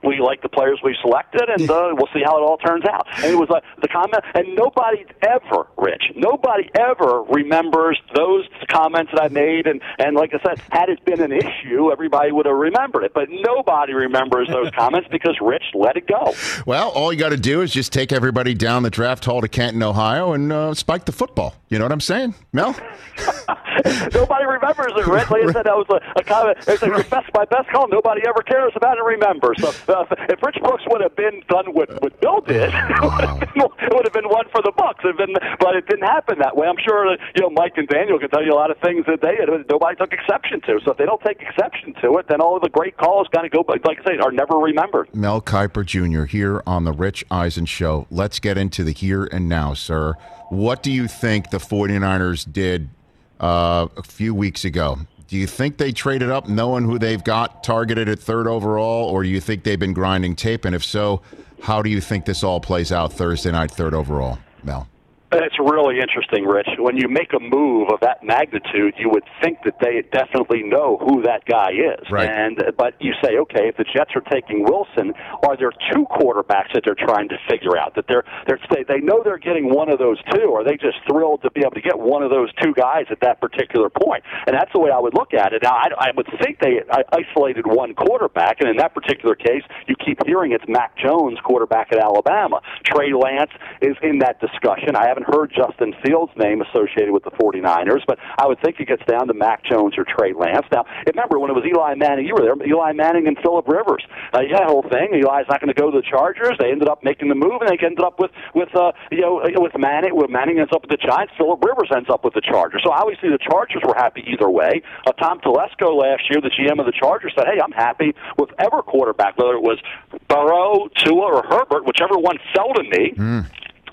We 0.06 0.20
like 0.20 0.42
the 0.42 0.50
players 0.50 0.80
we 0.84 0.96
selected, 1.02 1.50
and 1.50 1.70
uh, 1.70 1.90
we'll 1.94 2.10
see 2.14 2.22
how 2.24 2.38
it 2.38 2.42
all 2.42 2.58
turns 2.58 2.86
out. 2.86 3.08
And 3.18 3.32
it 3.32 3.36
was 3.36 3.50
like 3.50 3.64
the 3.82 3.88
comment, 3.88 4.24
and 4.34 4.56
nobody 4.56 5.06
ever, 5.22 5.68
Rich, 5.78 6.14
nobody 6.16 6.70
ever 6.80 7.24
remembers 7.24 8.00
those 8.16 8.46
comments 8.70 9.12
that 9.14 9.24
I 9.24 9.28
made. 9.30 9.68
And 9.68 9.82
and 10.00 10.16
like 10.16 10.34
I 10.34 10.40
said, 10.44 10.62
had 10.72 10.90
it 10.90 11.04
been 11.06 11.22
an 11.22 11.32
issue, 11.32 11.92
everybody 11.92 12.32
would 12.32 12.46
have 12.46 12.56
remembered 12.56 13.04
it. 13.04 13.14
But 13.14 13.30
nobody 13.30 13.94
remembers 13.94 14.48
those 14.50 14.70
comments 14.76 15.08
because 15.12 15.38
Rich 15.42 15.64
let 15.74 15.98
it 15.98 16.08
go. 16.08 16.34
Well, 16.66 16.90
all 16.90 17.12
you 17.12 17.20
got 17.20 17.30
to 17.30 17.38
do 17.38 17.62
is 17.62 17.72
just 17.72 17.92
take 17.92 18.12
everybody 18.12 18.54
down 18.54 18.84
the 18.84 18.90
draft 18.90 19.26
hall 19.26 19.42
to 19.42 19.48
Canton, 19.48 19.84
Ohio, 19.84 20.34
and 20.34 20.52
uh, 20.52 20.74
spike 20.74 21.06
the 21.06 21.12
football. 21.12 21.56
You 21.70 21.80
know 21.80 21.86
what 21.86 21.92
I'm 21.92 22.02
saying, 22.02 22.36
Mel? 22.54 22.76
nobody 24.14 24.46
remembers 24.46 24.94
it, 24.96 25.08
Rich. 25.08 25.30
Like 25.30 25.44
I 25.44 25.52
said, 25.52 25.66
that 25.66 25.76
was 25.76 25.90
a, 25.90 26.20
a 26.20 26.24
comment. 26.24 26.58
It's 26.60 26.82
like 26.82 26.92
your 26.92 27.04
best, 27.04 27.30
my 27.34 27.46
best 27.46 27.70
call. 27.70 27.88
Nobody 27.88 28.22
ever 28.28 28.42
cares 28.42 28.74
about 28.76 28.98
it 28.98 29.04
and 29.04 29.08
remembers. 29.08 29.62
So 29.62 29.70
uh, 29.92 30.06
if 30.30 30.42
Rich 30.42 30.58
Brooks 30.62 30.84
would 30.88 31.02
have 31.02 31.16
been 31.16 31.44
done 31.50 31.74
what, 31.74 31.90
what 32.02 32.20
Bill 32.22 32.42
did, 32.42 32.70
it 32.74 33.02
would, 33.02 33.26
have 33.26 33.40
been, 33.40 33.50
it 33.56 33.92
would 33.94 34.06
have 34.06 34.14
been 34.14 34.30
one 34.30 34.46
for 34.52 34.62
the 34.62 34.72
Bucks. 34.76 35.04
It 35.04 35.18
been, 35.18 35.34
but 35.60 35.76
it 35.76 35.88
didn't 35.88 36.08
happen 36.08 36.40
that 36.40 36.56
way. 36.56 36.68
I'm 36.68 36.80
sure 36.80 37.10
that, 37.10 37.20
you 37.36 37.42
know 37.42 37.50
Mike 37.50 37.74
and 37.78 37.88
Daniel 37.88 38.20
can 38.20 38.30
tell 38.30 38.44
you 38.44 38.52
a 38.52 38.60
lot 38.60 38.72
of 38.72 38.78
things 38.80 39.06
that 39.08 39.22
they 39.22 39.38
nobody 39.70 39.96
took 39.96 40.14
exception 40.14 40.62
to. 40.62 40.80
So 40.84 40.92
if 40.92 40.98
they 40.98 41.06
don't 41.06 41.22
take 41.22 41.42
exception 41.42 41.94
to 42.02 42.18
it, 42.18 42.28
then 42.28 42.42
all 42.42 42.56
of 42.56 42.62
the 42.62 42.70
great 42.70 42.98
calls 42.98 43.28
kind 43.34 43.46
of 43.46 43.52
go, 43.52 43.64
like 43.68 44.00
I 44.00 44.04
say, 44.04 44.18
are 44.18 44.32
never 44.32 44.58
remembered. 44.58 45.14
Mel 45.14 45.42
Kiper 45.42 45.86
Jr. 45.86 46.26
here 46.26 46.62
on 46.66 46.84
the 46.84 46.94
Rich 46.94 47.26
Eisen 47.32 47.66
Show. 47.66 48.08
Let's 48.10 48.40
get 48.40 48.58
into 48.58 48.84
the 48.84 48.92
here 48.92 49.26
and 49.26 49.48
now, 49.50 49.74
sir. 49.74 50.16
What 50.50 50.84
do 50.84 50.92
you 50.92 51.08
think 51.08 51.50
the 51.50 51.58
49ers 51.58 52.52
did 52.52 52.90
uh, 53.40 53.88
a 53.98 54.04
few 54.04 54.34
weeks 54.34 54.66
ago? 54.66 55.00
Do 55.28 55.38
you 55.38 55.48
think 55.48 55.78
they 55.78 55.92
traded 55.92 56.30
up 56.30 56.48
knowing 56.48 56.86
who 56.86 57.00
they've 57.00 57.24
got 57.24 57.64
targeted 57.64 58.08
at 58.08 58.20
third 58.20 58.48
overall, 58.48 59.10
or 59.10 59.24
do 59.24 59.30
you 59.30 59.42
think 59.42 59.64
they've 59.64 59.80
been 59.80 59.94
grinding 59.94 60.36
tape? 60.36 60.66
And 60.66 60.76
if 60.76 60.84
so, 60.84 61.22
how 61.62 61.82
do 61.82 61.90
you 61.90 62.00
think 62.00 62.26
this 62.26 62.44
all 62.44 62.60
plays 62.60 62.92
out 62.92 63.12
Thursday 63.12 63.52
night, 63.52 63.72
third 63.72 63.94
overall, 63.94 64.38
Mel? 64.64 64.88
And 65.32 65.42
it's 65.42 65.58
really 65.58 66.00
interesting, 66.00 66.46
Rich. 66.46 66.78
When 66.78 66.98
you 66.98 67.10
make 67.10 67.34
a 67.34 67.40
move 67.42 67.90
of 67.92 68.00
that 68.02 68.24
magnitude, 68.24 68.94
you 68.98 69.10
would 69.10 69.24
think 69.42 69.58
that 69.66 69.82
they 69.82 70.06
definitely 70.14 70.62
know 70.62 70.98
who 71.02 71.24
that 71.24 71.46
guy 71.46 71.74
is. 71.74 72.06
Right. 72.12 72.30
And 72.30 72.62
uh, 72.62 72.72
but 72.78 72.94
you 73.02 73.14
say, 73.24 73.38
okay, 73.42 73.68
if 73.68 73.76
the 73.76 73.86
Jets 73.90 74.12
are 74.16 74.22
taking 74.22 74.64
Wilson, 74.64 75.14
are 75.42 75.58
there 75.58 75.74
two 75.92 76.06
quarterbacks 76.14 76.74
that 76.74 76.84
they're 76.86 76.96
trying 76.96 77.28
to 77.30 77.38
figure 77.50 77.76
out? 77.76 77.96
That 77.96 78.06
they're 78.08 78.24
they're 78.46 78.60
they, 78.70 78.84
they 78.84 79.02
know 79.02 79.24
they're 79.26 79.42
getting 79.42 79.74
one 79.74 79.90
of 79.90 79.98
those 79.98 80.22
two. 80.30 80.54
Are 80.54 80.64
they 80.64 80.78
just 80.78 81.02
thrilled 81.10 81.42
to 81.42 81.50
be 81.52 81.62
able 81.62 81.74
to 81.74 81.82
get 81.82 81.98
one 81.98 82.22
of 82.22 82.30
those 82.30 82.54
two 82.62 82.74
guys 82.78 83.10
at 83.10 83.20
that 83.22 83.42
particular 83.42 83.90
point? 83.90 84.24
And 84.46 84.56
that's 84.56 84.72
the 84.74 84.80
way 84.80 84.92
I 84.94 85.00
would 85.00 85.16
look 85.16 85.34
at 85.34 85.54
it. 85.54 85.64
Now, 85.64 85.74
I, 85.74 85.90
I 85.98 86.12
would 86.16 86.30
think 86.38 86.60
they 86.62 86.86
isolated 87.12 87.66
one 87.66 87.96
quarterback, 87.96 88.62
and 88.62 88.70
in 88.70 88.78
that 88.78 88.94
particular 88.94 89.34
case, 89.34 89.66
you 89.88 89.96
keep 89.98 90.22
hearing 90.26 90.52
it's 90.52 90.66
Mac 90.70 90.96
Jones, 90.98 91.40
quarterback 91.44 91.92
at 91.92 91.98
Alabama. 91.98 92.62
Trey 92.86 93.12
Lance 93.12 93.52
is 93.82 93.98
in 94.04 94.20
that 94.20 94.40
discussion. 94.40 94.96
I 94.96 95.15
haven't 95.16 95.34
heard 95.34 95.54
Justin 95.56 95.96
Fields' 96.04 96.34
name 96.36 96.62
associated 96.62 97.12
with 97.12 97.24
the 97.24 97.32
49ers, 97.32 98.04
but 98.06 98.20
I 98.38 98.48
would 98.48 98.60
think 98.60 98.80
it 98.80 98.88
gets 98.88 99.04
down 99.08 99.28
to 99.28 99.34
Mac 99.34 99.64
Jones 99.64 99.96
or 99.98 100.04
Trey 100.04 100.34
Lance. 100.34 100.68
Now, 100.72 100.84
remember 101.08 101.40
when 101.40 101.50
it 101.50 101.54
was 101.54 101.64
Eli 101.64 101.96
Manning, 101.96 102.28
you 102.28 102.36
were 102.36 102.44
there, 102.44 102.56
Eli 102.68 102.92
Manning 102.92 103.28
and 103.28 103.38
Philip 103.40 103.68
Rivers. 103.68 104.04
Uh, 104.34 104.42
yeah, 104.44 104.68
the 104.68 104.72
whole 104.72 104.84
thing. 104.84 105.16
Eli's 105.16 105.48
not 105.48 105.62
going 105.62 105.72
to 105.72 105.80
go 105.80 105.90
to 105.90 105.96
the 105.96 106.04
Chargers. 106.04 106.60
They 106.60 106.72
ended 106.72 106.90
up 106.90 107.04
making 107.04 107.30
the 107.30 107.36
move, 107.36 107.64
and 107.64 107.72
they 107.72 107.80
ended 107.80 108.04
up 108.04 108.20
with 108.20 108.32
with 108.54 108.76
uh, 108.76 108.92
you 109.12 109.22
know 109.22 109.40
with 109.56 109.78
Manning. 109.78 110.16
With 110.16 110.30
Manning 110.30 110.60
ends 110.60 110.72
up 110.76 110.84
with 110.84 110.92
the 110.92 111.00
Giants. 111.00 111.32
Philip 111.38 111.64
Rivers 111.64 111.90
ends 111.96 112.10
up 112.12 112.26
with 112.26 112.34
the 112.34 112.44
Chargers. 112.44 112.84
So 112.84 112.92
obviously 112.92 113.30
the 113.30 113.40
Chargers 113.40 113.82
were 113.88 113.96
happy 113.96 114.28
either 114.28 114.50
way. 114.50 114.84
Uh, 115.08 115.14
Tom 115.14 115.40
Telesco 115.40 115.96
last 115.96 116.28
year, 116.30 116.44
the 116.44 116.52
GM 116.52 116.80
of 116.80 116.86
the 116.86 116.96
Chargers, 116.96 117.32
said, 117.38 117.48
"Hey, 117.48 117.62
I'm 117.64 117.72
happy 117.72 118.14
with 118.38 118.50
ever 118.60 118.84
quarterback, 118.84 119.38
whether 119.38 119.56
it 119.56 119.64
was 119.64 119.80
Burrow, 120.28 120.90
Tua, 121.04 121.40
or 121.40 121.44
Herbert, 121.48 121.86
whichever 121.86 122.18
one 122.18 122.38
fell 122.54 122.74
to 122.74 122.84
me." 122.84 123.14
Mm. 123.16 123.46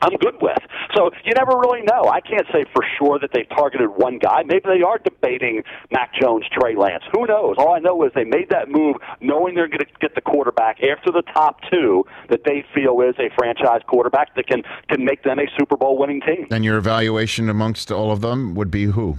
I'm 0.02 0.16
good 0.16 0.34
with. 0.42 0.58
So 0.94 1.10
you 1.24 1.32
never 1.34 1.56
really 1.58 1.82
know. 1.82 2.08
I 2.08 2.20
can't 2.20 2.46
say 2.52 2.64
for 2.74 2.84
sure 2.98 3.18
that 3.18 3.30
they've 3.32 3.48
targeted 3.48 3.88
one 3.96 4.18
guy. 4.18 4.42
Maybe 4.44 4.62
they 4.64 4.82
are 4.82 4.98
debating 4.98 5.62
Mac 5.90 6.12
Jones, 6.20 6.44
Trey 6.52 6.76
Lance. 6.76 7.04
Who 7.12 7.26
knows? 7.26 7.56
All 7.58 7.74
I 7.74 7.78
know 7.78 8.04
is 8.04 8.12
they 8.14 8.24
made 8.24 8.50
that 8.50 8.68
move 8.68 8.96
knowing 9.20 9.54
they're 9.54 9.68
going 9.68 9.80
to 9.80 9.86
get 10.00 10.14
the 10.14 10.20
quarterback 10.20 10.78
after 10.82 11.10
the 11.10 11.22
top 11.34 11.60
two 11.70 12.04
that 12.28 12.44
they 12.44 12.64
feel 12.74 13.00
is 13.00 13.14
a 13.18 13.30
franchise 13.36 13.80
quarterback 13.86 14.34
that 14.36 14.46
can 14.46 14.62
can 14.88 15.04
make 15.04 15.22
them 15.22 15.38
a 15.38 15.46
Super 15.58 15.76
Bowl 15.76 15.98
winning 15.98 16.20
team. 16.20 16.46
And 16.50 16.64
your 16.64 16.76
evaluation 16.76 17.48
amongst 17.48 17.90
all 17.90 18.10
of 18.12 18.20
them 18.20 18.54
would 18.54 18.70
be 18.70 18.84
who? 18.84 19.18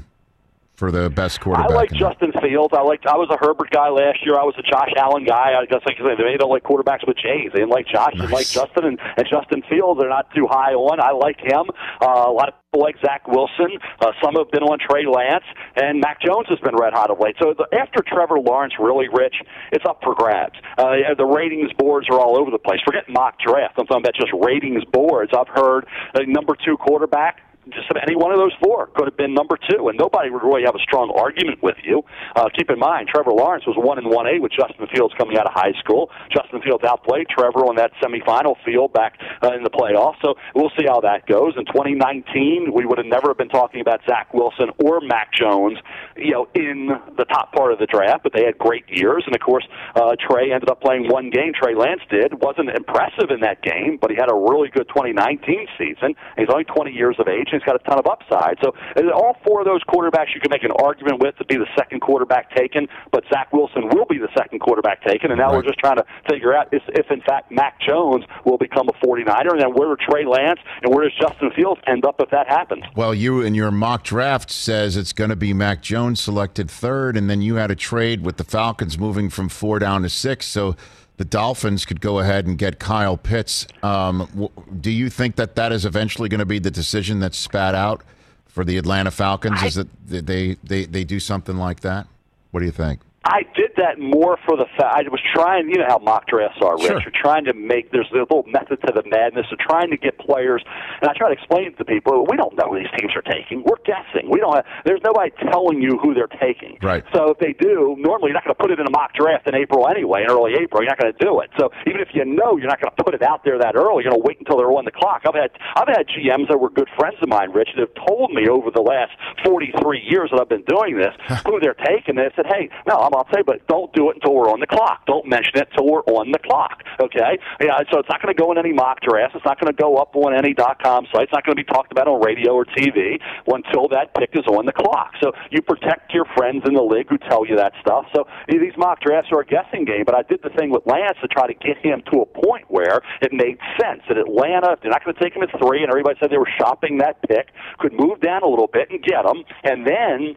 For 0.75 0.91
the 0.91 1.09
best 1.09 1.39
quarterback? 1.39 1.71
I 1.71 1.73
like 1.73 1.91
Justin 1.91 2.31
Fields. 2.41 2.73
I 2.73 2.81
like. 2.81 3.05
I 3.05 3.15
was 3.15 3.29
a 3.29 3.37
Herbert 3.37 3.69
guy 3.69 3.89
last 3.89 4.25
year. 4.25 4.35
I 4.35 4.43
was 4.43 4.55
a 4.57 4.63
Josh 4.63 4.89
Allen 4.97 5.25
guy. 5.25 5.53
I 5.53 5.65
guess 5.65 5.81
like 5.85 5.97
they 5.97 6.37
don't 6.37 6.49
like 6.49 6.63
quarterbacks 6.63 7.05
with 7.07 7.17
J's. 7.17 7.51
They 7.53 7.59
didn't 7.61 7.69
like 7.69 7.87
Josh. 7.87 8.13
Nice. 8.15 8.27
They 8.27 8.33
like 8.33 8.47
Justin 8.47 8.85
and, 8.85 8.99
and 9.17 9.25
Justin 9.29 9.61
Fields. 9.69 9.99
They're 9.99 10.09
not 10.09 10.27
too 10.33 10.47
high 10.49 10.73
on. 10.73 10.99
I 10.99 11.11
like 11.11 11.39
him. 11.39 11.69
Uh, 12.01 12.25
a 12.27 12.33
lot 12.33 12.49
of 12.49 12.55
people 12.57 12.81
like 12.81 12.97
Zach 13.05 13.27
Wilson. 13.27 13.77
Uh, 14.01 14.11
some 14.21 14.33
have 14.35 14.49
been 14.49 14.63
on 14.63 14.79
Trey 14.81 15.05
Lance, 15.05 15.45
and 15.77 16.01
Mac 16.01 16.21
Jones 16.21 16.47
has 16.49 16.59
been 16.59 16.75
red 16.75 16.93
hot 16.93 17.11
of 17.11 17.19
late. 17.19 17.35
So 17.41 17.53
the, 17.53 17.69
after 17.77 18.01
Trevor 18.01 18.39
Lawrence 18.39 18.73
really 18.79 19.07
rich, 19.13 19.35
it's 19.71 19.85
up 19.85 19.99
for 20.01 20.15
grabs. 20.15 20.57
Uh, 20.77 21.13
the 21.17 21.25
ratings 21.25 21.71
boards 21.77 22.07
are 22.09 22.19
all 22.19 22.39
over 22.39 22.49
the 22.49 22.57
place. 22.57 22.79
Forget 22.85 23.05
mock 23.09 23.37
draft. 23.39 23.77
I'm 23.77 23.85
talking 23.85 24.01
about 24.01 24.15
just 24.15 24.33
ratings 24.33 24.83
boards. 24.85 25.31
I've 25.37 25.53
heard 25.53 25.85
uh, 26.15 26.25
number 26.25 26.55
two 26.65 26.77
quarterback 26.77 27.41
just 27.71 27.87
any 28.01 28.15
one 28.15 28.31
of 28.31 28.37
those 28.37 28.53
four 28.61 28.87
could 28.95 29.05
have 29.05 29.17
been 29.17 29.33
number 29.33 29.57
two, 29.69 29.87
and 29.87 29.97
nobody 29.97 30.29
would 30.29 30.43
really 30.43 30.63
have 30.65 30.75
a 30.75 30.83
strong 30.83 31.11
argument 31.15 31.63
with 31.63 31.77
you. 31.83 32.03
Uh, 32.35 32.49
keep 32.55 32.69
in 32.69 32.79
mind, 32.79 33.07
Trevor 33.07 33.31
Lawrence 33.31 33.65
was 33.65 33.77
one 33.79 33.97
in 33.97 34.09
one 34.09 34.27
A 34.27 34.39
with 34.39 34.51
Justin 34.51 34.87
Fields 34.93 35.13
coming 35.17 35.37
out 35.37 35.47
of 35.47 35.53
high 35.53 35.73
school. 35.79 36.11
Justin 36.31 36.61
Fields 36.61 36.83
outplayed 36.83 37.27
Trevor 37.29 37.63
on 37.65 37.75
that 37.77 37.91
semifinal 38.03 38.55
field 38.65 38.91
back 38.91 39.19
uh, 39.41 39.53
in 39.55 39.63
the 39.63 39.69
playoffs. 39.69 40.19
So 40.21 40.35
we'll 40.55 40.71
see 40.77 40.85
how 40.85 40.99
that 41.01 41.25
goes. 41.25 41.53
In 41.55 41.65
2019, 41.65 42.71
we 42.73 42.85
would 42.85 42.97
have 42.97 43.07
never 43.07 43.33
been 43.33 43.49
talking 43.49 43.79
about 43.79 44.01
Zach 44.07 44.33
Wilson 44.33 44.69
or 44.83 44.99
Mac 44.99 45.31
Jones, 45.31 45.77
you 46.17 46.31
know, 46.31 46.47
in 46.55 46.91
the 47.17 47.25
top 47.25 47.53
part 47.53 47.71
of 47.71 47.79
the 47.79 47.87
draft, 47.87 48.23
but 48.23 48.33
they 48.33 48.43
had 48.43 48.57
great 48.57 48.83
years. 48.89 49.23
And 49.25 49.35
of 49.35 49.41
course, 49.41 49.65
uh, 49.95 50.15
Trey 50.19 50.51
ended 50.51 50.69
up 50.69 50.81
playing 50.81 51.07
one 51.07 51.29
game. 51.29 51.53
Trey 51.55 51.75
Lance 51.75 52.01
did 52.09 52.33
wasn't 52.41 52.69
impressive 52.69 53.31
in 53.31 53.39
that 53.41 53.61
game, 53.61 53.97
but 54.01 54.11
he 54.11 54.17
had 54.17 54.29
a 54.29 54.35
really 54.35 54.69
good 54.69 54.87
2019 54.89 55.67
season. 55.77 56.15
He's 56.37 56.49
only 56.49 56.65
20 56.65 56.91
years 56.91 57.15
of 57.19 57.27
age 57.27 57.52
He's 57.53 57.63
got 57.63 57.75
a 57.75 57.83
ton 57.83 57.99
of 57.99 58.07
upside. 58.07 58.57
So 58.63 58.73
all 59.13 59.37
four 59.45 59.59
of 59.61 59.65
those 59.65 59.83
quarterbacks 59.83 60.33
you 60.33 60.41
can 60.41 60.51
make 60.51 60.63
an 60.63 60.71
argument 60.83 61.21
with 61.21 61.35
to 61.37 61.45
be 61.45 61.55
the 61.55 61.67
second 61.77 62.01
quarterback 62.01 62.53
taken, 62.55 62.87
but 63.11 63.23
Zach 63.31 63.51
Wilson 63.53 63.89
will 63.89 64.05
be 64.05 64.17
the 64.17 64.29
second 64.35 64.59
quarterback 64.59 65.03
taken, 65.03 65.31
and 65.31 65.39
now 65.39 65.47
right. 65.47 65.57
we're 65.57 65.63
just 65.63 65.79
trying 65.79 65.97
to 65.97 66.05
figure 66.29 66.55
out 66.55 66.67
if, 66.71 66.83
if, 66.89 67.11
in 67.11 67.21
fact, 67.21 67.51
Mac 67.51 67.79
Jones 67.79 68.25
will 68.45 68.57
become 68.57 68.87
a 68.89 68.93
49er, 69.05 69.51
and 69.51 69.61
then 69.61 69.73
where 69.73 69.95
does 69.95 70.05
Trey 70.07 70.25
Lance 70.25 70.59
and 70.81 70.93
where 70.93 71.03
does 71.03 71.17
Justin 71.19 71.51
Fields 71.55 71.81
end 71.87 72.05
up 72.05 72.15
if 72.19 72.29
that 72.31 72.47
happens? 72.47 72.83
Well, 72.95 73.13
you 73.13 73.41
in 73.41 73.55
your 73.55 73.71
mock 73.71 74.03
draft 74.03 74.51
says 74.51 74.97
it's 74.97 75.13
going 75.13 75.29
to 75.29 75.35
be 75.35 75.53
Mac 75.53 75.81
Jones 75.81 76.19
selected 76.19 76.69
third, 76.69 77.17
and 77.17 77.29
then 77.29 77.41
you 77.41 77.55
had 77.55 77.71
a 77.71 77.75
trade 77.75 78.25
with 78.25 78.37
the 78.37 78.43
Falcons 78.43 78.97
moving 78.97 79.29
from 79.29 79.49
four 79.49 79.79
down 79.79 80.01
to 80.03 80.09
six, 80.09 80.45
so– 80.45 80.75
the 81.23 81.29
Dolphins 81.29 81.85
could 81.85 82.01
go 82.01 82.19
ahead 82.19 82.47
and 82.47 82.57
get 82.57 82.79
Kyle 82.79 83.15
Pitts. 83.15 83.65
Um, 83.81 84.49
do 84.81 84.91
you 84.91 85.09
think 85.09 85.37
that 85.37 85.55
that 85.55 85.71
is 85.71 85.85
eventually 85.85 86.27
going 86.27 86.39
to 86.39 86.45
be 86.45 86.59
the 86.59 86.69
decision 86.69 87.21
that's 87.21 87.37
spat 87.37 87.75
out 87.75 88.03
for 88.45 88.65
the 88.65 88.77
Atlanta 88.77 89.09
Falcons? 89.09 89.59
I, 89.61 89.67
is 89.67 89.75
that 89.75 89.87
they, 90.05 90.57
they 90.61 90.83
they 90.83 91.05
do 91.05 91.21
something 91.21 91.55
like 91.55 91.79
that? 91.79 92.07
What 92.51 92.59
do 92.59 92.65
you 92.65 92.73
think? 92.73 92.99
I 93.23 93.43
did 93.55 93.71
that 93.77 93.99
more 93.99 94.37
for 94.45 94.57
the 94.57 94.67
fact 94.75 94.91
I 94.93 95.07
was 95.07 95.23
trying. 95.33 95.69
You 95.69 95.79
know 95.79 95.87
how 95.87 95.97
mock 95.97 96.27
drafts 96.27 96.59
are, 96.61 96.75
Rich. 96.75 96.87
Sure. 96.87 96.99
You're 96.99 97.15
trying 97.15 97.45
to 97.45 97.53
make 97.53 97.91
there's 97.91 98.11
a 98.11 98.19
little 98.19 98.43
method 98.47 98.83
to 98.83 98.91
the 98.91 99.03
madness 99.07 99.47
of 99.51 99.59
trying 99.59 99.91
to 99.91 99.97
get 99.97 100.19
players. 100.19 100.63
And 100.99 101.09
I 101.09 101.13
try 101.15 101.31
to 101.31 101.33
explain 101.33 101.67
it 101.71 101.77
to 101.77 101.85
people. 101.85 102.27
We 102.27 102.35
don't 102.35 102.51
know 102.59 102.67
who 102.67 102.79
these 102.79 102.91
teams 102.99 103.15
are 103.15 103.23
taking. 103.23 103.63
We're 103.63 103.79
guessing. 103.87 104.27
We 104.29 104.43
don't. 104.43 104.55
Have, 104.55 104.65
there's 104.83 104.99
nobody 105.07 105.31
telling 105.39 105.81
you 105.81 105.97
who 106.03 106.13
they're 106.13 106.31
taking. 106.35 106.77
Right. 106.83 107.03
So 107.15 107.31
if 107.31 107.39
they 107.39 107.55
do, 107.55 107.95
normally 107.97 108.35
you're 108.35 108.39
not 108.39 108.43
going 108.43 108.55
to 108.55 108.61
put 108.61 108.71
it 108.71 108.79
in 108.79 108.87
a 108.87 108.91
mock 108.91 109.15
draft 109.15 109.47
in 109.47 109.55
April 109.55 109.87
anyway. 109.87 110.27
In 110.27 110.31
early 110.31 110.59
April, 110.59 110.83
you're 110.83 110.91
not 110.91 110.99
going 110.99 111.15
to 111.15 111.23
do 111.23 111.39
it. 111.39 111.49
So 111.57 111.71
even 111.87 112.01
if 112.03 112.11
you 112.11 112.27
know 112.27 112.59
you're 112.59 112.67
not 112.67 112.83
going 112.83 112.91
to 112.91 113.03
put 113.03 113.15
it 113.15 113.23
out 113.23 113.47
there 113.47 113.55
that 113.55 113.79
early, 113.79 114.03
you're 114.03 114.11
going 114.11 114.19
to 114.19 114.27
wait 114.27 114.43
until 114.43 114.59
they're 114.59 114.71
on 114.75 114.83
the 114.83 114.91
clock. 114.91 115.23
I've 115.23 115.39
had 115.39 115.55
I've 115.79 115.87
had 115.87 116.11
GMs 116.11 116.51
that 116.51 116.59
were 116.59 116.69
good 116.69 116.91
friends 116.99 117.15
of 117.23 117.29
mine, 117.29 117.55
Rich, 117.55 117.71
that 117.79 117.87
have 117.87 117.95
told 118.03 118.35
me 118.35 118.51
over 118.51 118.67
the 118.67 118.83
last 118.83 119.15
43 119.47 120.03
years 120.03 120.27
that 120.35 120.43
I've 120.43 120.51
been 120.51 120.67
doing 120.67 120.99
this 120.99 121.15
who 121.47 121.59
they're 121.63 121.79
taking. 121.87 122.15
They 122.19 122.27
said, 122.35 122.51
"Hey, 122.51 122.67
no, 122.87 122.99
I'm, 122.99 123.12
I'll 123.15 123.27
say, 123.33 123.41
but 123.45 123.65
don't 123.67 123.91
do 123.93 124.09
it 124.09 124.17
until 124.17 124.33
we're 124.35 124.49
on 124.49 124.59
the 124.59 124.67
clock. 124.67 125.05
Don't 125.05 125.27
mention 125.27 125.55
it 125.55 125.67
until 125.71 125.91
we're 125.91 126.07
on 126.09 126.31
the 126.31 126.39
clock. 126.39 126.83
Okay? 126.99 127.39
Yeah, 127.61 127.77
so 127.91 127.99
it's 127.99 128.09
not 128.09 128.21
going 128.21 128.33
to 128.33 128.39
go 128.39 128.51
in 128.51 128.57
any 128.57 128.73
mock 128.73 129.01
drafts. 129.01 129.35
It's 129.35 129.45
not 129.45 129.59
going 129.59 129.71
to 129.71 129.77
go 129.77 129.97
up 129.97 130.15
on 130.15 130.33
any 130.35 130.53
dot 130.53 130.81
com 130.81 131.05
site. 131.13 131.23
It's 131.23 131.33
not 131.33 131.45
going 131.45 131.55
to 131.55 131.63
be 131.63 131.67
talked 131.67 131.91
about 131.91 132.07
on 132.07 132.21
radio 132.21 132.53
or 132.53 132.65
TV 132.65 133.19
until 133.47 133.87
that 133.89 134.13
pick 134.15 134.31
is 134.33 134.45
on 134.47 134.65
the 134.65 134.73
clock. 134.73 135.13
So 135.21 135.31
you 135.51 135.61
protect 135.61 136.13
your 136.13 136.25
friends 136.35 136.63
in 136.67 136.73
the 136.73 136.83
league 136.83 137.07
who 137.09 137.17
tell 137.17 137.45
you 137.45 137.55
that 137.57 137.73
stuff. 137.81 138.05
So 138.15 138.25
these 138.47 138.75
mock 138.77 139.01
drafts 139.01 139.31
are 139.31 139.41
a 139.41 139.45
guessing 139.45 139.85
game. 139.85 140.03
But 140.05 140.15
I 140.15 140.23
did 140.23 140.41
the 140.43 140.49
thing 140.57 140.71
with 140.71 140.85
Lance 140.85 141.17
to 141.21 141.27
try 141.27 141.47
to 141.47 141.53
get 141.53 141.77
him 141.83 142.01
to 142.11 142.21
a 142.21 142.25
point 142.25 142.65
where 142.67 143.01
it 143.21 143.31
made 143.31 143.57
sense 143.79 144.01
that 144.07 144.17
Atlanta, 144.17 144.77
they're 144.81 144.91
not 144.91 145.03
going 145.03 145.15
to 145.15 145.21
take 145.21 145.35
him 145.35 145.43
at 145.43 145.49
three, 145.59 145.81
and 145.83 145.89
everybody 145.89 146.17
said 146.19 146.29
they 146.29 146.37
were 146.37 146.49
shopping 146.57 146.97
that 146.97 147.21
pick, 147.27 147.49
could 147.79 147.93
move 147.93 148.19
down 148.21 148.43
a 148.43 148.47
little 148.47 148.69
bit 148.71 148.89
and 148.89 149.03
get 149.03 149.25
him, 149.25 149.43
and 149.63 149.85
then 149.85 150.35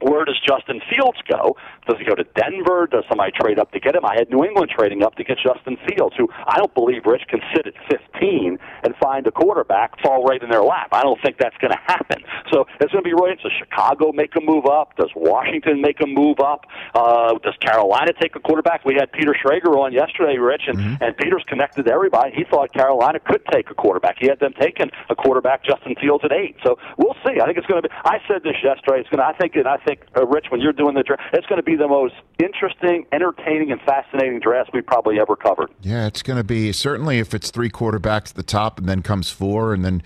where 0.00 0.24
does 0.24 0.40
Justin 0.46 0.80
Fields 0.90 1.18
go? 1.28 1.56
Does 1.88 1.98
he 1.98 2.04
go 2.04 2.14
to 2.14 2.24
Denver? 2.36 2.88
Does 2.90 3.04
somebody 3.08 3.32
trade 3.32 3.58
up 3.58 3.72
to 3.72 3.80
get 3.80 3.94
him? 3.94 4.04
I 4.04 4.14
had 4.16 4.30
New 4.30 4.44
England 4.44 4.70
trading 4.74 5.02
up 5.02 5.16
to 5.16 5.24
get 5.24 5.38
Justin 5.38 5.76
Fields, 5.88 6.14
who 6.16 6.28
I 6.46 6.58
don't 6.58 6.72
believe 6.74 7.06
Rich 7.06 7.28
can 7.28 7.40
sit 7.54 7.66
at 7.66 7.74
15 7.90 8.58
and 8.82 8.94
find 8.96 9.26
a 9.26 9.30
quarterback 9.30 10.00
fall 10.00 10.24
right 10.24 10.42
in 10.42 10.50
their 10.50 10.62
lap. 10.62 10.88
I 10.92 11.02
don't 11.02 11.20
think 11.22 11.38
that's 11.38 11.56
going 11.58 11.72
to 11.72 11.80
happen. 11.86 12.22
So 12.52 12.66
it's 12.80 12.92
going 12.92 13.04
to 13.04 13.08
be 13.08 13.14
right. 13.14 13.38
Does 13.40 13.52
Chicago 13.58 14.12
make 14.12 14.34
a 14.36 14.40
move 14.40 14.66
up? 14.66 14.96
Does 14.96 15.10
Washington 15.16 15.80
make 15.80 16.00
a 16.00 16.06
move 16.06 16.40
up? 16.40 16.66
Uh, 16.94 17.34
does 17.42 17.56
Carolina 17.60 18.12
take 18.20 18.36
a 18.36 18.40
quarterback? 18.40 18.84
We 18.84 18.94
had 18.94 19.12
Peter 19.12 19.34
Schrager 19.34 19.76
on 19.76 19.92
yesterday, 19.92 20.38
Rich, 20.38 20.62
and, 20.68 20.78
mm-hmm. 20.78 21.02
and 21.02 21.16
Peter's 21.16 21.44
connected 21.48 21.86
to 21.86 21.92
everybody. 21.92 22.32
He 22.34 22.44
thought 22.44 22.72
Carolina 22.72 23.18
could 23.20 23.42
take 23.52 23.70
a 23.70 23.74
quarterback. 23.74 24.16
He 24.20 24.28
had 24.28 24.40
them 24.40 24.52
taking 24.60 24.90
a 25.08 25.14
quarterback, 25.14 25.64
Justin 25.64 25.94
Fields, 26.00 26.24
at 26.24 26.32
eight. 26.32 26.56
So 26.64 26.78
we'll 26.98 27.16
see. 27.26 27.40
I 27.40 27.46
think 27.46 27.58
it's 27.58 27.66
going 27.66 27.82
to 27.82 27.88
be. 27.88 27.94
I 28.04 28.18
said 28.28 28.42
this 28.42 28.56
yesterday. 28.62 29.00
It's 29.00 29.08
going 29.10 29.20
to. 29.20 29.26
I 29.26 29.36
think. 29.36 29.56
And 29.56 29.66
I 29.66 29.78
think, 29.84 30.00
uh, 30.16 30.26
Rich, 30.26 30.46
when 30.50 30.60
you're 30.60 30.72
doing 30.72 30.94
the 30.94 31.02
draft, 31.02 31.22
it's 31.32 31.46
going 31.46 31.58
to 31.58 31.62
be 31.62 31.76
the 31.76 31.88
most 31.88 32.14
interesting, 32.42 33.06
entertaining, 33.12 33.70
and 33.72 33.80
fascinating 33.82 34.40
draft 34.40 34.70
we've 34.72 34.86
probably 34.86 35.20
ever 35.20 35.36
covered. 35.36 35.70
Yeah, 35.82 36.06
it's 36.06 36.22
going 36.22 36.36
to 36.36 36.44
be 36.44 36.72
certainly 36.72 37.18
if 37.18 37.34
it's 37.34 37.50
three 37.50 37.70
quarterbacks 37.70 38.30
at 38.30 38.36
the 38.36 38.42
top, 38.42 38.78
and 38.78 38.88
then 38.88 39.02
comes 39.02 39.30
four, 39.30 39.74
and 39.74 39.84
then. 39.84 40.02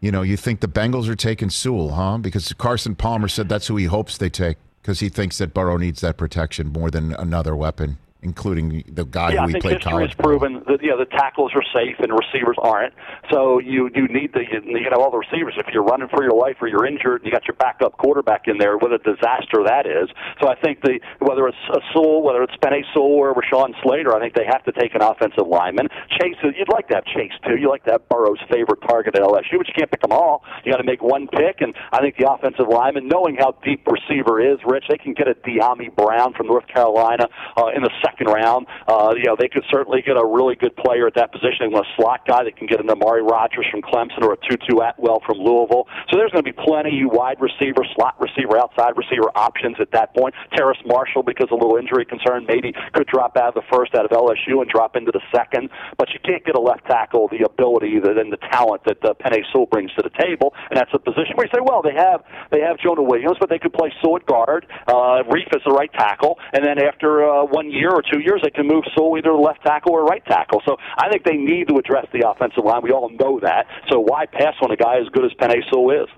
You 0.00 0.10
know, 0.10 0.22
you 0.22 0.36
think 0.36 0.58
the 0.58 0.66
Bengals 0.66 1.08
are 1.08 1.14
taking 1.14 1.48
Sewell, 1.48 1.90
huh? 1.90 2.18
Because 2.18 2.52
Carson 2.54 2.96
Palmer 2.96 3.28
said 3.28 3.48
that's 3.48 3.68
who 3.68 3.76
he 3.76 3.84
hopes 3.84 4.18
they 4.18 4.28
take 4.28 4.56
because 4.82 4.98
he 4.98 5.08
thinks 5.08 5.38
that 5.38 5.54
Burrow 5.54 5.76
needs 5.76 6.00
that 6.00 6.16
protection 6.16 6.72
more 6.72 6.90
than 6.90 7.14
another 7.14 7.54
weapon 7.54 7.98
including 8.22 8.84
the 8.86 9.04
guy 9.04 9.32
yeah, 9.32 9.46
who 9.46 9.52
we 9.52 9.60
played 9.60 9.82
college. 9.82 10.10
has 10.10 10.14
proven 10.14 10.62
that 10.66 10.78
yeah, 10.80 10.94
the 10.96 11.10
tackles 11.10 11.50
are 11.54 11.64
safe 11.74 11.98
and 11.98 12.12
receivers 12.14 12.56
aren't. 12.62 12.94
So 13.30 13.58
you 13.58 13.90
you 13.94 14.06
need 14.06 14.32
the 14.32 14.46
you, 14.46 14.90
know 14.90 15.02
all 15.02 15.10
the 15.10 15.18
receivers. 15.18 15.54
If 15.58 15.66
you're 15.74 15.82
running 15.82 16.08
for 16.08 16.22
your 16.22 16.34
life 16.34 16.56
or 16.60 16.68
you're 16.68 16.86
injured, 16.86 17.22
and 17.22 17.26
you 17.26 17.32
got 17.32 17.46
your 17.46 17.58
backup 17.58 17.98
quarterback 17.98 18.46
in 18.46 18.58
there. 18.58 18.78
What 18.78 18.92
a 18.92 18.98
disaster 18.98 19.66
that 19.66 19.86
is. 19.86 20.08
So 20.40 20.48
I 20.48 20.54
think 20.54 20.80
the 20.82 21.00
whether 21.18 21.48
it's 21.48 21.64
a 21.74 21.82
Sewell, 21.92 22.22
whether 22.22 22.42
it's 22.42 22.54
Penei 22.62 22.86
Sewell 22.94 23.10
or 23.10 23.34
Rashawn 23.34 23.74
Slater, 23.82 24.14
I 24.14 24.20
think 24.20 24.34
they 24.34 24.46
have 24.46 24.62
to 24.64 24.72
take 24.72 24.94
an 24.94 25.02
offensive 25.02 25.46
lineman. 25.46 25.88
Chase, 26.20 26.38
you'd 26.42 26.72
like 26.72 26.88
to 26.88 26.94
have 26.94 27.04
Chase 27.04 27.34
too. 27.46 27.58
You 27.58 27.68
like 27.68 27.84
to 27.84 27.98
have 27.98 28.08
Burrow's 28.08 28.40
favorite 28.50 28.80
target 28.86 29.16
at 29.16 29.22
LSU, 29.22 29.58
but 29.58 29.66
you 29.66 29.74
can't 29.74 29.90
pick 29.90 30.00
them 30.00 30.12
all. 30.12 30.44
You 30.64 30.70
got 30.70 30.78
to 30.78 30.86
make 30.86 31.02
one 31.02 31.26
pick, 31.26 31.60
and 31.60 31.74
I 31.90 31.98
think 31.98 32.16
the 32.16 32.30
offensive 32.30 32.70
lineman, 32.70 33.08
knowing 33.08 33.36
how 33.36 33.58
deep 33.64 33.82
receiver 33.86 34.38
is, 34.38 34.58
Rich, 34.64 34.86
they 34.88 34.98
can 34.98 35.12
get 35.12 35.26
a 35.26 35.34
Dyami 35.34 35.94
Brown 35.94 36.34
from 36.34 36.46
North 36.46 36.66
Carolina 36.68 37.26
uh, 37.56 37.74
in 37.74 37.82
the 37.82 37.90
second 37.98 38.11
round. 38.20 38.66
Uh, 38.88 39.14
you 39.16 39.24
know, 39.24 39.36
they 39.38 39.48
could 39.48 39.64
certainly 39.70 40.02
get 40.02 40.16
a 40.16 40.24
really 40.24 40.54
good 40.54 40.76
player 40.76 41.06
at 41.06 41.14
that 41.14 41.32
position, 41.32 41.72
a 41.74 41.82
slot 41.96 42.26
guy 42.26 42.44
that 42.44 42.56
can 42.56 42.66
get 42.66 42.80
an 42.80 42.90
Amari 42.90 43.22
Rodgers 43.22 43.66
from 43.70 43.82
Clemson 43.82 44.22
or 44.22 44.34
a 44.34 44.40
Tutu 44.48 44.78
Atwell 44.80 45.22
from 45.26 45.38
Louisville. 45.38 45.86
So 46.10 46.16
there's 46.16 46.30
going 46.30 46.44
to 46.44 46.50
be 46.52 46.56
plenty 46.56 47.02
of 47.02 47.12
wide 47.12 47.40
receiver, 47.40 47.84
slot 47.94 48.20
receiver, 48.20 48.58
outside 48.58 48.96
receiver 48.96 49.30
options 49.34 49.76
at 49.80 49.90
that 49.92 50.14
point. 50.14 50.34
Terrace 50.54 50.80
Marshall, 50.86 51.22
because 51.22 51.48
of 51.50 51.58
a 51.58 51.60
little 51.62 51.76
injury 51.76 52.04
concern, 52.04 52.44
maybe 52.46 52.74
could 52.92 53.06
drop 53.06 53.36
out 53.36 53.54
of 53.54 53.54
the 53.54 53.66
first 53.72 53.94
out 53.94 54.04
of 54.04 54.10
LSU 54.10 54.60
and 54.60 54.68
drop 54.68 54.96
into 54.96 55.12
the 55.12 55.22
second. 55.34 55.70
But 55.98 56.10
you 56.10 56.20
can't 56.24 56.44
get 56.44 56.54
a 56.54 56.60
left 56.60 56.86
tackle 56.86 57.28
the 57.28 57.44
ability 57.44 57.98
that, 58.00 58.18
and 58.18 58.32
the 58.32 58.42
talent 58.50 58.82
that 58.84 59.02
uh, 59.04 59.14
Penei 59.14 59.42
Sewell 59.52 59.66
brings 59.66 59.92
to 59.94 60.02
the 60.02 60.12
table, 60.18 60.54
and 60.70 60.78
that's 60.78 60.92
a 60.92 60.98
position 60.98 61.34
where 61.36 61.46
you 61.46 61.52
say, 61.54 61.62
well, 61.62 61.82
they 61.82 61.94
have 61.94 62.22
they 62.50 62.60
have 62.60 62.78
Jonah 62.78 63.02
Williams, 63.02 63.36
but 63.40 63.48
they 63.48 63.58
could 63.58 63.72
play 63.72 63.92
Sewell 64.02 64.16
at 64.16 64.26
guard, 64.26 64.66
uh, 64.88 65.24
Reiff 65.30 65.48
is 65.54 65.62
the 65.64 65.72
right 65.72 65.92
tackle, 65.92 66.38
and 66.52 66.64
then 66.64 66.82
after 66.82 67.24
uh, 67.24 67.44
one 67.44 67.70
year 67.70 67.90
or 67.90 68.01
two 68.10 68.20
years, 68.20 68.40
they 68.42 68.50
can 68.50 68.66
move 68.66 68.84
Sewell 68.94 69.16
either 69.16 69.32
left 69.34 69.62
tackle 69.62 69.92
or 69.92 70.04
right 70.04 70.24
tackle. 70.26 70.62
So 70.66 70.76
I 70.96 71.08
think 71.08 71.24
they 71.24 71.36
need 71.36 71.68
to 71.68 71.76
address 71.76 72.06
the 72.12 72.28
offensive 72.28 72.64
line. 72.64 72.82
We 72.82 72.90
all 72.90 73.10
know 73.10 73.40
that. 73.40 73.66
So 73.90 74.00
why 74.00 74.26
pass 74.26 74.54
on 74.62 74.70
a 74.70 74.76
guy 74.76 74.98
as 74.98 75.08
good 75.08 75.24
as 75.24 75.32
Penei 75.32 75.62
Sewell 75.70 76.02
is? 76.02 76.08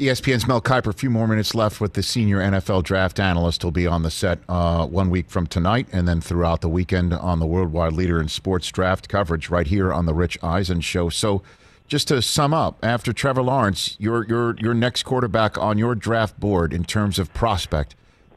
ESPN's 0.00 0.48
Mel 0.48 0.62
Kiper. 0.62 0.86
A 0.86 0.92
few 0.94 1.10
more 1.10 1.28
minutes 1.28 1.54
left 1.54 1.78
with 1.78 1.92
the 1.92 2.02
senior 2.02 2.38
NFL 2.38 2.84
draft 2.84 3.20
analyst. 3.20 3.60
He'll 3.60 3.70
be 3.70 3.86
on 3.86 4.02
the 4.02 4.10
set 4.10 4.38
uh, 4.48 4.86
one 4.86 5.10
week 5.10 5.28
from 5.28 5.46
tonight, 5.46 5.88
and 5.92 6.08
then 6.08 6.22
throughout 6.22 6.62
the 6.62 6.70
weekend 6.70 7.12
on 7.12 7.38
the 7.38 7.46
worldwide 7.46 7.92
leader 7.92 8.18
in 8.18 8.28
sports 8.28 8.70
draft 8.70 9.10
coverage 9.10 9.50
right 9.50 9.66
here 9.66 9.92
on 9.92 10.06
the 10.06 10.14
Rich 10.14 10.38
Eisen 10.42 10.80
Show. 10.80 11.10
So, 11.10 11.42
just 11.86 12.08
to 12.08 12.22
sum 12.22 12.54
up, 12.54 12.78
after 12.82 13.12
Trevor 13.12 13.42
Lawrence, 13.42 13.96
your 13.98 14.24
your 14.26 14.56
your 14.58 14.72
next 14.72 15.02
quarterback 15.02 15.58
on 15.58 15.76
your 15.76 15.94
draft 15.94 16.40
board 16.40 16.72
in 16.72 16.84
terms 16.84 17.18
of 17.18 17.34
prospect 17.34 17.94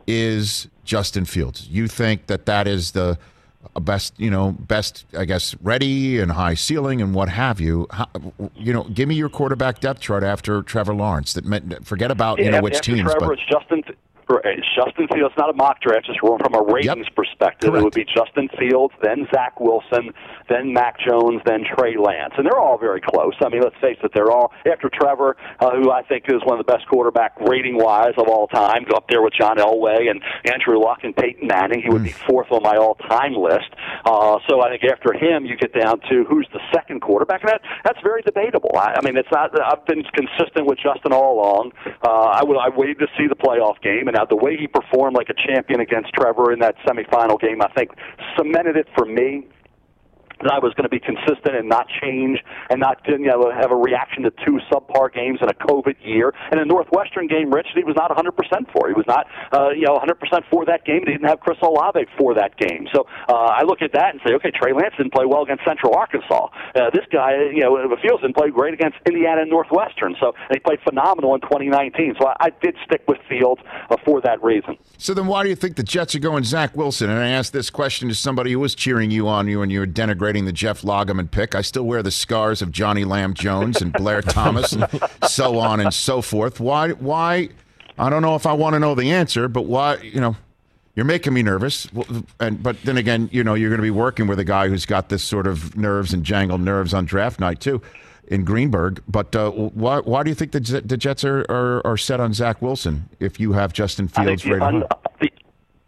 is 0.08 0.68
Justin 0.86 1.26
Fields. 1.26 1.68
You 1.68 1.88
think 1.88 2.28
that 2.28 2.45
that 2.45 2.68
is 2.68 2.91
the 2.91 3.18
uh, 3.76 3.80
best, 3.80 4.14
you 4.18 4.30
know, 4.30 4.51
best, 4.51 5.06
I 5.18 5.26
guess, 5.26 5.56
ready 5.62 6.20
and 6.20 6.32
high 6.32 6.54
ceiling 6.54 7.01
and 7.01 7.14
what 7.14 7.30
have 7.30 7.60
you. 7.60 7.88
How, 7.91 8.08
you 8.56 8.74
know, 8.74 8.84
give 8.84 9.08
me 9.08 9.16
your 9.16 9.30
quarterback 9.30 9.80
depth 9.80 10.01
chart 10.01 10.24
after 10.24 10.62
Trevor 10.62 10.93
Lawrence. 10.93 11.34
That 11.34 11.45
meant, 11.45 11.86
forget 11.86 12.12
about 12.12 12.39
you 12.39 12.51
know 12.51 12.62
which 12.62 12.82
teams. 12.82 13.01
Trevor, 13.01 13.20
but 13.20 13.32
it's 13.32 13.45
Justin. 13.45 13.84
It's 14.30 14.68
Justin 14.76 15.08
Fields, 15.08 15.34
not 15.38 15.50
a 15.50 15.54
mock 15.54 15.82
draft, 15.82 16.06
just 16.06 16.20
from 16.20 16.54
a 16.54 16.64
ratings 16.64 17.08
yep. 17.08 17.16
perspective. 17.16 17.72
Correct. 17.72 17.82
It 17.82 17.84
would 17.84 17.94
be 17.94 18.06
Justin 18.06 18.50
Fields, 18.58 18.94
then 19.02 19.28
Zach 19.34 19.60
Wilson, 19.60 20.14
then 20.50 20.74
Mac 20.74 20.98
Jones, 21.00 21.42
then 21.46 21.64
Trey 21.64 21.96
Lance. 21.98 22.34
And 22.38 22.46
they're 22.46 22.60
all 22.60 22.78
very 22.78 23.02
close. 23.02 23.34
I 23.44 23.50
mean, 23.50 23.62
let's 23.62 23.76
face 23.82 23.98
it, 24.04 24.12
they're 24.14 24.32
all, 24.32 24.52
after 24.66 24.90
Trevor, 24.90 25.36
uh, 25.60 25.72
who 25.72 25.92
I 25.92 26.04
think 26.04 26.26
is 26.28 26.42
one 26.46 26.60
of 26.60 26.66
the 26.66 26.72
best 26.72 26.88
quarterback 26.88 27.40
rating 27.42 27.78
wise 27.78 28.14
of 28.18 28.28
all 28.28 28.48
time, 28.48 28.86
go 28.90 28.96
up 28.96 29.08
there 29.10 29.22
with 29.22 29.34
John 29.34 29.58
Elway 29.58 30.10
and 30.10 30.22
Andrew 30.46 30.80
Luck 30.80 31.00
and 31.04 31.16
Peyton 31.16 31.48
Manning. 31.48 31.82
He 31.82 31.90
would 31.90 32.02
mm. 32.02 32.06
be 32.06 32.12
fourth 32.12 32.52
on 32.52 32.64
my 32.64 32.78
all 32.78 32.96
time 32.96 33.34
list. 33.34 33.70
Uh, 34.06 34.40
so 34.50 34.62
I 34.62 34.70
think 34.70 34.84
after 34.84 35.14
him, 35.14 35.46
you 35.46 35.56
get 35.58 35.74
down 35.74 36.00
to 36.10 36.24
who's 36.30 36.48
the 36.54 36.60
second 36.74 37.02
quarterback. 37.02 37.42
And 37.42 37.52
that, 37.52 37.62
that's 37.84 38.00
very 38.02 38.22
debatable. 38.22 38.72
I, 38.76 38.96
I 38.98 39.02
mean, 39.04 39.18
it's 39.18 39.32
not, 39.32 39.52
I've 39.60 39.86
been 39.86 40.04
consistent 40.14 40.66
with 40.66 40.80
Justin 40.80 41.14
all 41.14 41.40
along. 41.40 41.72
Uh, 42.04 42.10
I 42.10 42.44
would, 42.44 42.58
I 42.58 42.70
waited 42.70 43.00
to 43.00 43.08
see 43.18 43.28
the 43.28 43.36
playoff 43.36 43.82
game, 43.82 44.08
and 44.08 44.16
now 44.16 44.23
the 44.30 44.36
way 44.36 44.58
he 44.58 44.68
performed 44.68 45.16
like 45.16 45.30
a 45.30 45.34
champion 45.34 45.80
against 45.80 46.14
Trevor 46.14 46.52
in 46.52 46.60
that 46.60 46.76
semifinal 46.86 47.40
game, 47.40 47.62
I 47.62 47.68
think 47.70 47.92
cemented 48.38 48.78
it 48.78 48.88
for 48.96 49.06
me 49.06 49.48
that 50.42 50.52
I 50.52 50.60
was 50.60 50.74
going 50.74 50.84
to 50.84 50.94
be 50.94 51.00
consistent 51.00 51.56
and 51.56 51.68
not 51.70 51.88
change 52.02 52.40
and 52.70 52.80
not 52.80 53.02
you 53.08 53.18
know 53.20 53.52
have 53.52 53.72
a 53.72 53.76
reaction 53.76 54.24
to 54.24 54.32
two 54.46 54.60
subpar 54.72 55.14
games 55.14 55.40
in 55.42 55.50
a 55.50 55.54
COVID 55.54 55.96
year. 56.02 56.34
And 56.52 56.60
the 56.60 56.66
Northwestern 56.66 57.28
game, 57.28 57.52
Rich, 57.52 57.68
he 57.76 57.84
was 57.84 57.96
not 57.96 58.12
100% 58.12 58.34
for. 58.72 58.88
He 58.88 58.94
was 58.94 59.06
not 59.08 59.28
uh, 59.52 59.70
you 59.70 59.86
know 59.86 60.00
100% 60.00 60.44
for 60.50 60.66
that 60.66 60.86
game. 60.86 61.02
He 61.06 61.14
didn't 61.14 61.28
have 61.28 61.40
Chris 61.40 61.58
Olave 61.62 62.06
for 62.18 62.34
that 62.36 62.58
game. 62.58 62.88
So 62.94 63.06
uh, 63.30 63.34
I 63.34 63.64
look 63.64 63.82
at 63.82 63.94
that 63.94 64.14
and 64.14 64.22
say, 64.26 64.34
okay, 64.36 64.52
Trey 64.52 64.74
Lance 64.74 64.94
didn't 64.98 65.14
play 65.14 65.26
well 65.26 65.44
against 65.44 65.64
Central 65.66 65.96
Arkansas. 65.96 66.48
Uh, 66.76 66.90
this 66.94 67.06
guy, 67.12 67.36
you 67.54 67.62
know, 67.62 67.78
Fields 68.02 68.22
didn't 68.22 68.36
play 68.36 68.50
great 68.50 68.74
against 68.74 68.98
Indiana 69.06 69.42
and 69.42 69.50
Northwestern. 69.50 70.16
So 70.20 70.34
he 70.52 70.60
played 70.60 70.80
phenomenal 70.84 71.36
in 71.36 71.42
2019. 71.42 72.16
So 72.20 72.28
I, 72.28 72.36
I 72.40 72.50
did 72.62 72.76
stick 72.86 73.04
with 73.08 73.20
Fields 73.30 73.62
uh, 73.90 73.98
for 74.06 74.22
that 74.22 74.44
reason. 74.44 74.78
So 74.98 75.14
then, 75.14 75.28
why 75.28 75.44
do 75.44 75.50
you 75.50 75.56
think 75.56 75.76
the 75.76 75.84
Jets 75.84 76.16
are 76.16 76.20
going 76.20 76.44
Zach 76.44 76.76
Wilson? 76.76 77.10
And 77.10 77.20
I 77.20 77.30
asked 77.30 77.54
this 77.54 77.70
question 77.70 78.10
to 78.10 78.16
somebody 78.16 78.52
who 78.52 78.60
was 78.60 78.76
cheering 78.76 79.12
you 79.12 79.28
on 79.28 79.48
you 79.48 79.62
and 79.62 79.72
you 79.72 79.80
were 79.80 79.88
denigrating 79.88 80.23
the 80.46 80.54
Jeff 80.54 80.82
Lageman 80.82 81.30
pick. 81.30 81.56
I 81.56 81.62
still 81.62 81.84
wear 81.84 82.02
the 82.02 82.12
scars 82.12 82.62
of 82.62 82.72
Johnny 82.72 83.04
Lam 83.04 83.34
Jones 83.34 83.82
and 83.82 83.92
Blair 83.92 84.22
Thomas 84.24 84.72
and 84.74 84.88
so 85.28 85.60
on 85.60 85.80
and 85.80 85.94
so 85.94 86.22
forth. 86.22 86.60
Why? 86.60 86.92
Why? 86.92 87.50
I 87.98 88.10
don't 88.10 88.22
know 88.22 88.36
if 88.36 88.46
I 88.46 88.54
want 88.54 88.74
to 88.74 88.80
know 88.80 88.96
the 88.96 89.12
answer, 89.12 89.48
but 89.48 89.64
why? 89.64 89.98
You 89.98 90.22
know, 90.22 90.36
you're 90.96 91.06
making 91.06 91.34
me 91.34 91.44
nervous. 91.44 91.88
And 92.40 92.62
but 92.62 92.82
then 92.84 92.98
again, 92.98 93.30
you 93.32 93.44
know, 93.44 93.54
you're 93.54 93.70
going 93.70 93.80
to 93.80 93.84
be 93.84 93.92
working 93.92 94.28
with 94.28 94.40
a 94.40 94.44
guy 94.44 94.68
who's 94.68 94.86
got 94.86 95.10
this 95.10 95.24
sort 95.24 95.48
of 95.48 95.76
nerves 95.76 96.14
and 96.14 96.24
jangled 96.24 96.62
nerves 96.62 96.94
on 96.94 97.06
draft 97.06 97.40
night 97.40 97.60
too, 97.60 97.82
in 98.28 98.44
Greenberg. 98.44 99.02
But 99.08 99.36
uh, 99.36 99.52
why? 99.52 100.00
Why 100.00 100.24
do 100.24 100.30
you 100.30 100.36
think 100.36 100.52
the 100.52 100.60
the 100.60 100.98
Jets 100.98 101.24
are, 101.24 101.46
are, 101.50 101.86
are 101.86 101.98
set 101.98 102.20
on 102.20 102.34
Zach 102.34 102.62
Wilson 102.62 103.10
if 103.20 103.40
you 103.40 103.54
have 103.54 103.74
Justin 103.74 104.08
Fields 104.08 104.46
ready? 104.46 104.62
Un- 104.62 104.84
the, 105.20 105.30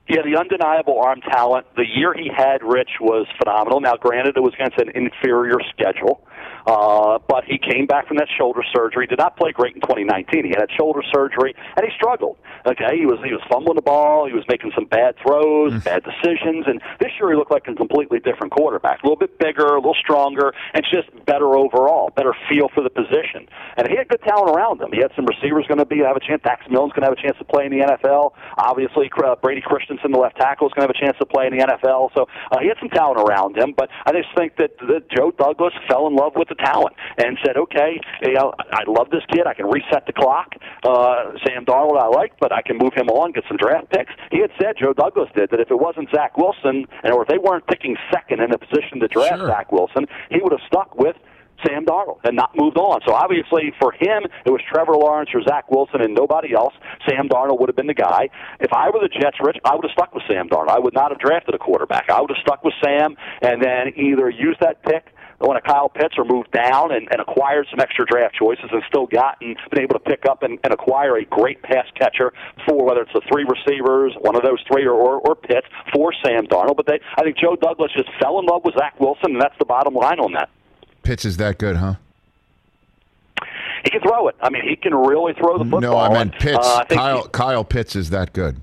yeah, 0.08 0.22
the 0.22 0.38
undeniable 0.39 0.99
arm 0.99 1.22
talent. 1.22 1.66
The 1.76 1.86
year 1.86 2.14
he 2.14 2.30
had, 2.36 2.62
Rich, 2.62 3.01
was 3.01 3.26
phenomenal. 3.39 3.82
Now, 3.82 3.95
granted, 3.95 4.38
it 4.38 4.43
was 4.43 4.53
against 4.53 4.78
an 4.78 4.91
inferior 4.93 5.58
schedule. 5.72 6.22
Uh, 6.68 7.20
but 7.28 7.45
he 7.48 7.58
came 7.58 7.86
back 7.86 8.08
from 8.08 8.18
that 8.18 8.28
shoulder 8.38 8.62
surgery. 8.74 9.08
Did 9.08 9.20
not 9.20 9.38
play 9.38 9.52
great 9.52 9.76
in 9.76 9.82
2019. 9.82 10.46
He 10.46 10.54
had 10.58 10.70
shoulder 10.78 11.02
surgery 11.14 11.56
and 11.78 11.86
he 11.86 11.91
struggled. 11.96 12.38
Okay, 12.66 12.98
he 12.98 13.06
was 13.06 13.20
he 13.24 13.32
was 13.32 13.41
fumbling 13.50 13.76
the 13.76 13.86
ball. 13.86 14.28
He 14.28 14.34
was 14.34 14.43
making 14.50 14.72
some 14.74 14.86
bad 14.86 15.16
throws, 15.22 15.74
mm. 15.74 15.84
bad 15.84 16.04
decisions, 16.04 16.66
and 16.66 16.82
this 17.00 17.12
year 17.20 17.30
he 17.30 17.38
looked 17.38 17.52
like 17.52 17.68
a 17.68 17.76
completely 17.76 18.20
different 18.20 18.54
quarterback. 18.54 19.04
A 19.04 19.06
little 19.06 19.20
bit 19.20 19.38
bigger, 19.38 19.78
a 19.78 19.82
little 19.82 19.98
stronger, 20.02 20.54
and 20.74 20.84
just 20.91 21.10
better 21.26 21.56
overall, 21.56 22.10
better 22.16 22.34
feel 22.50 22.70
for 22.74 22.82
the 22.82 22.89
position. 22.89 23.46
And 23.78 23.88
he 23.88 23.96
had 23.96 24.08
good 24.08 24.22
talent 24.26 24.50
around 24.50 24.82
him. 24.82 24.89
He 24.91 25.00
had 25.00 25.12
some 25.16 25.26
receivers 25.26 25.66
going 25.68 25.78
to 25.78 25.86
be 25.86 26.00
have 26.02 26.18
a 26.18 26.26
chance. 26.26 26.41
Dax 26.41 26.66
Milne's 26.70 26.93
going 26.93 27.06
to 27.06 27.10
have 27.14 27.18
a 27.18 27.22
chance 27.22 27.38
to 27.38 27.46
play 27.46 27.66
in 27.66 27.72
the 27.72 27.86
NFL. 27.86 28.34
Obviously, 28.58 29.10
uh, 29.24 29.36
Brady 29.41 29.62
Christensen, 29.62 30.12
the 30.12 30.18
left 30.18 30.38
tackle, 30.38 30.68
is 30.68 30.74
going 30.74 30.88
to 30.88 30.93
have 30.93 30.96
a 30.96 31.06
chance 31.06 31.18
to 31.20 31.26
play 31.26 31.48
in 31.48 31.58
the 31.58 31.64
NFL. 31.64 32.10
So 32.16 32.28
uh, 32.52 32.60
he 32.60 32.68
had 32.68 32.78
some 32.80 32.89
talent 32.89 33.22
around 33.22 33.58
him. 33.58 33.74
But 33.76 33.89
I 34.06 34.12
just 34.12 34.30
think 34.36 34.58
that, 34.58 34.78
that 34.89 35.10
Joe 35.10 35.32
Douglas 35.32 35.74
fell 35.88 36.08
in 36.08 36.16
love 36.16 36.34
with 36.36 36.50
the 36.50 36.56
talent 36.56 36.96
and 37.18 37.35
said, 37.44 37.58
"Okay, 37.58 38.00
you 38.22 38.34
know, 38.34 38.54
I 38.72 38.84
love 38.88 39.10
this 39.10 39.24
kid. 39.32 39.48
I 39.48 39.54
can 39.54 39.68
reset 39.68 40.06
the 40.06 40.14
clock. 40.14 40.56
Uh, 40.84 41.34
Sam 41.46 41.66
Darnold, 41.66 42.02
I 42.02 42.08
like, 42.08 42.34
but 42.40 42.52
I 42.52 42.62
can 42.62 42.78
move 42.78 42.94
him 42.94 43.10
on, 43.10 43.32
get 43.32 43.44
some 43.48 43.58
draft 43.58 43.90
picks." 43.90 44.12
He 44.32 44.40
had 44.42 44.52
said, 44.62 44.76
Joe 44.80 44.94
Douglas 44.94 45.30
did, 45.36 45.50
that 45.52 45.60
if 45.60 45.72
it 45.72 45.80
wasn't 45.80 46.10
Zach 46.14 46.38
Wilson, 46.38 46.86
and 47.04 47.14
or 47.14 47.24
if 47.24 47.28
they 47.28 47.38
weren't 47.38 47.68
picking 47.68 47.96
second 48.12 48.42
in 48.42 48.52
the 48.52 48.58
position 48.58 49.00
to 49.00 49.08
draft 49.08 49.40
sure. 49.40 49.48
Zach 49.48 49.72
Wilson, 49.72 50.06
he 50.30 50.40
would 50.42 50.52
have 50.52 50.66
stuck 50.68 50.96
with 50.98 51.16
Sam 51.66 51.86
Darnold 51.86 52.20
and 52.24 52.36
not 52.36 52.52
moved 52.56 52.78
on. 52.78 53.00
So 53.08 53.14
obviously 53.14 53.74
for 53.80 53.92
him, 53.92 54.26
it 54.46 54.52
was 54.52 54.62
Trevor 54.72 54.94
Lawrence 54.94 55.30
or 55.34 55.42
Zach 55.44 55.72
Wilson 55.72 56.02
and 56.02 56.14
nobody 56.14 56.54
else. 56.54 56.74
Sam 57.08 57.30
Darnold 57.30 57.60
would 57.60 57.70
have 57.70 57.76
been 57.76 57.88
the 57.88 57.94
guy. 57.94 58.30
If 58.60 58.74
I 58.74 58.90
were 58.90 59.00
the 59.00 59.10
Jets, 59.10 59.38
Rich, 59.40 59.58
I 59.64 59.76
would 59.76 59.86
have 59.86 59.92
stuck 59.92 60.14
with 60.14 60.24
Sam 60.28 60.50
Darnold. 60.50 60.70
I 60.70 60.80
would 60.80 60.94
not 60.94 61.12
have 61.12 61.20
drafted 61.20 61.56
a 61.56 61.58
quarterback. 61.58 62.10
I 62.10 62.20
would 62.22 62.30
have 62.30 62.42
stuck 62.42 62.64
with 62.64 62.74
Sam 62.84 63.16
and 63.42 63.62
then 63.64 63.94
either 63.96 64.30
use 64.30 64.58
that 64.62 64.84
pick 64.84 65.14
on 65.42 65.56
a 65.58 65.62
Kyle 65.62 65.90
Pitts 65.90 66.16
or 66.18 66.26
moved 66.26 66.52
down 66.52 66.92
and, 66.94 67.08
and 67.12 67.20
acquired 67.22 67.68
some 67.70 67.80
extra 67.80 68.06
draft 68.06 68.36
choices 68.36 68.66
and 68.72 68.82
still 68.88 69.06
gotten 69.08 69.56
been 69.70 69.82
able 69.82 69.94
to 69.96 70.00
pick 70.00 70.26
up 70.26 70.44
and, 70.44 70.58
and 70.64 70.74
acquire 70.74 71.18
a 71.18 71.26
great 71.26 71.62
pass 71.62 71.86
catcher 71.96 72.34
for 72.66 72.86
whether 72.86 73.02
it's 73.02 73.14
the 73.14 73.22
three 73.32 73.44
receivers, 73.44 74.14
one 74.22 74.36
of 74.36 74.44
those 74.44 74.64
three, 74.72 74.86
or, 74.86 74.94
or, 74.94 75.20
or 75.20 75.36
Pitts 75.36 75.68
for 75.94 76.14
Sam 76.26 76.46
Darnold. 76.48 76.78
But 76.78 76.88
they, 76.88 77.00
I 77.18 77.24
think 77.24 77.38
Joe 77.38 77.56
Douglas 77.56 77.92
just 77.96 78.10
fell 78.22 78.40
in 78.40 78.46
love 78.46 78.62
with 78.64 78.76
Zach 78.76 79.00
Wilson, 79.00 79.34
and 79.34 79.42
that's 79.42 79.58
the 79.60 79.66
bottom 79.66 79.94
line 79.94 80.20
on 80.20 80.34
that. 80.34 80.50
Pitts 81.04 81.26
is 81.26 81.38
that 81.38 81.58
good, 81.58 81.76
huh? 81.76 81.96
He 83.84 83.92
can 83.92 84.02
throw 84.02 84.28
it. 84.30 84.36
I 84.42 84.50
mean, 84.50 84.64
he 84.68 84.76
can 84.76 84.96
really 84.96 85.34
throw 85.34 85.58
the 85.60 85.66
football. 85.66 85.82
No, 85.82 85.98
I 85.98 86.12
meant 86.12 86.34
Pitts. 86.40 86.58
uh, 86.66 86.86
I 86.90 86.96
Kyle 86.96 87.22
he- 87.24 87.30
Kyle 87.32 87.64
Pitts 87.64 87.96
is 87.96 88.10
that 88.10 88.34
good? 88.34 88.62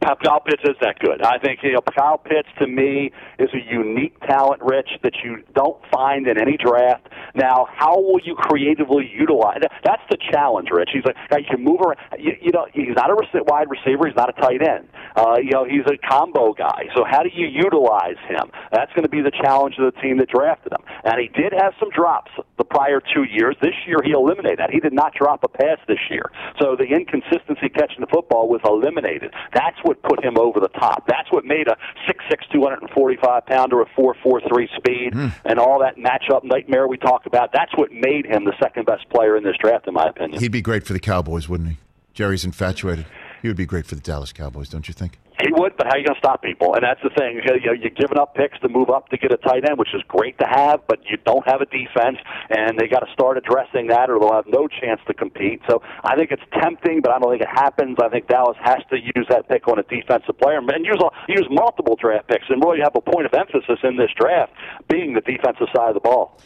Kyle 0.00 0.40
Pitts 0.40 0.62
is 0.64 0.76
that 0.80 0.98
good. 0.98 1.22
I 1.22 1.38
think 1.38 1.60
you 1.62 1.72
know 1.72 1.80
Kyle 1.96 2.18
Pitts 2.18 2.48
to 2.58 2.66
me 2.66 3.12
is 3.38 3.48
a 3.52 3.60
unique 3.72 4.18
talent, 4.20 4.62
Rich, 4.62 4.88
that 5.02 5.12
you 5.22 5.42
don't 5.54 5.78
find 5.92 6.26
in 6.26 6.40
any 6.40 6.56
draft. 6.56 7.08
Now, 7.34 7.68
how 7.70 8.00
will 8.00 8.20
you 8.24 8.34
creatively 8.34 9.10
utilize? 9.12 9.60
That's 9.84 10.02
the 10.10 10.16
challenge, 10.32 10.68
Rich. 10.72 10.90
He's 10.92 11.04
like 11.04 11.44
you 11.44 11.56
can 11.56 11.64
move 11.64 11.80
around. 11.80 11.98
You, 12.18 12.32
you 12.40 12.52
know, 12.52 12.66
he's 12.72 12.96
not 12.96 13.10
a 13.10 13.16
wide 13.46 13.68
receiver. 13.68 14.06
He's 14.06 14.16
not 14.16 14.30
a 14.30 14.40
tight 14.40 14.62
end. 14.62 14.88
Uh, 15.16 15.36
you 15.42 15.50
know, 15.52 15.64
he's 15.64 15.84
a 15.86 15.96
combo 16.08 16.54
guy. 16.54 16.88
So 16.96 17.04
how 17.04 17.22
do 17.22 17.28
you 17.32 17.46
utilize 17.46 18.18
him? 18.28 18.50
That's 18.72 18.92
going 18.92 19.04
to 19.04 19.12
be 19.12 19.20
the 19.20 19.32
challenge 19.42 19.76
of 19.78 19.92
the 19.92 20.00
team 20.00 20.18
that 20.18 20.28
drafted 20.28 20.72
him. 20.72 20.80
And 21.04 21.20
he 21.20 21.28
did 21.28 21.52
have 21.52 21.74
some 21.78 21.90
drops 21.90 22.30
the 22.58 22.64
prior 22.64 23.00
two 23.00 23.24
years. 23.24 23.56
This 23.60 23.74
year, 23.86 23.98
he 24.04 24.12
eliminated 24.12 24.58
that. 24.58 24.70
He 24.70 24.80
did 24.80 24.92
not 24.92 25.12
drop 25.14 25.44
a 25.44 25.48
pass 25.48 25.78
this 25.88 26.00
year. 26.10 26.30
So 26.60 26.76
the 26.76 26.84
inconsistency 26.84 27.68
catching 27.68 28.00
the 28.00 28.10
football 28.10 28.48
was 28.48 28.60
eliminated. 28.64 29.34
That's 29.54 29.76
what 29.82 29.89
put 29.94 30.24
him 30.24 30.38
over 30.38 30.60
the 30.60 30.68
top. 30.68 31.06
That's 31.06 31.30
what 31.32 31.44
made 31.44 31.68
a 31.68 31.76
6'6", 32.08 32.52
245 32.52 33.46
pounder, 33.46 33.80
a 33.80 33.86
4.43 33.86 34.76
speed, 34.76 35.14
hmm. 35.14 35.28
and 35.44 35.58
all 35.58 35.80
that 35.80 35.96
matchup 35.96 36.44
nightmare 36.44 36.86
we 36.88 36.96
talk 36.96 37.26
about. 37.26 37.50
That's 37.52 37.72
what 37.76 37.92
made 37.92 38.26
him 38.26 38.44
the 38.44 38.54
second 38.62 38.86
best 38.86 39.08
player 39.10 39.36
in 39.36 39.44
this 39.44 39.56
draft, 39.60 39.86
in 39.88 39.94
my 39.94 40.08
opinion. 40.08 40.40
He'd 40.40 40.52
be 40.52 40.62
great 40.62 40.86
for 40.86 40.92
the 40.92 41.00
Cowboys, 41.00 41.48
wouldn't 41.48 41.70
he? 41.70 41.76
Jerry's 42.14 42.44
infatuated. 42.44 43.06
He 43.42 43.48
would 43.48 43.56
be 43.56 43.66
great 43.66 43.86
for 43.86 43.94
the 43.94 44.00
Dallas 44.00 44.32
Cowboys, 44.32 44.68
don't 44.68 44.86
you 44.86 44.94
think? 44.94 45.18
He 45.40 45.48
would, 45.52 45.74
but 45.78 45.86
how 45.86 45.94
are 45.94 45.98
you 45.98 46.04
going 46.04 46.14
to 46.14 46.20
stop 46.20 46.42
people? 46.42 46.74
And 46.74 46.84
that's 46.84 47.00
the 47.02 47.08
thing. 47.16 47.40
You 47.40 47.44
know, 47.48 47.72
you're 47.72 47.96
giving 47.96 48.18
up 48.18 48.34
picks 48.34 48.60
to 48.60 48.68
move 48.68 48.90
up 48.90 49.08
to 49.08 49.16
get 49.16 49.32
a 49.32 49.38
tight 49.38 49.64
end, 49.64 49.78
which 49.78 49.94
is 49.94 50.02
great 50.06 50.36
to 50.38 50.46
have, 50.46 50.80
but 50.86 51.00
you 51.08 51.16
don't 51.24 51.46
have 51.48 51.62
a 51.62 51.66
defense, 51.66 52.18
and 52.50 52.78
they 52.78 52.86
got 52.86 53.00
to 53.00 53.10
start 53.14 53.38
addressing 53.38 53.86
that, 53.88 54.10
or 54.10 54.20
they'll 54.20 54.34
have 54.34 54.46
no 54.46 54.68
chance 54.68 55.00
to 55.06 55.14
compete. 55.14 55.62
So 55.68 55.80
I 56.04 56.16
think 56.16 56.30
it's 56.30 56.42
tempting, 56.60 57.00
but 57.00 57.12
I 57.12 57.18
don't 57.18 57.32
think 57.32 57.42
it 57.42 57.48
happens. 57.48 57.96
I 58.02 58.10
think 58.10 58.28
Dallas 58.28 58.58
has 58.60 58.84
to 58.90 58.98
use 59.00 59.26
that 59.30 59.48
pick 59.48 59.66
on 59.68 59.78
a 59.78 59.82
defensive 59.84 60.36
player 60.36 60.58
and 60.58 60.84
use 60.84 61.00
use 61.28 61.46
multiple 61.50 61.96
draft 61.96 62.28
picks, 62.28 62.44
and 62.50 62.62
really 62.62 62.80
have 62.80 62.94
a 62.94 63.00
point 63.00 63.24
of 63.24 63.32
emphasis 63.32 63.80
in 63.82 63.96
this 63.96 64.10
draft 64.20 64.52
being 64.88 65.14
the 65.14 65.22
defensive 65.22 65.68
side 65.74 65.88
of 65.88 65.94
the 65.94 66.00
ball. 66.00 66.38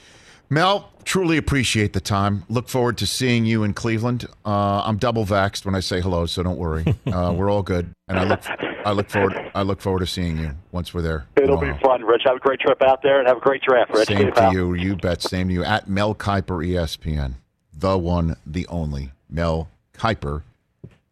Mel, 0.50 0.90
truly 1.04 1.36
appreciate 1.36 1.92
the 1.92 2.00
time. 2.00 2.44
Look 2.48 2.68
forward 2.68 2.98
to 2.98 3.06
seeing 3.06 3.44
you 3.44 3.62
in 3.62 3.74
Cleveland. 3.74 4.26
Uh, 4.44 4.82
I'm 4.84 4.98
double 4.98 5.24
vaxxed 5.24 5.64
when 5.64 5.74
I 5.74 5.80
say 5.80 6.00
hello, 6.00 6.26
so 6.26 6.42
don't 6.42 6.58
worry. 6.58 6.84
Uh, 7.06 7.32
we're 7.36 7.50
all 7.50 7.62
good, 7.62 7.92
and 8.08 8.18
I 8.18 8.24
look, 8.24 8.40
I 8.84 8.92
look 8.92 9.10
forward, 9.10 9.50
I 9.54 9.62
look 9.62 9.80
forward 9.80 10.00
to 10.00 10.06
seeing 10.06 10.38
you 10.38 10.52
once 10.72 10.92
we're 10.92 11.02
there. 11.02 11.26
It'll 11.36 11.56
be 11.56 11.72
fun, 11.82 12.02
Rich. 12.02 12.22
Have 12.26 12.36
a 12.36 12.40
great 12.40 12.60
trip 12.60 12.82
out 12.82 13.02
there, 13.02 13.18
and 13.18 13.28
have 13.28 13.38
a 13.38 13.40
great 13.40 13.62
draft, 13.62 13.92
Rich. 13.92 14.08
Same 14.08 14.32
to 14.32 14.50
you. 14.52 14.74
You 14.74 14.96
bet. 14.96 15.22
Same 15.22 15.48
to 15.48 15.54
you. 15.54 15.64
At 15.64 15.88
Mel 15.88 16.14
Kiper 16.14 16.66
ESPN, 16.66 17.34
the 17.72 17.98
one, 17.98 18.36
the 18.46 18.66
only 18.68 19.12
Mel 19.28 19.68
Kiper 19.94 20.42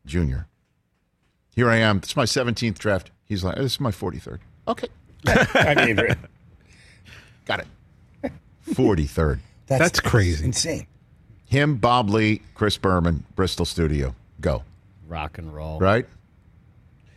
Jr. 0.06 0.40
Here 1.54 1.68
I 1.68 1.76
am. 1.76 2.00
This 2.00 2.10
is 2.10 2.16
my 2.16 2.24
17th 2.24 2.78
draft. 2.78 3.10
He's 3.24 3.44
like, 3.44 3.56
this 3.56 3.72
is 3.72 3.80
my 3.80 3.90
43rd. 3.90 4.38
Okay, 4.68 4.88
I 5.26 5.86
mean, 5.86 5.96
got 7.46 7.60
it. 7.60 7.66
43rd. 8.70 9.40
That's 9.66 10.00
crazy. 10.00 10.44
Insane. 10.44 10.86
Him, 11.46 11.76
Bob 11.76 12.10
Ley, 12.10 12.40
Chris 12.54 12.78
Berman, 12.78 13.24
Bristol 13.34 13.66
Studio. 13.66 14.14
Go. 14.40 14.64
Rock 15.06 15.38
and 15.38 15.54
roll. 15.54 15.78
Right? 15.78 16.06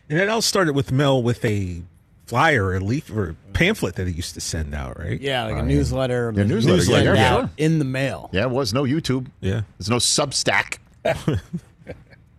And 0.08 0.18
it 0.18 0.28
all 0.28 0.42
started 0.42 0.74
with 0.74 0.92
Mel 0.92 1.22
with 1.22 1.44
a 1.44 1.82
flyer, 2.26 2.74
a 2.74 2.80
leaf, 2.80 3.10
or 3.10 3.34
pamphlet 3.52 3.94
that 3.96 4.06
he 4.06 4.12
used 4.12 4.34
to 4.34 4.40
send 4.40 4.74
out, 4.74 4.98
right? 4.98 5.20
Yeah, 5.20 5.44
like 5.44 5.56
a 5.56 5.60
oh, 5.60 5.64
newsletter. 5.64 6.32
Yeah, 6.36 6.44
newsletter, 6.44 6.82
sent 6.82 7.04
yeah, 7.04 7.14
yeah, 7.14 7.36
sure. 7.36 7.50
in 7.56 7.78
the 7.78 7.84
mail. 7.84 8.28
Yeah, 8.32 8.42
it 8.42 8.50
was 8.50 8.74
no 8.74 8.82
YouTube. 8.82 9.28
Yeah. 9.40 9.62
There's 9.78 9.90
no 9.90 9.96
Substack. 9.96 10.78
there 11.02 11.40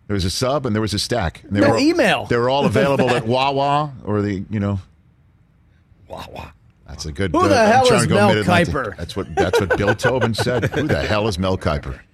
was 0.08 0.24
a 0.24 0.30
sub 0.30 0.66
and 0.66 0.74
there 0.74 0.82
was 0.82 0.94
a 0.94 0.98
stack. 0.98 1.42
And 1.44 1.56
they 1.56 1.60
No 1.60 1.70
were, 1.70 1.78
email. 1.78 2.26
They 2.26 2.36
were 2.36 2.48
all 2.50 2.64
available 2.64 3.10
at 3.10 3.26
Wawa 3.26 3.92
or 4.04 4.22
the, 4.22 4.44
you 4.50 4.60
know. 4.60 4.80
Wawa. 6.06 6.52
That's 6.88 7.06
a 7.06 7.12
good. 7.12 7.32
Who 7.32 7.48
the 7.48 7.66
hell 7.66 7.86
is 7.92 8.08
Mel. 8.08 8.30
Kiper? 8.34 8.96
That's 8.96 9.14
what 9.14 9.32
that's 9.34 9.60
what 9.60 9.76
Bill 9.76 9.94
Tobin 9.94 10.34
said. 10.34 10.64
Who 10.70 10.88
the 10.88 11.00
hell 11.06 11.28
is 11.28 11.38
Mel 11.38 11.56
Kiper? 11.58 12.00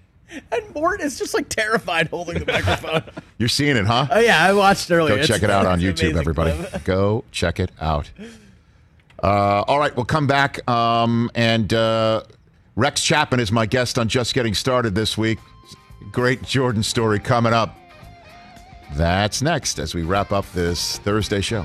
And 0.51 0.75
Mort 0.75 1.01
is 1.01 1.16
just 1.16 1.33
like 1.33 1.49
terrified 1.49 2.09
holding 2.09 2.41
the 2.41 2.47
microphone. 2.47 3.05
You're 3.39 3.49
seeing 3.49 3.77
it, 3.77 3.87
huh? 3.87 4.09
oh 4.11 4.18
yeah, 4.18 4.43
I 4.43 4.53
watched 4.53 4.91
earlier. 4.91 5.14
Go 5.16 5.22
check 5.22 5.45
it 5.45 5.51
out 5.51 5.64
on 5.64 5.79
YouTube, 5.81 6.16
everybody. 6.16 6.51
clip. 6.57 6.83
Go 6.83 7.22
check 7.31 7.61
it 7.61 7.70
out. 7.81 8.11
Uh, 9.22 9.62
all 9.68 9.79
right, 9.79 9.95
we'll 9.95 10.05
come 10.05 10.27
back. 10.27 10.68
Um, 10.68 11.31
and 11.37 11.72
uh, 11.72 12.25
Rex 12.75 13.05
Chapman 13.05 13.39
is 13.39 13.53
my 13.53 13.64
guest 13.64 13.97
on 13.97 14.09
Just 14.09 14.35
Getting 14.35 14.55
Started 14.55 14.97
this 14.97 15.16
week. 15.16 15.39
Great 16.11 16.43
Jordan 16.43 16.83
story 16.83 17.20
coming 17.20 17.53
up. 17.53 17.79
That's 18.95 19.41
next 19.41 19.79
as 19.79 19.95
we 19.95 20.03
wrap 20.03 20.33
up 20.33 20.51
this 20.53 20.99
Thursday 20.99 21.43
show. 21.43 21.64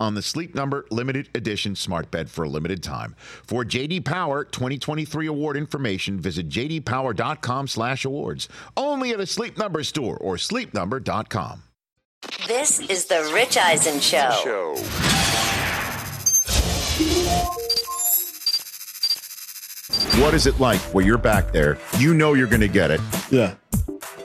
on 0.00 0.14
the 0.14 0.22
Sleep 0.22 0.54
Number 0.54 0.86
limited 0.90 1.28
edition 1.34 1.74
smart 1.76 2.10
bed 2.10 2.30
for 2.30 2.44
a 2.44 2.48
limited 2.48 2.82
time. 2.82 3.14
For 3.44 3.64
JD 3.64 4.04
Power 4.04 4.44
2023 4.44 5.26
award 5.26 5.56
information, 5.56 6.18
visit 6.20 6.48
jdpower.com/awards. 6.48 8.48
Only 8.76 9.10
at 9.10 9.20
a 9.20 9.26
Sleep 9.26 9.58
Number 9.58 9.82
store 9.84 10.16
or 10.16 10.36
sleepnumber.com. 10.36 11.62
This 12.46 12.78
is 12.80 13.06
the 13.06 13.30
Rich 13.34 13.56
Eisen 13.56 13.98
Show. 14.00 14.76
What 20.20 20.34
is 20.34 20.46
it 20.46 20.60
like 20.60 20.80
where 20.94 21.04
you're 21.04 21.18
back 21.18 21.52
there? 21.52 21.78
You 21.98 22.14
know 22.14 22.34
you're 22.34 22.46
going 22.46 22.60
to 22.60 22.68
get 22.68 22.90
it. 22.90 23.00
Yeah. 23.30 23.54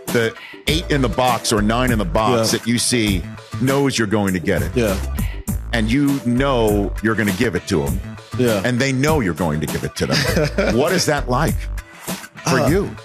The 0.08 0.36
eight 0.68 0.90
in 0.92 1.02
the 1.02 1.10
box 1.10 1.52
or 1.52 1.62
nine 1.62 1.92
in 1.92 1.98
the 2.00 2.06
box 2.06 2.54
Yeah. 2.54 2.60
that 2.60 2.68
you 2.68 2.78
see 2.78 3.24
knows 3.62 3.98
you're 3.98 4.08
going 4.08 4.34
to 4.34 4.40
get 4.40 4.62
it. 4.62 4.72
Yeah. 4.76 4.96
And 5.74 5.92
you 5.92 6.20
know 6.26 6.94
you're 7.04 7.16
going 7.16 7.30
to 7.30 7.38
give 7.38 7.56
it 7.56 7.68
to 7.68 7.84
them. 7.86 8.00
Yeah. 8.38 8.62
And 8.64 8.80
they 8.80 8.92
know 8.92 9.20
you're 9.20 9.34
going 9.34 9.60
to 9.60 9.68
give 9.68 9.84
it 9.84 9.96
to 9.98 10.06
them. 10.08 10.76
what 10.78 10.92
is 10.92 11.06
that 11.08 11.30
like 11.30 11.56
for 12.48 12.60
Uh, 12.62 12.68
you? 12.70 12.96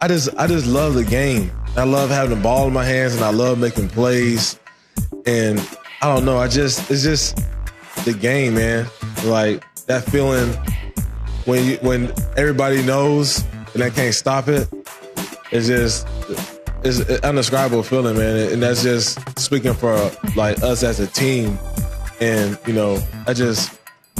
I 0.00 0.08
just 0.08 0.28
I 0.36 0.46
just 0.46 0.66
love 0.66 0.94
the 0.94 1.04
game. 1.04 1.50
I 1.76 1.84
love 1.84 2.10
having 2.10 2.36
the 2.36 2.42
ball 2.42 2.66
in 2.66 2.72
my 2.72 2.84
hands 2.84 3.14
and 3.14 3.24
I 3.24 3.30
love 3.30 3.58
making 3.58 3.88
plays. 3.88 4.58
And 5.26 5.58
I 6.02 6.14
don't 6.14 6.24
know, 6.24 6.38
I 6.38 6.48
just 6.48 6.90
it's 6.90 7.02
just 7.02 7.38
the 8.04 8.12
game, 8.12 8.54
man. 8.54 8.86
Like 9.24 9.64
that 9.86 10.04
feeling 10.04 10.52
when 11.46 11.64
you 11.64 11.76
when 11.78 12.12
everybody 12.36 12.82
knows 12.82 13.42
and 13.72 13.82
they 13.82 13.90
can't 13.90 14.14
stop 14.14 14.48
it. 14.48 14.68
It's 15.50 15.66
just 15.66 16.06
it's 16.84 16.98
an 17.00 17.24
indescribable 17.24 17.82
feeling, 17.82 18.16
man. 18.18 18.52
And 18.52 18.62
that's 18.62 18.82
just 18.82 19.18
speaking 19.38 19.74
for 19.74 20.10
like 20.36 20.62
us 20.62 20.82
as 20.82 21.00
a 21.00 21.06
team. 21.06 21.58
And 22.20 22.58
you 22.66 22.72
know, 22.72 23.02
I 23.26 23.34
just 23.34 23.78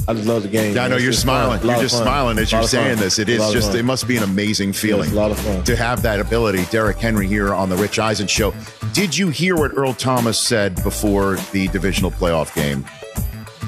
I 0.09 0.15
just 0.15 0.27
love 0.27 0.43
the 0.43 0.49
game. 0.49 0.75
Yeah, 0.75 0.85
I 0.85 0.89
know 0.89 0.97
you're 0.97 1.13
smiling. 1.13 1.61
You're 1.67 1.81
just 1.81 1.99
smiling 1.99 2.39
as 2.39 2.53
you're 2.53 2.61
fun. 2.63 2.69
saying 2.69 2.99
this. 2.99 3.19
It 3.19 3.29
is 3.29 3.51
just, 3.53 3.75
it 3.75 3.85
must 3.85 4.07
be 4.07 4.17
an 4.17 4.23
amazing 4.23 4.73
feeling. 4.73 5.11
a 5.11 5.15
lot 5.15 5.31
of 5.33 5.39
fun. 5.41 5.65
To 5.65 5.75
have 5.75 6.03
that 6.03 6.21
ability. 6.21 6.65
Derek 6.71 6.99
Henry 6.99 7.27
here 7.27 7.53
on 7.53 7.69
the 7.69 7.77
Rich 7.77 7.99
Eisen 7.99 8.27
Show. 8.27 8.55
Did 8.93 9.17
you 9.17 9.31
hear 9.31 9.57
what 9.57 9.77
Earl 9.77 9.95
Thomas 9.95 10.39
said 10.39 10.81
before 10.85 11.37
the 11.53 11.67
divisional 11.69 12.11
playoff 12.13 12.55
game 12.55 12.85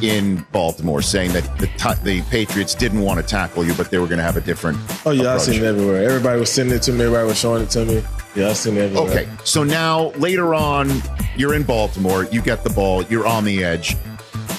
in 0.01 0.47
Baltimore, 0.53 1.03
saying 1.03 1.33
that 1.33 1.59
the, 1.59 1.67
t- 1.67 2.03
the 2.05 2.23
Patriots 2.31 2.75
didn't 2.75 3.01
want 3.01 3.19
to 3.21 3.27
tackle 3.27 3.65
you, 3.65 3.75
but 3.75 3.91
they 3.91 3.99
were 3.99 4.07
going 4.07 4.19
to 4.19 4.25
have 4.25 4.37
a 4.37 4.41
different 4.41 4.79
Oh 5.05 5.11
yeah, 5.11 5.35
I 5.35 5.39
seen 5.39 5.57
it 5.57 5.65
everywhere. 5.65 6.05
Everybody 6.05 6.39
was 6.39 6.53
sending 6.53 6.77
it 6.77 6.83
to 6.83 6.93
me. 6.93 7.01
Everybody 7.05 7.27
was 7.27 7.39
showing 7.39 7.65
it 7.65 7.71
to 7.71 7.85
me. 7.85 8.05
Yeah, 8.37 8.51
I 8.51 8.53
seen 8.53 8.77
it 8.77 8.83
everywhere. 8.83 9.11
Okay, 9.11 9.29
so 9.43 9.65
now 9.65 10.11
later 10.11 10.55
on, 10.55 11.03
you're 11.37 11.55
in 11.55 11.65
Baltimore. 11.65 12.25
You 12.25 12.43
get 12.43 12.63
the 12.63 12.71
ball. 12.71 13.03
You're 13.05 13.27
on 13.27 13.45
the 13.45 13.65
edge. 13.65 13.97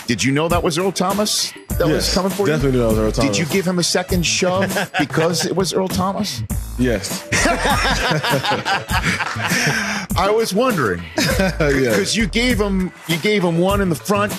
Did 0.09 0.23
you 0.23 0.31
know 0.31 0.47
that 0.47 0.63
was 0.63 0.75
Earl 0.79 0.91
Thomas 0.91 1.53
that 1.77 1.85
was 1.85 2.11
coming 2.11 2.31
for 2.31 2.47
definitely 2.47 2.71
you? 2.71 2.77
knew 2.77 2.79
that 2.79 2.87
was 2.87 2.97
Earl 2.97 3.11
Thomas. 3.11 3.37
Did 3.37 3.37
you 3.37 3.45
give 3.53 3.63
him 3.67 3.77
a 3.77 3.83
second 3.83 4.25
shove 4.25 4.89
because 4.99 5.45
it 5.45 5.55
was 5.55 5.71
Earl 5.71 5.87
Thomas? 5.87 6.41
Yes. 6.79 7.29
I 10.17 10.31
was 10.35 10.51
wondering 10.51 11.03
yeah. 11.39 11.51
because 11.59 12.17
you 12.17 12.25
gave 12.25 12.59
him 12.59 12.91
you 13.07 13.17
gave 13.17 13.43
him 13.43 13.59
one 13.59 13.81
in 13.81 13.89
the 13.89 13.95
front, 13.95 14.33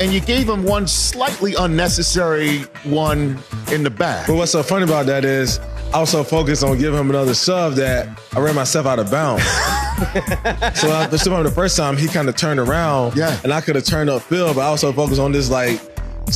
and 0.00 0.12
you 0.12 0.18
gave 0.18 0.48
him 0.48 0.64
one 0.64 0.88
slightly 0.88 1.54
unnecessary 1.54 2.62
one 2.82 3.38
in 3.70 3.84
the 3.84 3.90
back. 3.90 4.26
But 4.26 4.34
what's 4.34 4.50
so 4.50 4.64
funny 4.64 4.82
about 4.82 5.06
that 5.06 5.24
is 5.24 5.60
I 5.96 6.00
was 6.00 6.10
so 6.10 6.22
focused 6.22 6.62
on 6.62 6.76
giving 6.76 7.00
him 7.00 7.08
another 7.08 7.32
shove 7.32 7.76
that 7.76 8.20
I 8.34 8.40
ran 8.40 8.54
myself 8.54 8.84
out 8.84 8.98
of 8.98 9.10
bounds. 9.10 9.42
so 10.78 10.90
I 10.92 11.06
the 11.06 11.18
him 11.24 11.42
the 11.42 11.50
first 11.50 11.74
time 11.74 11.96
he 11.96 12.06
kind 12.06 12.28
of 12.28 12.36
turned 12.36 12.60
around. 12.60 13.16
Yeah. 13.16 13.40
And 13.42 13.50
I 13.50 13.62
could 13.62 13.76
have 13.76 13.86
turned 13.86 14.10
upfield, 14.10 14.56
but 14.56 14.60
I 14.60 14.70
was 14.70 14.82
so 14.82 14.92
focused 14.92 15.22
on 15.22 15.32
this 15.32 15.48
like 15.48 15.80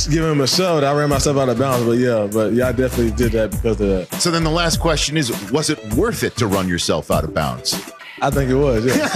giving 0.09 0.31
him 0.31 0.41
a 0.41 0.47
shove 0.47 0.81
that 0.81 0.91
I 0.91 0.97
ran 0.97 1.09
myself 1.09 1.37
out 1.37 1.47
of 1.47 1.59
bounds. 1.59 1.85
But 1.85 1.99
yeah, 1.99 2.25
but 2.25 2.53
yeah, 2.53 2.69
I 2.69 2.71
definitely 2.71 3.11
did 3.11 3.33
that 3.33 3.51
because 3.51 3.79
of 3.79 3.87
that. 4.09 4.19
So 4.19 4.31
then 4.31 4.43
the 4.43 4.49
last 4.49 4.79
question 4.79 5.15
is: 5.15 5.29
Was 5.51 5.69
it 5.69 5.93
worth 5.93 6.23
it 6.23 6.35
to 6.37 6.47
run 6.47 6.67
yourself 6.67 7.11
out 7.11 7.23
of 7.23 7.31
bounds? 7.31 7.79
I 8.23 8.29
think 8.29 8.51
it 8.51 8.55
was. 8.55 8.85
Yeah. 8.85 9.07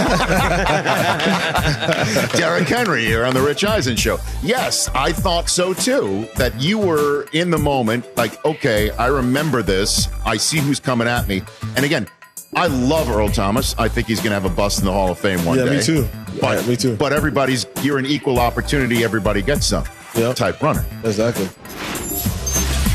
Derek 2.36 2.66
Henry 2.68 3.04
here 3.04 3.24
on 3.24 3.34
the 3.34 3.40
Rich 3.40 3.64
Eisen 3.64 3.94
Show. 3.96 4.18
Yes, 4.42 4.88
I 4.94 5.12
thought 5.12 5.48
so 5.48 5.72
too. 5.72 6.26
That 6.36 6.60
you 6.60 6.78
were 6.78 7.26
in 7.32 7.50
the 7.50 7.58
moment, 7.58 8.04
like, 8.16 8.44
okay, 8.44 8.90
I 8.90 9.06
remember 9.06 9.62
this. 9.62 10.08
I 10.24 10.36
see 10.36 10.58
who's 10.58 10.80
coming 10.80 11.06
at 11.08 11.28
me. 11.28 11.42
And 11.76 11.84
again, 11.84 12.08
I 12.54 12.66
love 12.66 13.08
Earl 13.08 13.28
Thomas. 13.28 13.74
I 13.78 13.86
think 13.88 14.06
he's 14.08 14.18
going 14.18 14.30
to 14.30 14.34
have 14.40 14.44
a 14.44 14.54
bust 14.54 14.80
in 14.80 14.84
the 14.86 14.92
Hall 14.92 15.10
of 15.12 15.18
Fame 15.18 15.44
one 15.44 15.58
Yeah, 15.58 15.64
day. 15.66 15.76
me 15.76 15.82
too. 15.82 16.08
But 16.40 16.60
Yeah, 16.62 16.68
me 16.68 16.76
too. 16.76 16.96
But 16.96 17.12
everybody's 17.12 17.66
you're 17.82 17.98
an 17.98 18.06
equal 18.06 18.38
opportunity. 18.40 19.04
Everybody 19.04 19.42
gets 19.42 19.66
some 19.66 19.84
Yep. 20.16 20.36
type 20.36 20.62
runner. 20.62 20.84
exactly. 21.04 21.48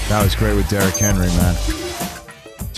That 0.09 0.24
was 0.24 0.36
great 0.36 0.55
with 0.55 0.68
Derek 0.70 0.95
Henry, 0.95 1.28
man. 1.28 1.55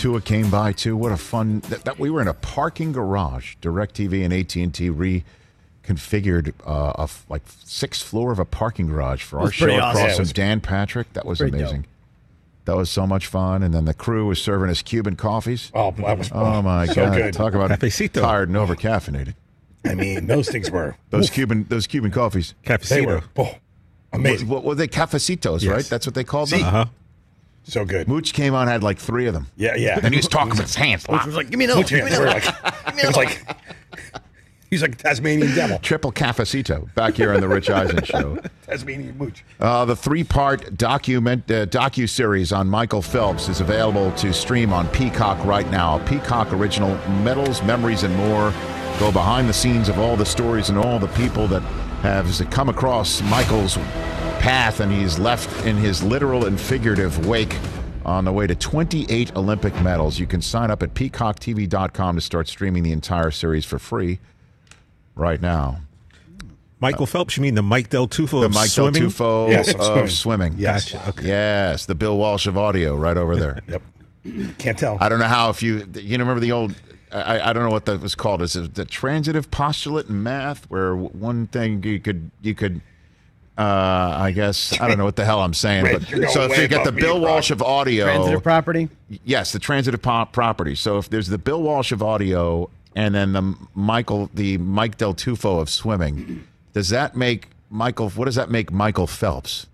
Tua 0.04 0.20
came 0.20 0.50
by 0.50 0.72
too. 0.72 0.98
What 0.98 1.12
a 1.12 1.16
fun 1.16 1.60
that, 1.70 1.84
that 1.86 1.98
we 1.98 2.10
were 2.10 2.20
in 2.20 2.28
a 2.28 2.34
parking 2.34 2.92
garage. 2.92 3.54
Directv 3.62 4.22
and 4.22 4.34
AT 4.34 4.54
and 4.56 4.74
T 4.74 4.90
reconfigured 4.90 6.52
uh, 6.66 6.92
a 6.98 7.02
f- 7.04 7.24
like 7.30 7.40
sixth 7.64 8.02
floor 8.06 8.30
of 8.30 8.38
a 8.38 8.44
parking 8.44 8.88
garage 8.88 9.22
for 9.22 9.40
our 9.40 9.50
show 9.50 9.64
pretty 9.64 9.78
across 9.78 9.94
awesome. 9.96 10.06
Yeah, 10.08 10.12
it 10.14 10.18
from 10.18 10.28
Dan 10.34 10.60
Patrick. 10.60 11.10
That 11.14 11.24
was 11.24 11.40
amazing. 11.40 11.82
dope. 11.82 11.90
That 12.66 12.76
was 12.76 12.90
so 12.90 13.06
much 13.06 13.26
fun. 13.28 13.62
And 13.62 13.72
then 13.72 13.86
the 13.86 13.94
crew 13.94 14.26
was 14.26 14.42
serving 14.42 14.68
us 14.68 14.82
Cuban 14.82 15.16
coffees. 15.16 15.70
Oh, 15.74 15.90
that 15.92 16.18
was 16.18 16.30
Oh 16.32 16.60
my 16.62 16.84
so 16.84 16.94
god! 17.06 17.16
good. 17.16 17.32
Talk 17.32 17.54
about 17.54 17.70
it. 17.70 17.80
Cafecito. 17.80 18.20
tired 18.20 18.48
and 18.50 18.58
over 18.58 18.76
caffeinated. 18.76 19.34
I 19.86 19.94
mean, 19.94 20.26
those 20.26 20.50
things 20.50 20.70
were 20.70 20.96
Those 21.10 21.30
Cuban 21.30 21.64
those 21.70 21.86
Cuban 21.86 22.10
coffees. 22.10 22.52
they 22.90 23.06
were 23.06 23.22
oh, 23.38 23.54
amazing, 24.12 24.48
What 24.48 24.64
were 24.64 24.74
they? 24.74 24.86
Cafecitos, 24.88 25.62
Yes. 25.62 25.72
right? 25.72 25.84
That's 25.86 26.06
what 26.06 26.14
they 26.14 26.24
called 26.24 26.50
them. 26.50 26.62
Uh 26.62 26.70
huh. 26.70 26.84
So 27.64 27.84
good. 27.84 28.08
Mooch 28.08 28.32
came 28.32 28.54
on, 28.54 28.68
had 28.68 28.82
like 28.82 28.98
three 28.98 29.26
of 29.26 29.34
them. 29.34 29.46
Yeah, 29.56 29.74
yeah. 29.76 29.98
And 30.02 30.12
he 30.14 30.18
was 30.18 30.28
talking 30.28 30.50
with 30.50 30.60
his 30.60 30.74
hands. 30.74 31.04
Which 31.08 31.24
was 31.24 31.34
like, 31.34 31.50
give 31.50 31.58
me 31.58 31.64
another. 31.64 31.80
Which 31.80 31.90
Give 31.90 32.04
me 32.04 32.10
another. 32.10 32.26
like, 32.26 32.44
it 32.46 33.06
was 33.06 33.16
like 33.16 33.40
he's 34.70 34.82
like 34.82 34.92
a 34.94 34.96
Tasmanian 34.96 35.54
devil, 35.54 35.78
Triple 35.78 36.12
Cafecito 36.12 36.92
back 36.94 37.14
here 37.14 37.32
on 37.32 37.40
the 37.40 37.48
Rich 37.48 37.70
Eisen 37.70 38.02
Show. 38.04 38.38
Tasmanian 38.66 39.16
mooch. 39.16 39.44
Uh, 39.60 39.84
the 39.84 39.96
three-part 39.96 40.76
document 40.76 41.50
uh, 41.50 41.66
docu 41.66 42.08
series 42.08 42.52
on 42.52 42.68
Michael 42.68 43.02
Phelps 43.02 43.48
is 43.48 43.60
available 43.60 44.10
to 44.12 44.32
stream 44.32 44.72
on 44.72 44.88
Peacock 44.88 45.42
right 45.44 45.70
now. 45.70 45.98
Peacock 46.06 46.52
original 46.52 46.96
medals, 47.22 47.62
memories, 47.62 48.02
and 48.02 48.14
more 48.16 48.52
go 48.98 49.10
behind 49.10 49.48
the 49.48 49.52
scenes 49.54 49.88
of 49.88 49.98
all 49.98 50.16
the 50.16 50.26
stories 50.26 50.68
and 50.68 50.78
all 50.78 50.98
the 50.98 51.08
people 51.08 51.46
that 51.48 51.62
have 52.02 52.28
come 52.50 52.68
across 52.68 53.22
Michael's 53.22 53.76
path, 54.44 54.80
and 54.80 54.92
he's 54.92 55.18
left 55.18 55.64
in 55.66 55.76
his 55.76 56.02
literal 56.02 56.44
and 56.46 56.60
figurative 56.60 57.26
wake. 57.26 57.56
On 58.04 58.26
the 58.26 58.32
way 58.32 58.46
to 58.46 58.54
28 58.54 59.34
Olympic 59.34 59.74
medals. 59.80 60.18
You 60.18 60.26
can 60.26 60.42
sign 60.42 60.70
up 60.70 60.82
at 60.82 60.92
peacocktv.com 60.92 62.16
to 62.16 62.20
start 62.20 62.48
streaming 62.48 62.82
the 62.82 62.92
entire 62.92 63.30
series 63.30 63.64
for 63.64 63.78
free 63.78 64.18
right 65.14 65.40
now. 65.40 65.78
Michael 66.80 67.06
Phelps, 67.06 67.38
you 67.38 67.42
mean 67.42 67.54
the 67.54 67.62
Mike 67.62 67.88
Del 67.88 68.06
Tufo 68.06 68.40
The 68.40 68.46
of 68.46 68.52
Mike 68.54 68.68
swimming? 68.68 69.00
Del 69.00 69.10
Tufo 69.10 69.48
Yes, 69.48 69.72
of 69.72 69.80
of 69.80 69.86
swimming. 69.86 70.08
swimming. 70.10 70.54
Yes. 70.58 70.92
Gotcha. 70.92 71.08
Okay. 71.08 71.28
Yes, 71.28 71.86
the 71.86 71.94
Bill 71.94 72.18
Walsh 72.18 72.46
of 72.46 72.58
audio 72.58 72.94
right 72.94 73.16
over 73.16 73.36
there. 73.36 73.60
Yep. 73.68 74.56
Can't 74.58 74.78
tell. 74.78 74.98
I 75.00 75.08
don't 75.08 75.18
know 75.18 75.24
how 75.26 75.48
if 75.48 75.62
you 75.62 75.88
you 75.94 76.18
remember 76.18 76.40
the 76.40 76.52
old 76.52 76.74
I, 77.10 77.40
I 77.40 77.52
don't 77.54 77.62
know 77.62 77.70
what 77.70 77.86
that 77.86 78.02
was 78.02 78.14
called. 78.14 78.42
Is 78.42 78.54
it 78.54 78.74
the 78.74 78.84
transitive 78.84 79.50
postulate 79.50 80.08
in 80.10 80.22
math 80.22 80.68
where 80.70 80.94
one 80.94 81.46
thing 81.46 81.82
you 81.82 82.00
could 82.00 82.30
you 82.42 82.54
could 82.54 82.82
uh, 83.56 83.62
I 83.62 84.32
guess 84.32 84.78
I 84.80 84.88
don't 84.88 84.98
know 84.98 85.04
what 85.04 85.16
the 85.16 85.24
hell 85.24 85.40
I'm 85.40 85.54
saying, 85.54 85.84
Red, 85.86 86.06
but 86.10 86.30
so 86.30 86.42
if 86.44 86.58
you 86.58 86.66
get 86.68 86.84
the 86.84 86.92
Bill 86.92 87.20
bro. 87.20 87.30
Walsh 87.30 87.50
of 87.50 87.62
audio, 87.62 88.04
Transitive 88.06 88.42
property. 88.42 88.88
yes, 89.24 89.52
the 89.52 89.58
transitive 89.58 90.02
po- 90.02 90.26
property. 90.26 90.74
So 90.74 90.98
if 90.98 91.08
there's 91.10 91.28
the 91.28 91.38
Bill 91.38 91.62
Walsh 91.62 91.92
of 91.92 92.02
audio 92.02 92.68
and 92.96 93.14
then 93.14 93.32
the 93.32 93.54
Michael 93.74 94.28
the 94.34 94.58
Mike 94.58 94.98
Del 94.98 95.14
Tufo 95.14 95.60
of 95.60 95.70
swimming, 95.70 96.44
does 96.72 96.88
that 96.88 97.16
make 97.16 97.48
Michael? 97.70 98.10
What 98.10 98.24
does 98.26 98.34
that 98.36 98.50
make 98.50 98.72
Michael 98.72 99.06
Phelps? 99.06 99.66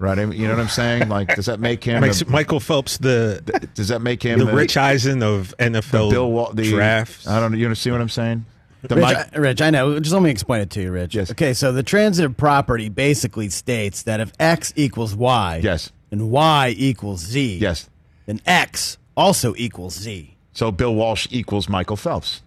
Right, 0.00 0.18
I 0.18 0.26
mean, 0.26 0.40
you 0.40 0.48
know 0.48 0.54
what 0.54 0.62
I'm 0.62 0.68
saying? 0.68 1.08
Like, 1.08 1.36
does 1.36 1.46
that 1.46 1.60
make 1.60 1.84
him? 1.84 2.00
Makes 2.00 2.18
the- 2.20 2.26
Michael 2.26 2.58
Phelps 2.58 2.98
the 2.98 3.42
does 3.74 3.88
that 3.88 4.00
make 4.02 4.22
him 4.22 4.38
the 4.40 4.46
Rich 4.46 4.76
Eisen 4.76 5.22
of 5.22 5.54
NFL 5.58 6.10
Bill 6.10 6.30
Wal- 6.32 6.52
the 6.52 6.68
drafts. 6.68 7.28
I 7.28 7.38
don't 7.38 7.52
know. 7.52 7.58
You 7.58 7.72
see 7.74 7.90
what 7.90 8.00
I'm 8.00 8.08
saying? 8.08 8.44
The 8.82 8.94
Rich, 8.94 9.02
Mike- 9.02 9.36
I, 9.36 9.38
Rich, 9.38 9.60
I 9.62 9.70
know. 9.70 9.98
Just 9.98 10.12
let 10.12 10.22
me 10.22 10.30
explain 10.30 10.60
it 10.60 10.70
to 10.70 10.80
you, 10.82 10.92
Rich. 10.92 11.14
Yes. 11.14 11.30
Okay, 11.32 11.52
so 11.52 11.72
the 11.72 11.82
transitive 11.82 12.36
property 12.36 12.88
basically 12.88 13.48
states 13.48 14.02
that 14.04 14.20
if 14.20 14.32
x 14.38 14.72
equals 14.76 15.14
y, 15.16 15.60
Yes. 15.62 15.90
and 16.12 16.30
y 16.30 16.74
equals 16.78 17.20
z, 17.20 17.56
Yes. 17.58 17.88
then 18.26 18.40
x 18.46 18.96
also 19.16 19.54
equals 19.56 19.94
z. 19.98 20.36
So 20.52 20.70
Bill 20.70 20.94
Walsh 20.94 21.26
equals 21.30 21.68
Michael 21.68 21.96
Phelps. 21.96 22.42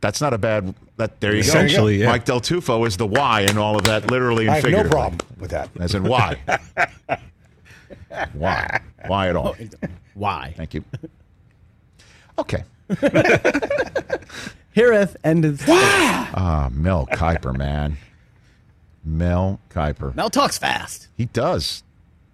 That's 0.00 0.20
not 0.20 0.32
a 0.34 0.38
bad. 0.38 0.74
That 0.96 1.20
there 1.20 1.34
you 1.34 1.42
go. 1.42 1.48
Essentially, 1.48 1.96
yeah. 1.98 2.06
Mike 2.08 2.24
Del 2.24 2.40
Tufo 2.40 2.86
is 2.86 2.96
the 2.96 3.06
Y 3.06 3.40
in 3.42 3.58
all 3.58 3.76
of 3.76 3.84
that, 3.84 4.10
literally 4.10 4.44
and 4.46 4.52
I 4.52 4.54
have 4.56 4.64
no 4.64 4.68
figuratively. 4.68 4.90
problem 4.90 5.20
with 5.38 5.50
that. 5.50 5.68
As 5.80 5.94
in 5.94 6.04
why? 6.04 6.38
why? 8.34 8.80
Why 9.06 9.28
at 9.28 9.36
all? 9.36 9.54
Oh, 9.60 9.88
y. 10.14 10.54
Thank 10.56 10.72
you. 10.74 10.84
Okay. 12.38 12.64
Heareth 14.74 15.16
ended. 15.24 15.60
Ah, 15.68 16.68
Mel 16.72 17.06
Kiper, 17.06 17.56
man. 17.56 17.96
Mel 19.04 19.60
Kiper. 19.70 20.14
Mel 20.14 20.30
talks 20.30 20.58
fast. 20.58 21.08
He 21.16 21.26
does 21.26 21.82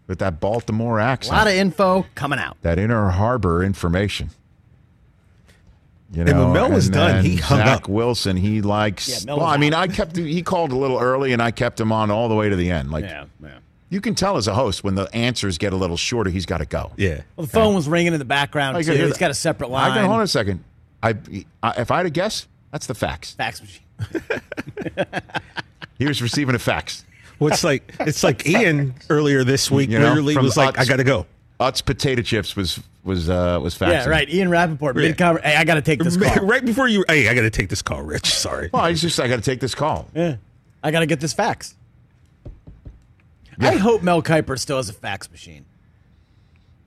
with 0.07 0.18
that 0.20 0.41
Baltimore 0.41 0.99
accent. 1.01 1.34
A 1.34 1.38
lot 1.38 1.47
of 1.49 1.53
info 1.55 2.07
coming 2.14 2.38
out. 2.38 2.57
that 2.62 2.78
inner 2.78 3.11
harbor 3.11 3.62
information. 3.62 4.30
You 6.12 6.22
And 6.22 6.38
when 6.38 6.53
Mel 6.53 6.70
was 6.72 6.86
and 6.86 6.95
done, 6.95 7.24
he 7.24 7.36
hung 7.36 7.59
Zach 7.59 7.82
up. 7.82 7.88
Wilson, 7.88 8.36
he 8.36 8.62
likes. 8.62 9.09
Yeah, 9.09 9.26
Mel 9.26 9.36
well, 9.38 9.47
I 9.47 9.59
mean. 9.59 9.74
I 9.74 9.86
kept. 9.86 10.16
He 10.16 10.43
called 10.43 10.72
a 10.72 10.76
little 10.76 10.99
early, 10.99 11.32
and 11.32 11.41
I 11.41 11.53
kept 11.53 11.78
him 11.80 11.93
on 11.93 12.11
all 12.11 12.28
the 12.28 12.34
way 12.34 12.49
to 12.49 12.57
the 12.57 12.68
end. 12.70 12.91
Like 12.91 13.05
Yeah, 13.05 13.26
yeah. 13.41 13.59
you 13.91 14.01
can 14.01 14.16
tell 14.16 14.36
as 14.36 14.49
a 14.49 14.55
host 14.55 14.82
when 14.82 14.97
the 14.97 15.05
answers 15.14 15.57
get 15.57 15.72
a 15.72 15.76
little 15.76 15.97
shorter, 15.97 16.28
he's 16.30 16.47
got 16.47 16.59
to 16.59 16.66
go. 16.66 16.91
Yeah. 16.97 17.20
Well, 17.36 17.47
the 17.47 17.53
phone 17.53 17.74
was 17.76 17.88
ringing 17.88 18.12
in 18.12 18.18
the 18.18 18.24
background 18.24 18.76
I 18.76 18.80
too. 18.82 18.86
can 18.88 18.97
hear 18.97 19.07
He's 19.07 19.18
got 19.18 19.30
a 19.30 19.34
separate 19.34 19.70
line. 19.70 19.84
I 19.84 19.88
line. 19.88 19.99
can 19.99 20.07
hold 20.07 20.16
on 20.18 20.24
a 20.24 20.26
second. 20.26 20.64
I, 21.03 21.16
I 21.62 21.80
if 21.80 21.90
I 21.90 21.98
had 21.98 22.07
a 22.07 22.11
guess, 22.11 22.46
that's 22.70 22.86
the 22.86 22.94
fax. 22.94 23.32
Fax 23.34 23.61
machine. 23.61 23.82
He 26.01 26.07
was 26.07 26.22
receiving 26.22 26.55
a 26.55 26.59
fax. 26.59 27.05
Well, 27.38 27.53
it's 27.53 27.62
like 27.62 27.94
it's 28.01 28.24
like 28.24 28.46
Ian 28.46 28.94
earlier 29.11 29.44
this 29.44 29.70
week 29.70 29.90
You 29.90 29.98
know, 29.98 30.14
literally 30.14 30.36
was 30.38 30.57
like, 30.57 30.76
Utz. 30.76 30.80
"I 30.80 30.84
got 30.86 30.96
to 30.96 31.05
go." 31.05 31.26
Utz 31.61 31.84
potato 31.84 32.22
chips 32.22 32.57
was 32.57 32.80
was 33.05 33.28
uh 33.28 33.61
was 33.62 33.76
faxing. 33.78 33.90
Yeah, 33.90 34.09
right. 34.09 34.28
Ian 34.30 34.48
Rapoport. 34.48 34.96
Yeah. 34.96 35.03
Mid 35.03 35.18
cover. 35.18 35.40
Hey, 35.40 35.57
I 35.57 35.64
got 35.64 35.74
to 35.74 35.82
take 35.82 36.03
this 36.03 36.16
call. 36.22 36.46
right 36.46 36.64
before 36.64 36.88
you, 36.88 37.05
hey, 37.07 37.28
I 37.28 37.34
got 37.34 37.42
to 37.42 37.51
take 37.51 37.68
this 37.68 37.82
call, 37.82 38.01
Rich. 38.01 38.30
Sorry. 38.32 38.70
Well, 38.72 38.82
I 38.82 38.94
just 38.94 39.20
I 39.20 39.28
got 39.28 39.36
to 39.36 39.42
take 39.42 39.61
this 39.61 39.74
call. 39.74 40.09
Yeah. 40.14 40.36
I 40.82 40.90
got 40.90 41.01
to 41.01 41.07
get 41.07 41.20
this 41.20 41.34
fax. 41.34 41.74
I 43.61 43.76
hope 43.76 44.03
Mel 44.03 44.22
Kiper 44.22 44.59
still 44.59 44.78
has 44.78 44.88
a 44.88 44.94
fax 44.94 45.30
machine. 45.30 45.66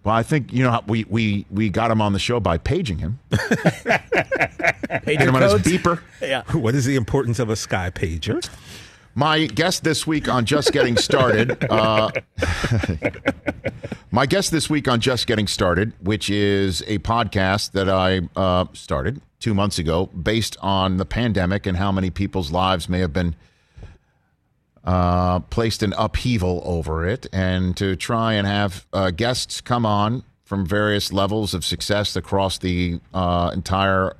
Well, 0.03 0.13
I 0.15 0.23
think 0.23 0.51
you 0.51 0.63
know 0.63 0.81
we 0.87 1.05
we 1.09 1.45
we 1.49 1.69
got 1.69 1.89
him 1.91 2.01
on 2.01 2.13
the 2.13 2.19
show 2.19 2.39
by 2.39 2.57
paging 2.57 2.97
him. 2.99 3.19
Pager 3.31 5.05
Get 5.05 5.21
him 5.21 5.35
on 5.35 5.41
his 5.41 5.53
codes. 5.53 5.67
beeper. 5.67 6.01
Yeah. 6.21 6.43
What 6.53 6.75
is 6.75 6.85
the 6.85 6.95
importance 6.95 7.39
of 7.39 7.49
a 7.49 7.55
sky 7.55 7.89
pager? 7.89 8.47
My 9.15 9.45
guest 9.45 9.83
this 9.83 10.05
week 10.07 10.27
on 10.27 10.45
Just 10.45 10.71
Getting 10.73 10.97
Started. 10.97 11.57
Uh, 11.69 12.09
my 14.11 14.25
guest 14.25 14.51
this 14.51 14.69
week 14.69 14.87
on 14.87 14.99
Just 14.99 15.27
Getting 15.27 15.47
Started, 15.47 15.93
which 16.01 16.29
is 16.29 16.81
a 16.87 16.99
podcast 16.99 17.71
that 17.71 17.89
I 17.89 18.21
uh, 18.35 18.65
started 18.73 19.21
two 19.39 19.53
months 19.53 19.79
ago 19.79 20.07
based 20.07 20.57
on 20.61 20.97
the 20.97 21.05
pandemic 21.05 21.65
and 21.65 21.77
how 21.77 21.91
many 21.91 22.09
people's 22.09 22.51
lives 22.51 22.87
may 22.89 22.99
have 22.99 23.13
been 23.13 23.35
uh, 24.83 25.39
placed 25.39 25.83
an 25.83 25.93
upheaval 25.97 26.61
over 26.65 27.07
it, 27.07 27.27
and 27.31 27.75
to 27.77 27.95
try 27.95 28.33
and 28.33 28.45
have 28.45 28.85
uh, 28.93 29.11
guests 29.11 29.61
come 29.61 29.85
on 29.85 30.23
from 30.43 30.65
various 30.65 31.13
levels 31.13 31.53
of 31.53 31.63
success 31.63 32.15
across 32.15 32.57
the 32.57 32.99
uh, 33.13 33.51
entire 33.53 34.15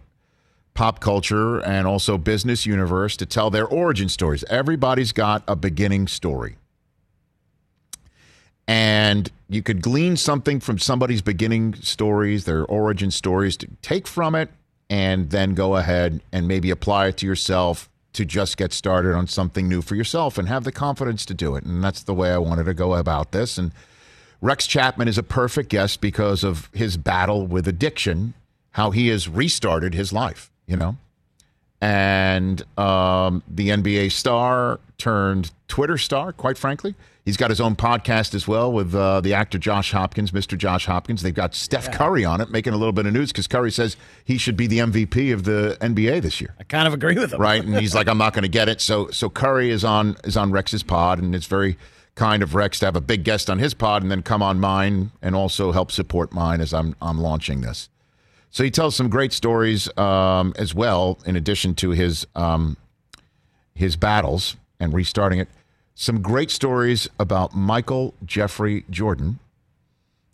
pop 0.73 0.99
culture 0.99 1.59
and 1.59 1.85
also 1.85 2.17
business 2.17 2.65
universe 2.65 3.15
to 3.17 3.25
tell 3.25 3.49
their 3.49 3.67
origin 3.67 4.09
stories. 4.09 4.43
Everybody's 4.49 5.11
got 5.11 5.43
a 5.47 5.55
beginning 5.55 6.07
story. 6.07 6.55
And 8.67 9.29
you 9.49 9.61
could 9.61 9.81
glean 9.81 10.15
something 10.15 10.59
from 10.59 10.79
somebody's 10.79 11.21
beginning 11.21 11.75
stories, 11.75 12.45
their 12.45 12.65
origin 12.65 13.11
stories, 13.11 13.57
to 13.57 13.67
take 13.81 14.07
from 14.07 14.35
it 14.35 14.49
and 14.89 15.29
then 15.29 15.53
go 15.53 15.75
ahead 15.75 16.21
and 16.31 16.47
maybe 16.47 16.69
apply 16.69 17.07
it 17.07 17.17
to 17.17 17.25
yourself 17.25 17.89
to 18.13 18.25
just 18.25 18.57
get 18.57 18.71
started 18.71 19.15
on 19.15 19.27
something 19.27 19.67
new 19.67 19.81
for 19.81 19.95
yourself 19.95 20.37
and 20.37 20.47
have 20.47 20.63
the 20.63 20.71
confidence 20.71 21.25
to 21.25 21.33
do 21.33 21.55
it. 21.55 21.63
And 21.63 21.83
that's 21.83 22.03
the 22.03 22.13
way 22.13 22.31
I 22.31 22.37
wanted 22.37 22.65
to 22.65 22.73
go 22.73 22.93
about 22.93 23.31
this. 23.31 23.57
And 23.57 23.71
Rex 24.41 24.67
Chapman 24.67 25.07
is 25.07 25.17
a 25.17 25.23
perfect 25.23 25.69
guest 25.69 26.01
because 26.01 26.43
of 26.43 26.69
his 26.73 26.97
battle 26.97 27.47
with 27.47 27.67
addiction, 27.67 28.33
how 28.71 28.91
he 28.91 29.07
has 29.07 29.27
restarted 29.27 29.93
his 29.93 30.13
life, 30.13 30.51
you 30.67 30.77
know? 30.77 30.97
And 31.81 32.61
um, 32.77 33.43
the 33.47 33.69
NBA 33.69 34.11
star 34.11 34.79
turned 34.97 35.51
Twitter 35.67 35.97
star, 35.97 36.31
quite 36.31 36.57
frankly. 36.57 36.95
He's 37.25 37.37
got 37.37 37.49
his 37.49 37.61
own 37.61 37.77
podcast 37.77 38.35
as 38.35 38.49
well 38.49 38.69
with 38.71 38.93
uh, 38.93 39.21
the 39.21 39.33
actor 39.33 39.57
Josh 39.57 39.93
Hopkins, 39.93 40.31
Mr. 40.31 40.57
Josh 40.57 40.87
Hopkins. 40.87 41.21
They've 41.21 41.33
got 41.33 41.55
Steph 41.55 41.89
Curry 41.91 42.25
on 42.25 42.41
it, 42.41 42.49
making 42.49 42.73
a 42.73 42.77
little 42.77 42.91
bit 42.91 43.05
of 43.05 43.13
news 43.13 43.31
because 43.31 43.47
Curry 43.47 43.71
says 43.71 43.95
he 44.25 44.37
should 44.37 44.57
be 44.57 44.67
the 44.67 44.79
MVP 44.79 45.33
of 45.33 45.45
the 45.45 45.77
NBA 45.79 46.21
this 46.21 46.41
year 46.41 46.53
I 46.59 46.63
kind 46.63 46.85
of 46.85 46.93
agree 46.93 47.15
with 47.15 47.31
him. 47.33 47.39
right? 47.39 47.63
And 47.63 47.75
he's 47.77 47.95
like, 47.95 48.09
I'm 48.09 48.17
not 48.17 48.33
going 48.33 48.43
to 48.43 48.49
get 48.49 48.67
it. 48.67 48.81
So 48.81 49.09
so 49.09 49.29
Curry 49.29 49.69
is 49.69 49.85
on 49.85 50.17
is 50.25 50.35
on 50.35 50.51
Rex's 50.51 50.83
pod, 50.83 51.19
and 51.19 51.33
it's 51.33 51.45
very 51.45 51.77
kind 52.15 52.43
of 52.43 52.55
Rex 52.55 52.79
to 52.79 52.85
have 52.85 52.95
a 52.95 53.01
big 53.01 53.23
guest 53.23 53.49
on 53.49 53.57
his 53.57 53.73
pod 53.73 54.03
and 54.03 54.11
then 54.11 54.21
come 54.21 54.43
on 54.43 54.59
mine 54.59 55.11
and 55.21 55.33
also 55.35 55.71
help 55.71 55.91
support 55.91 56.33
mine 56.33 56.59
as 56.59 56.73
I'm 56.73 56.93
I'm 57.01 57.19
launching 57.19 57.61
this. 57.61 57.89
So 58.51 58.63
he 58.63 58.69
tells 58.69 58.95
some 58.95 59.09
great 59.09 59.33
stories 59.33 59.89
um, 59.97 60.53
as 60.57 60.75
well, 60.75 61.17
in 61.25 61.35
addition 61.35 61.73
to 61.75 61.91
his 61.91 62.27
um, 62.35 62.75
his 63.73 63.95
battles 63.95 64.57
and 64.79 64.93
restarting 64.93 65.39
it. 65.39 65.47
Some 65.95 66.21
great 66.21 66.49
stories 66.51 67.07
about 67.19 67.55
Michael 67.55 68.13
Jeffrey 68.25 68.83
Jordan, 68.89 69.39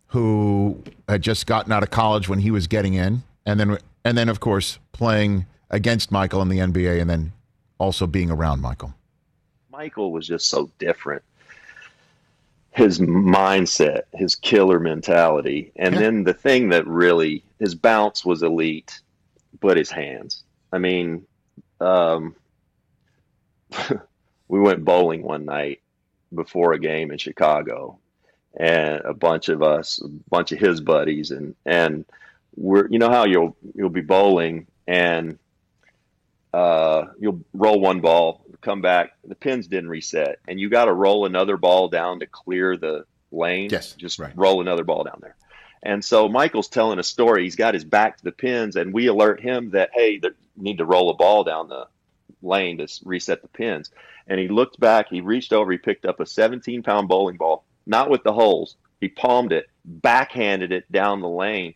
who 0.07 0.82
had 1.07 1.22
just 1.22 1.45
gotten 1.47 1.72
out 1.72 1.84
of 1.84 1.89
college 1.91 2.30
when 2.30 2.39
he 2.39 2.49
was 2.51 2.68
getting 2.68 2.93
in, 2.93 3.24
and 3.45 3.60
then 3.60 3.78
and 4.05 4.18
then 4.18 4.30
of 4.30 4.39
course 4.39 4.80
playing 4.93 5.45
against 5.70 6.12
Michael 6.12 6.41
in 6.41 6.49
the 6.49 6.60
NBA, 6.60 6.99
and 7.01 7.10
then 7.10 7.34
also 7.78 8.07
being 8.07 8.32
around 8.32 8.62
Michael. 8.62 8.93
Michael 9.72 10.12
was 10.12 10.26
just 10.28 10.49
so 10.49 10.70
different. 10.80 11.22
His 12.72 12.99
mindset, 12.99 14.03
his 14.14 14.36
killer 14.36 14.80
mentality, 14.80 15.72
and 15.76 15.93
Yeah. 15.93 16.01
then 16.01 16.24
the 16.24 16.34
thing 16.34 16.70
that 16.70 16.88
really 16.88 17.43
his 17.60 17.76
bounce 17.76 18.24
was 18.24 18.43
elite, 18.43 19.01
but 19.60 19.76
his 19.76 19.91
hands. 19.91 20.43
I 20.72 20.78
mean, 20.78 21.26
um, 21.82 22.36
we 24.50 24.60
went 24.60 24.84
bowling 24.84 25.22
one 25.22 25.45
night 25.45 25.82
before 26.34 26.74
a 26.74 26.80
game 26.80 27.12
in 27.12 27.18
Chicago, 27.18 28.00
and 28.60 29.02
a 29.06 29.14
bunch 29.14 29.47
of 29.47 29.64
us, 29.64 30.02
a 30.04 30.08
bunch 30.30 30.52
of 30.52 30.60
his 30.60 30.82
buddies, 30.82 31.32
and 31.32 31.56
and 31.66 32.06
we're 32.56 32.88
you 32.89 33.00
know 33.00 33.10
how 33.10 33.26
you'll 33.26 33.56
you'll 33.76 33.89
be 33.89 34.02
bowling 34.02 34.68
and 34.88 35.38
uh, 36.54 37.06
you'll 37.20 37.41
roll 37.54 37.80
one 37.80 38.02
ball, 38.02 38.43
come 38.62 38.82
back, 38.82 39.12
the 39.24 39.36
pins 39.36 39.68
didn't 39.68 39.89
reset, 39.89 40.39
and 40.47 40.60
you 40.60 40.70
got 40.70 40.86
to 40.86 40.93
roll 40.93 41.26
another 41.26 41.58
ball 41.58 41.88
down 41.89 42.20
to 42.20 42.26
clear 42.26 42.76
the 42.76 43.06
lane. 43.32 43.70
Yes, 43.70 43.93
just 43.93 44.18
right. 44.18 44.34
roll 44.36 44.60
another 44.60 44.84
ball 44.84 45.04
down 45.04 45.20
there. 45.22 45.36
And 45.82 46.04
so 46.04 46.28
Michael's 46.28 46.68
telling 46.68 47.00
a 47.00 47.04
story. 47.04 47.43
He's 47.43 47.56
got 47.56 47.74
his 47.76 47.86
back 47.86 48.18
to 48.18 48.24
the 48.24 48.32
pins, 48.32 48.76
and 48.76 48.93
we 48.93 49.08
alert 49.08 49.39
him 49.39 49.72
that 49.72 49.91
hey, 49.93 50.20
you 50.22 50.34
need 50.58 50.80
to 50.80 50.86
roll 50.86 51.12
a 51.12 51.16
ball 51.16 51.43
down 51.43 51.70
the 51.70 51.88
lane 52.41 52.77
to 52.77 52.87
reset 53.03 53.41
the 53.41 53.47
pins. 53.47 53.91
And 54.27 54.39
he 54.39 54.47
looked 54.47 54.79
back. 54.79 55.07
He 55.09 55.21
reached 55.21 55.53
over. 55.53 55.71
He 55.71 55.77
picked 55.77 56.05
up 56.05 56.19
a 56.19 56.25
17 56.25 56.83
pound 56.83 57.07
bowling 57.07 57.37
ball, 57.37 57.63
not 57.85 58.09
with 58.09 58.23
the 58.23 58.33
holes. 58.33 58.75
He 59.01 59.07
palmed 59.07 59.53
it, 59.53 59.69
backhanded 59.85 60.71
it 60.71 60.91
down 60.91 61.21
the 61.21 61.29
lane, 61.29 61.73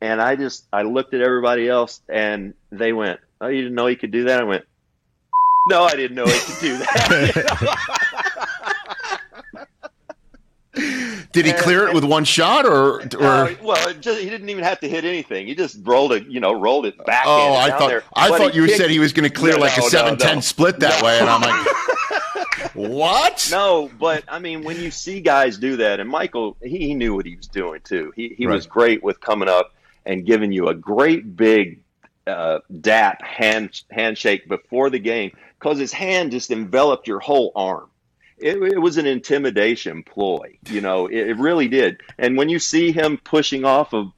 and 0.00 0.20
I 0.20 0.36
just 0.36 0.66
I 0.72 0.82
looked 0.82 1.14
at 1.14 1.20
everybody 1.20 1.68
else, 1.68 2.00
and 2.08 2.54
they 2.70 2.92
went, 2.92 3.20
"Oh, 3.40 3.48
you 3.48 3.62
didn't 3.62 3.74
know 3.74 3.86
he 3.86 3.96
could 3.96 4.10
do 4.10 4.24
that?" 4.24 4.40
I 4.40 4.44
went, 4.44 4.64
"No, 5.68 5.82
I 5.82 5.96
didn't 5.96 6.16
know 6.16 6.26
he 6.26 6.38
could 6.40 6.60
do 6.60 6.78
that." 6.78 8.00
Did 11.34 11.44
he 11.46 11.52
clear 11.52 11.86
it 11.88 11.94
with 11.94 12.04
one 12.04 12.24
shot, 12.24 12.64
or 12.64 13.00
or? 13.02 13.22
Uh, 13.22 13.54
well, 13.62 13.88
it 13.88 14.00
just, 14.00 14.20
he 14.20 14.30
didn't 14.30 14.48
even 14.48 14.64
have 14.64 14.80
to 14.80 14.88
hit 14.88 15.04
anything. 15.04 15.46
He 15.46 15.54
just 15.54 15.78
rolled 15.82 16.12
it, 16.12 16.26
you 16.28 16.40
know, 16.40 16.52
rolled 16.52 16.86
it 16.86 16.96
back. 17.04 17.24
oh, 17.26 17.54
I 17.54 17.70
thought 17.70 17.88
there. 17.88 18.04
I 18.14 18.28
But 18.30 18.38
thought 18.38 18.54
you 18.54 18.64
kicked- 18.66 18.78
said 18.78 18.88
he 18.90 18.98
was 19.00 19.12
going 19.12 19.28
to 19.28 19.34
clear 19.34 19.54
No, 19.54 19.58
like 19.58 19.76
a 19.76 19.80
no, 19.80 19.84
no, 19.84 19.88
seven 19.90 20.16
ten 20.16 20.34
no. 20.36 20.40
split 20.40 20.80
that 20.80 21.02
way, 21.02 21.18
and 21.18 21.28
I'm 21.28 21.40
like, 21.42 21.66
what? 22.74 23.48
No, 23.50 23.90
but 23.98 24.24
I 24.28 24.38
mean, 24.38 24.62
when 24.64 24.78
you 24.80 24.90
see 24.90 25.20
guys 25.20 25.58
do 25.58 25.76
that, 25.78 26.00
and 26.00 26.08
Michael, 26.08 26.56
he, 26.62 26.78
he 26.78 26.94
knew 26.94 27.14
what 27.14 27.26
he 27.26 27.36
was 27.36 27.46
doing 27.48 27.80
too. 27.84 28.12
He 28.16 28.28
he 28.38 28.46
was 28.46 28.66
great 28.66 29.02
with 29.02 29.20
coming 29.20 29.48
up 29.48 29.74
and 30.06 30.24
giving 30.24 30.52
you 30.52 30.68
a 30.68 30.74
great 30.74 31.36
big 31.36 31.80
uh, 32.26 32.60
dap 32.80 33.22
hand 33.22 33.82
handshake 33.90 34.48
before 34.48 34.90
the 34.90 34.98
game 34.98 35.36
because 35.58 35.78
his 35.78 35.92
hand 35.92 36.30
just 36.30 36.50
enveloped 36.50 37.06
your 37.08 37.20
whole 37.20 37.52
arm. 37.56 37.88
It, 38.38 38.56
it 38.74 38.78
was 38.78 38.96
an 38.98 39.06
intimidation 39.06 40.02
ploy, 40.02 40.58
you 40.68 40.80
know. 40.80 41.06
It, 41.06 41.28
it 41.30 41.36
really 41.38 41.68
did. 41.68 42.00
And 42.18 42.36
when 42.36 42.48
you 42.48 42.58
see 42.58 42.92
him 42.92 43.18
pushing 43.18 43.64
off 43.64 43.92
of 43.92 44.12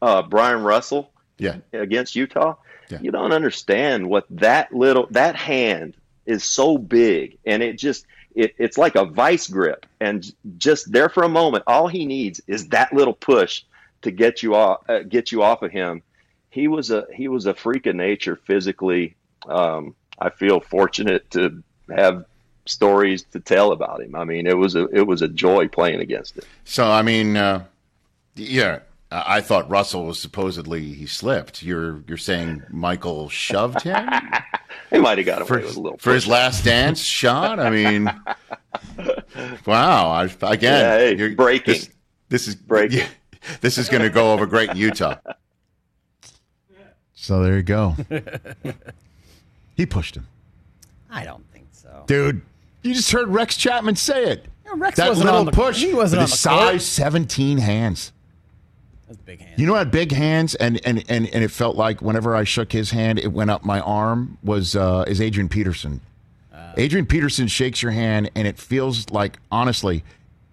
uh, 0.00 0.22
Bryon 0.22 0.62
Russell, 0.62 1.10
Yeah, 1.38 1.56
against 1.72 2.16
Utah, 2.16 2.56
Yeah. 2.90 2.98
you 3.00 3.10
don't 3.10 3.32
understand 3.32 4.08
what 4.08 4.26
that 4.30 4.72
little 4.74 5.06
that 5.10 5.36
hand 5.36 5.94
is 6.26 6.44
so 6.44 6.78
big, 6.78 7.38
and 7.44 7.62
it 7.62 7.78
just 7.78 8.06
it, 8.34 8.54
it's 8.58 8.78
like 8.78 8.94
a 8.96 9.04
vice 9.04 9.46
grip, 9.48 9.84
and 10.00 10.24
just 10.56 10.90
there 10.90 11.08
for 11.10 11.22
a 11.22 11.28
moment, 11.28 11.64
all 11.66 11.88
he 11.88 12.06
needs 12.06 12.40
is 12.46 12.68
that 12.68 12.92
little 12.92 13.12
push 13.14 13.62
to 14.02 14.10
get 14.10 14.42
you 14.42 14.54
off 14.54 14.80
uh, 14.88 15.00
get 15.00 15.30
you 15.32 15.42
off 15.42 15.62
of 15.62 15.70
him. 15.70 16.02
He 16.50 16.68
was 16.68 16.90
a 16.90 17.06
he 17.14 17.28
was 17.28 17.46
a 17.46 17.54
freak 17.54 17.86
of 17.86 17.96
nature 17.96 18.36
physically. 18.36 19.14
Um, 19.46 19.94
I 20.18 20.30
feel 20.30 20.60
fortunate 20.60 21.30
to 21.32 21.62
have 21.94 22.24
stories 22.66 23.22
to 23.32 23.40
tell 23.40 23.72
about 23.72 24.00
him. 24.02 24.14
I 24.14 24.24
mean, 24.24 24.46
it 24.46 24.56
was 24.56 24.74
a 24.74 24.84
it 24.86 25.06
was 25.06 25.22
a 25.22 25.28
joy 25.28 25.68
playing 25.68 26.00
against 26.00 26.36
him. 26.38 26.44
So 26.64 26.90
I 26.90 27.02
mean, 27.02 27.36
uh, 27.36 27.64
yeah, 28.34 28.80
I 29.10 29.38
I 29.38 29.40
thought 29.40 29.68
Russell 29.70 30.06
was 30.06 30.18
supposedly 30.18 30.82
he 30.94 31.06
slipped. 31.06 31.62
You're 31.62 32.02
you're 32.06 32.16
saying 32.16 32.62
Michael 32.70 33.28
shoved 33.28 33.82
him 33.82 34.06
He 34.90 34.98
might 34.98 35.18
have 35.18 35.26
got 35.26 35.40
away 35.42 35.48
for, 35.48 35.60
with 35.60 35.76
a 35.76 35.80
little 35.80 35.98
for 35.98 36.12
his 36.14 36.26
last 36.26 36.64
dance 36.64 37.00
shot? 37.02 37.58
I 37.58 37.70
mean, 37.70 38.04
wow! 39.66 40.10
I, 40.10 40.24
again, 40.24 40.60
Yeah, 40.62 40.98
hey, 40.98 41.16
you're- 41.16 41.34
breaking. 41.34 41.74
This, 41.74 41.90
this 42.28 42.48
is 42.48 42.54
Breaking. 42.54 43.06
This 43.60 43.76
is 43.76 43.88
going 43.88 44.02
to 44.02 44.08
go 44.10 44.32
over 44.32 44.46
great 44.46 44.70
in 44.70 44.76
Utah. 44.76 45.16
So 47.14 47.42
there 47.42 47.56
you 47.56 47.62
go. 47.62 47.96
he 49.76 49.84
pushed 49.86 50.16
him, 50.16 50.26
I 51.10 51.24
don't 51.24 51.44
think 51.52 51.66
so. 51.72 52.04
dude. 52.06 52.40
You 52.82 52.94
just 52.94 53.12
heard 53.12 53.28
Rex 53.28 53.56
Chapman 53.56 53.96
say 53.96 54.24
it. 54.24 54.46
Yeah, 54.64 54.72
Rex 54.76 54.96
that 54.96 55.08
wasn't 55.08 55.26
little 55.26 55.40
on 55.40 55.46
the 55.46 55.52
push. 55.52 55.82
He 55.82 55.94
wasn't 55.94 56.20
with 56.20 56.30
on 56.30 56.30
his 56.30 56.42
the 56.42 56.48
court. 56.48 56.60
size 56.60 56.86
seventeen 56.86 57.58
hands. 57.58 58.12
That's 59.06 59.18
big 59.20 59.40
hand. 59.40 59.60
You 59.60 59.66
know, 59.66 59.74
had 59.74 59.90
big 59.90 60.12
hands, 60.12 60.54
and 60.54 60.80
and 60.84 61.04
and 61.08 61.28
and 61.32 61.44
it 61.44 61.50
felt 61.50 61.76
like 61.76 62.00
whenever 62.02 62.34
I 62.34 62.44
shook 62.44 62.72
his 62.72 62.90
hand, 62.90 63.18
it 63.18 63.32
went 63.32 63.50
up 63.50 63.64
my 63.64 63.80
arm. 63.80 64.38
Was 64.42 64.74
uh, 64.74 65.04
is 65.06 65.20
Adrian 65.20 65.48
Peterson? 65.48 66.00
Adrian 66.76 67.04
Peterson 67.04 67.48
shakes 67.48 67.82
your 67.82 67.92
hand, 67.92 68.30
and 68.34 68.48
it 68.48 68.58
feels 68.58 69.10
like 69.10 69.38
honestly, 69.50 70.04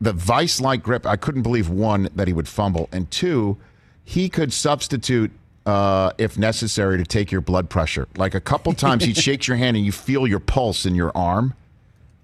the 0.02 0.12
vice-like 0.14 0.84
grip. 0.84 1.06
I 1.06 1.16
couldn't 1.16 1.44
believe 1.44 1.70
one 1.70 2.10
that 2.16 2.28
he 2.28 2.34
would 2.34 2.48
fumble, 2.48 2.90
and 2.92 3.10
two, 3.10 3.58
he 4.04 4.28
could 4.28 4.52
substitute 4.52 5.32
uh, 5.66 6.12
if 6.18 6.38
necessary 6.38 6.98
to 6.98 7.06
take 7.06 7.32
your 7.32 7.42
blood 7.42 7.70
pressure. 7.70 8.08
Like 8.18 8.36
a 8.36 8.42
couple 8.42 8.74
times, 8.74 9.06
he 9.06 9.14
shakes 9.28 9.48
your 9.48 9.58
hand, 9.58 9.78
and 9.78 9.86
you 9.86 9.92
feel 9.92 10.28
your 10.28 10.40
pulse 10.40 10.86
in 10.86 10.94
your 10.96 11.12
arm. 11.16 11.54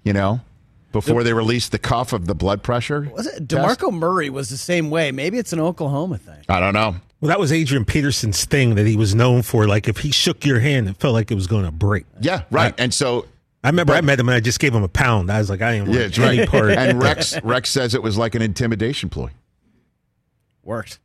You 0.06 0.12
know, 0.12 0.40
before 0.92 1.24
they 1.24 1.32
released 1.32 1.72
the 1.72 1.78
cuff 1.80 2.12
of 2.12 2.26
the 2.26 2.34
blood 2.34 2.62
pressure. 2.62 3.10
Was 3.12 3.26
it 3.26 3.48
test. 3.48 3.80
Demarco 3.80 3.92
Murray 3.92 4.30
was 4.30 4.48
the 4.50 4.56
same 4.56 4.88
way? 4.88 5.10
Maybe 5.10 5.36
it's 5.36 5.52
an 5.52 5.58
Oklahoma 5.58 6.16
thing. 6.18 6.44
I 6.48 6.60
don't 6.60 6.74
know. 6.74 6.94
Well, 7.20 7.28
that 7.30 7.40
was 7.40 7.50
Adrian 7.52 7.84
Peterson's 7.84 8.44
thing 8.44 8.76
that 8.76 8.86
he 8.86 8.94
was 8.94 9.14
known 9.16 9.42
for. 9.42 9.66
Like 9.66 9.88
if 9.88 9.98
he 9.98 10.12
shook 10.12 10.44
your 10.46 10.60
hand, 10.60 10.88
it 10.88 10.96
felt 10.98 11.12
like 11.14 11.32
it 11.32 11.34
was 11.34 11.48
going 11.48 11.64
to 11.64 11.72
break. 11.72 12.06
Yeah, 12.20 12.42
right. 12.52 12.72
and 12.78 12.94
so 12.94 13.26
I 13.64 13.68
remember 13.70 13.94
I 13.94 14.00
met 14.00 14.20
him 14.20 14.28
and 14.28 14.36
I 14.36 14.40
just 14.40 14.60
gave 14.60 14.72
him 14.72 14.84
a 14.84 14.88
pound. 14.88 15.28
I 15.28 15.38
was 15.38 15.50
like, 15.50 15.60
I 15.60 15.72
ain't 15.72 15.88
Yeah, 15.88 15.94
yeah, 15.94 16.02
that's 16.02 16.18
any 16.20 16.38
right. 16.38 16.48
part. 16.48 16.70
And 16.70 17.02
Rex 17.02 17.42
Rex 17.42 17.68
says 17.70 17.94
it 17.94 18.02
was 18.02 18.16
like 18.16 18.36
an 18.36 18.42
intimidation 18.42 19.08
ploy, 19.08 19.30
Worked. 20.62 21.00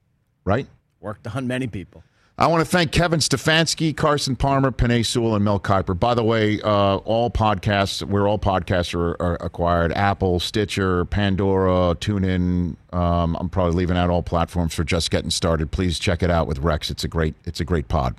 right? 0.46 0.68
Worked 1.00 1.26
on 1.36 1.48
many 1.48 1.66
people. 1.66 2.04
I 2.38 2.48
want 2.48 2.62
to 2.62 2.66
thank 2.66 2.92
Kevin 2.92 3.20
Stefanski, 3.20 3.96
Carson 3.96 4.36
Palmer, 4.36 4.72
Penei 4.72 5.06
Sewell, 5.06 5.36
and 5.36 5.46
Mel 5.46 5.60
Kiper. 5.60 6.00
By 6.00 6.16
the 6.16 6.24
way, 6.24 6.60
uh, 6.62 6.96
all 6.98 7.30
podcasts, 7.30 8.02
where 8.04 8.28
all 8.28 8.40
podcasts 8.40 8.96
are, 8.96 9.22
are 9.22 9.36
acquired 9.42 9.92
Apple, 9.94 10.40
Stitcher, 10.40 11.06
Pandora, 11.06 11.96
TuneIn. 11.96 12.78
Um, 12.94 13.38
I'm 13.40 13.50
probably 13.50 13.76
leaving 13.76 13.96
out 13.96 14.10
all 14.10 14.24
platforms 14.24 14.74
for 14.74 14.84
just 14.84 15.12
getting 15.12 15.30
started. 15.30 15.72
Please 15.72 16.00
check 16.00 16.24
it 16.24 16.32
out 16.32 16.48
with 16.48 16.60
Rex. 16.60 16.90
It's 16.90 17.04
a 17.04 17.08
great, 17.08 17.36
it's 17.46 17.60
a 17.60 17.66
great 17.66 17.88
pod. 17.88 18.16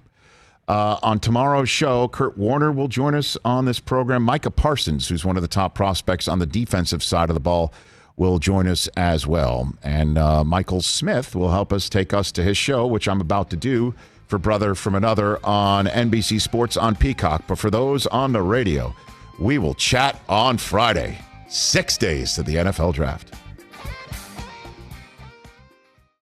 Uh, 0.68 0.98
on 1.02 1.18
tomorrow's 1.18 1.68
show, 1.68 2.06
Kurt 2.06 2.38
Warner 2.38 2.70
will 2.70 2.88
join 2.88 3.16
us 3.16 3.36
on 3.44 3.64
this 3.64 3.80
program. 3.80 4.22
Micah 4.22 4.52
Parsons, 4.52 5.08
who's 5.08 5.24
one 5.24 5.36
of 5.36 5.42
the 5.42 5.48
top 5.48 5.74
prospects 5.74 6.28
on 6.28 6.38
the 6.38 6.46
defensive 6.46 7.02
side 7.02 7.28
of 7.28 7.34
the 7.34 7.40
ball, 7.40 7.72
will 8.16 8.38
join 8.38 8.66
us 8.66 8.88
as 8.96 9.26
well. 9.26 9.72
And 9.82 10.18
uh, 10.18 10.44
Michael 10.44 10.82
Smith 10.82 11.34
will 11.34 11.50
help 11.50 11.72
us 11.72 11.88
take 11.88 12.12
us 12.12 12.32
to 12.32 12.42
his 12.42 12.56
show, 12.56 12.86
which 12.86 13.08
I'm 13.08 13.20
about 13.20 13.50
to 13.50 13.56
do 13.56 13.94
for 14.26 14.38
Brother 14.38 14.74
from 14.74 14.94
Another 14.94 15.44
on 15.44 15.86
NBC 15.86 16.40
Sports 16.40 16.76
on 16.76 16.96
Peacock. 16.96 17.44
But 17.46 17.58
for 17.58 17.70
those 17.70 18.06
on 18.06 18.32
the 18.32 18.42
radio, 18.42 18.94
we 19.38 19.58
will 19.58 19.74
chat 19.74 20.20
on 20.28 20.58
Friday, 20.58 21.18
six 21.48 21.98
days 21.98 22.34
to 22.34 22.42
the 22.42 22.56
NFL 22.56 22.94
draft. 22.94 23.34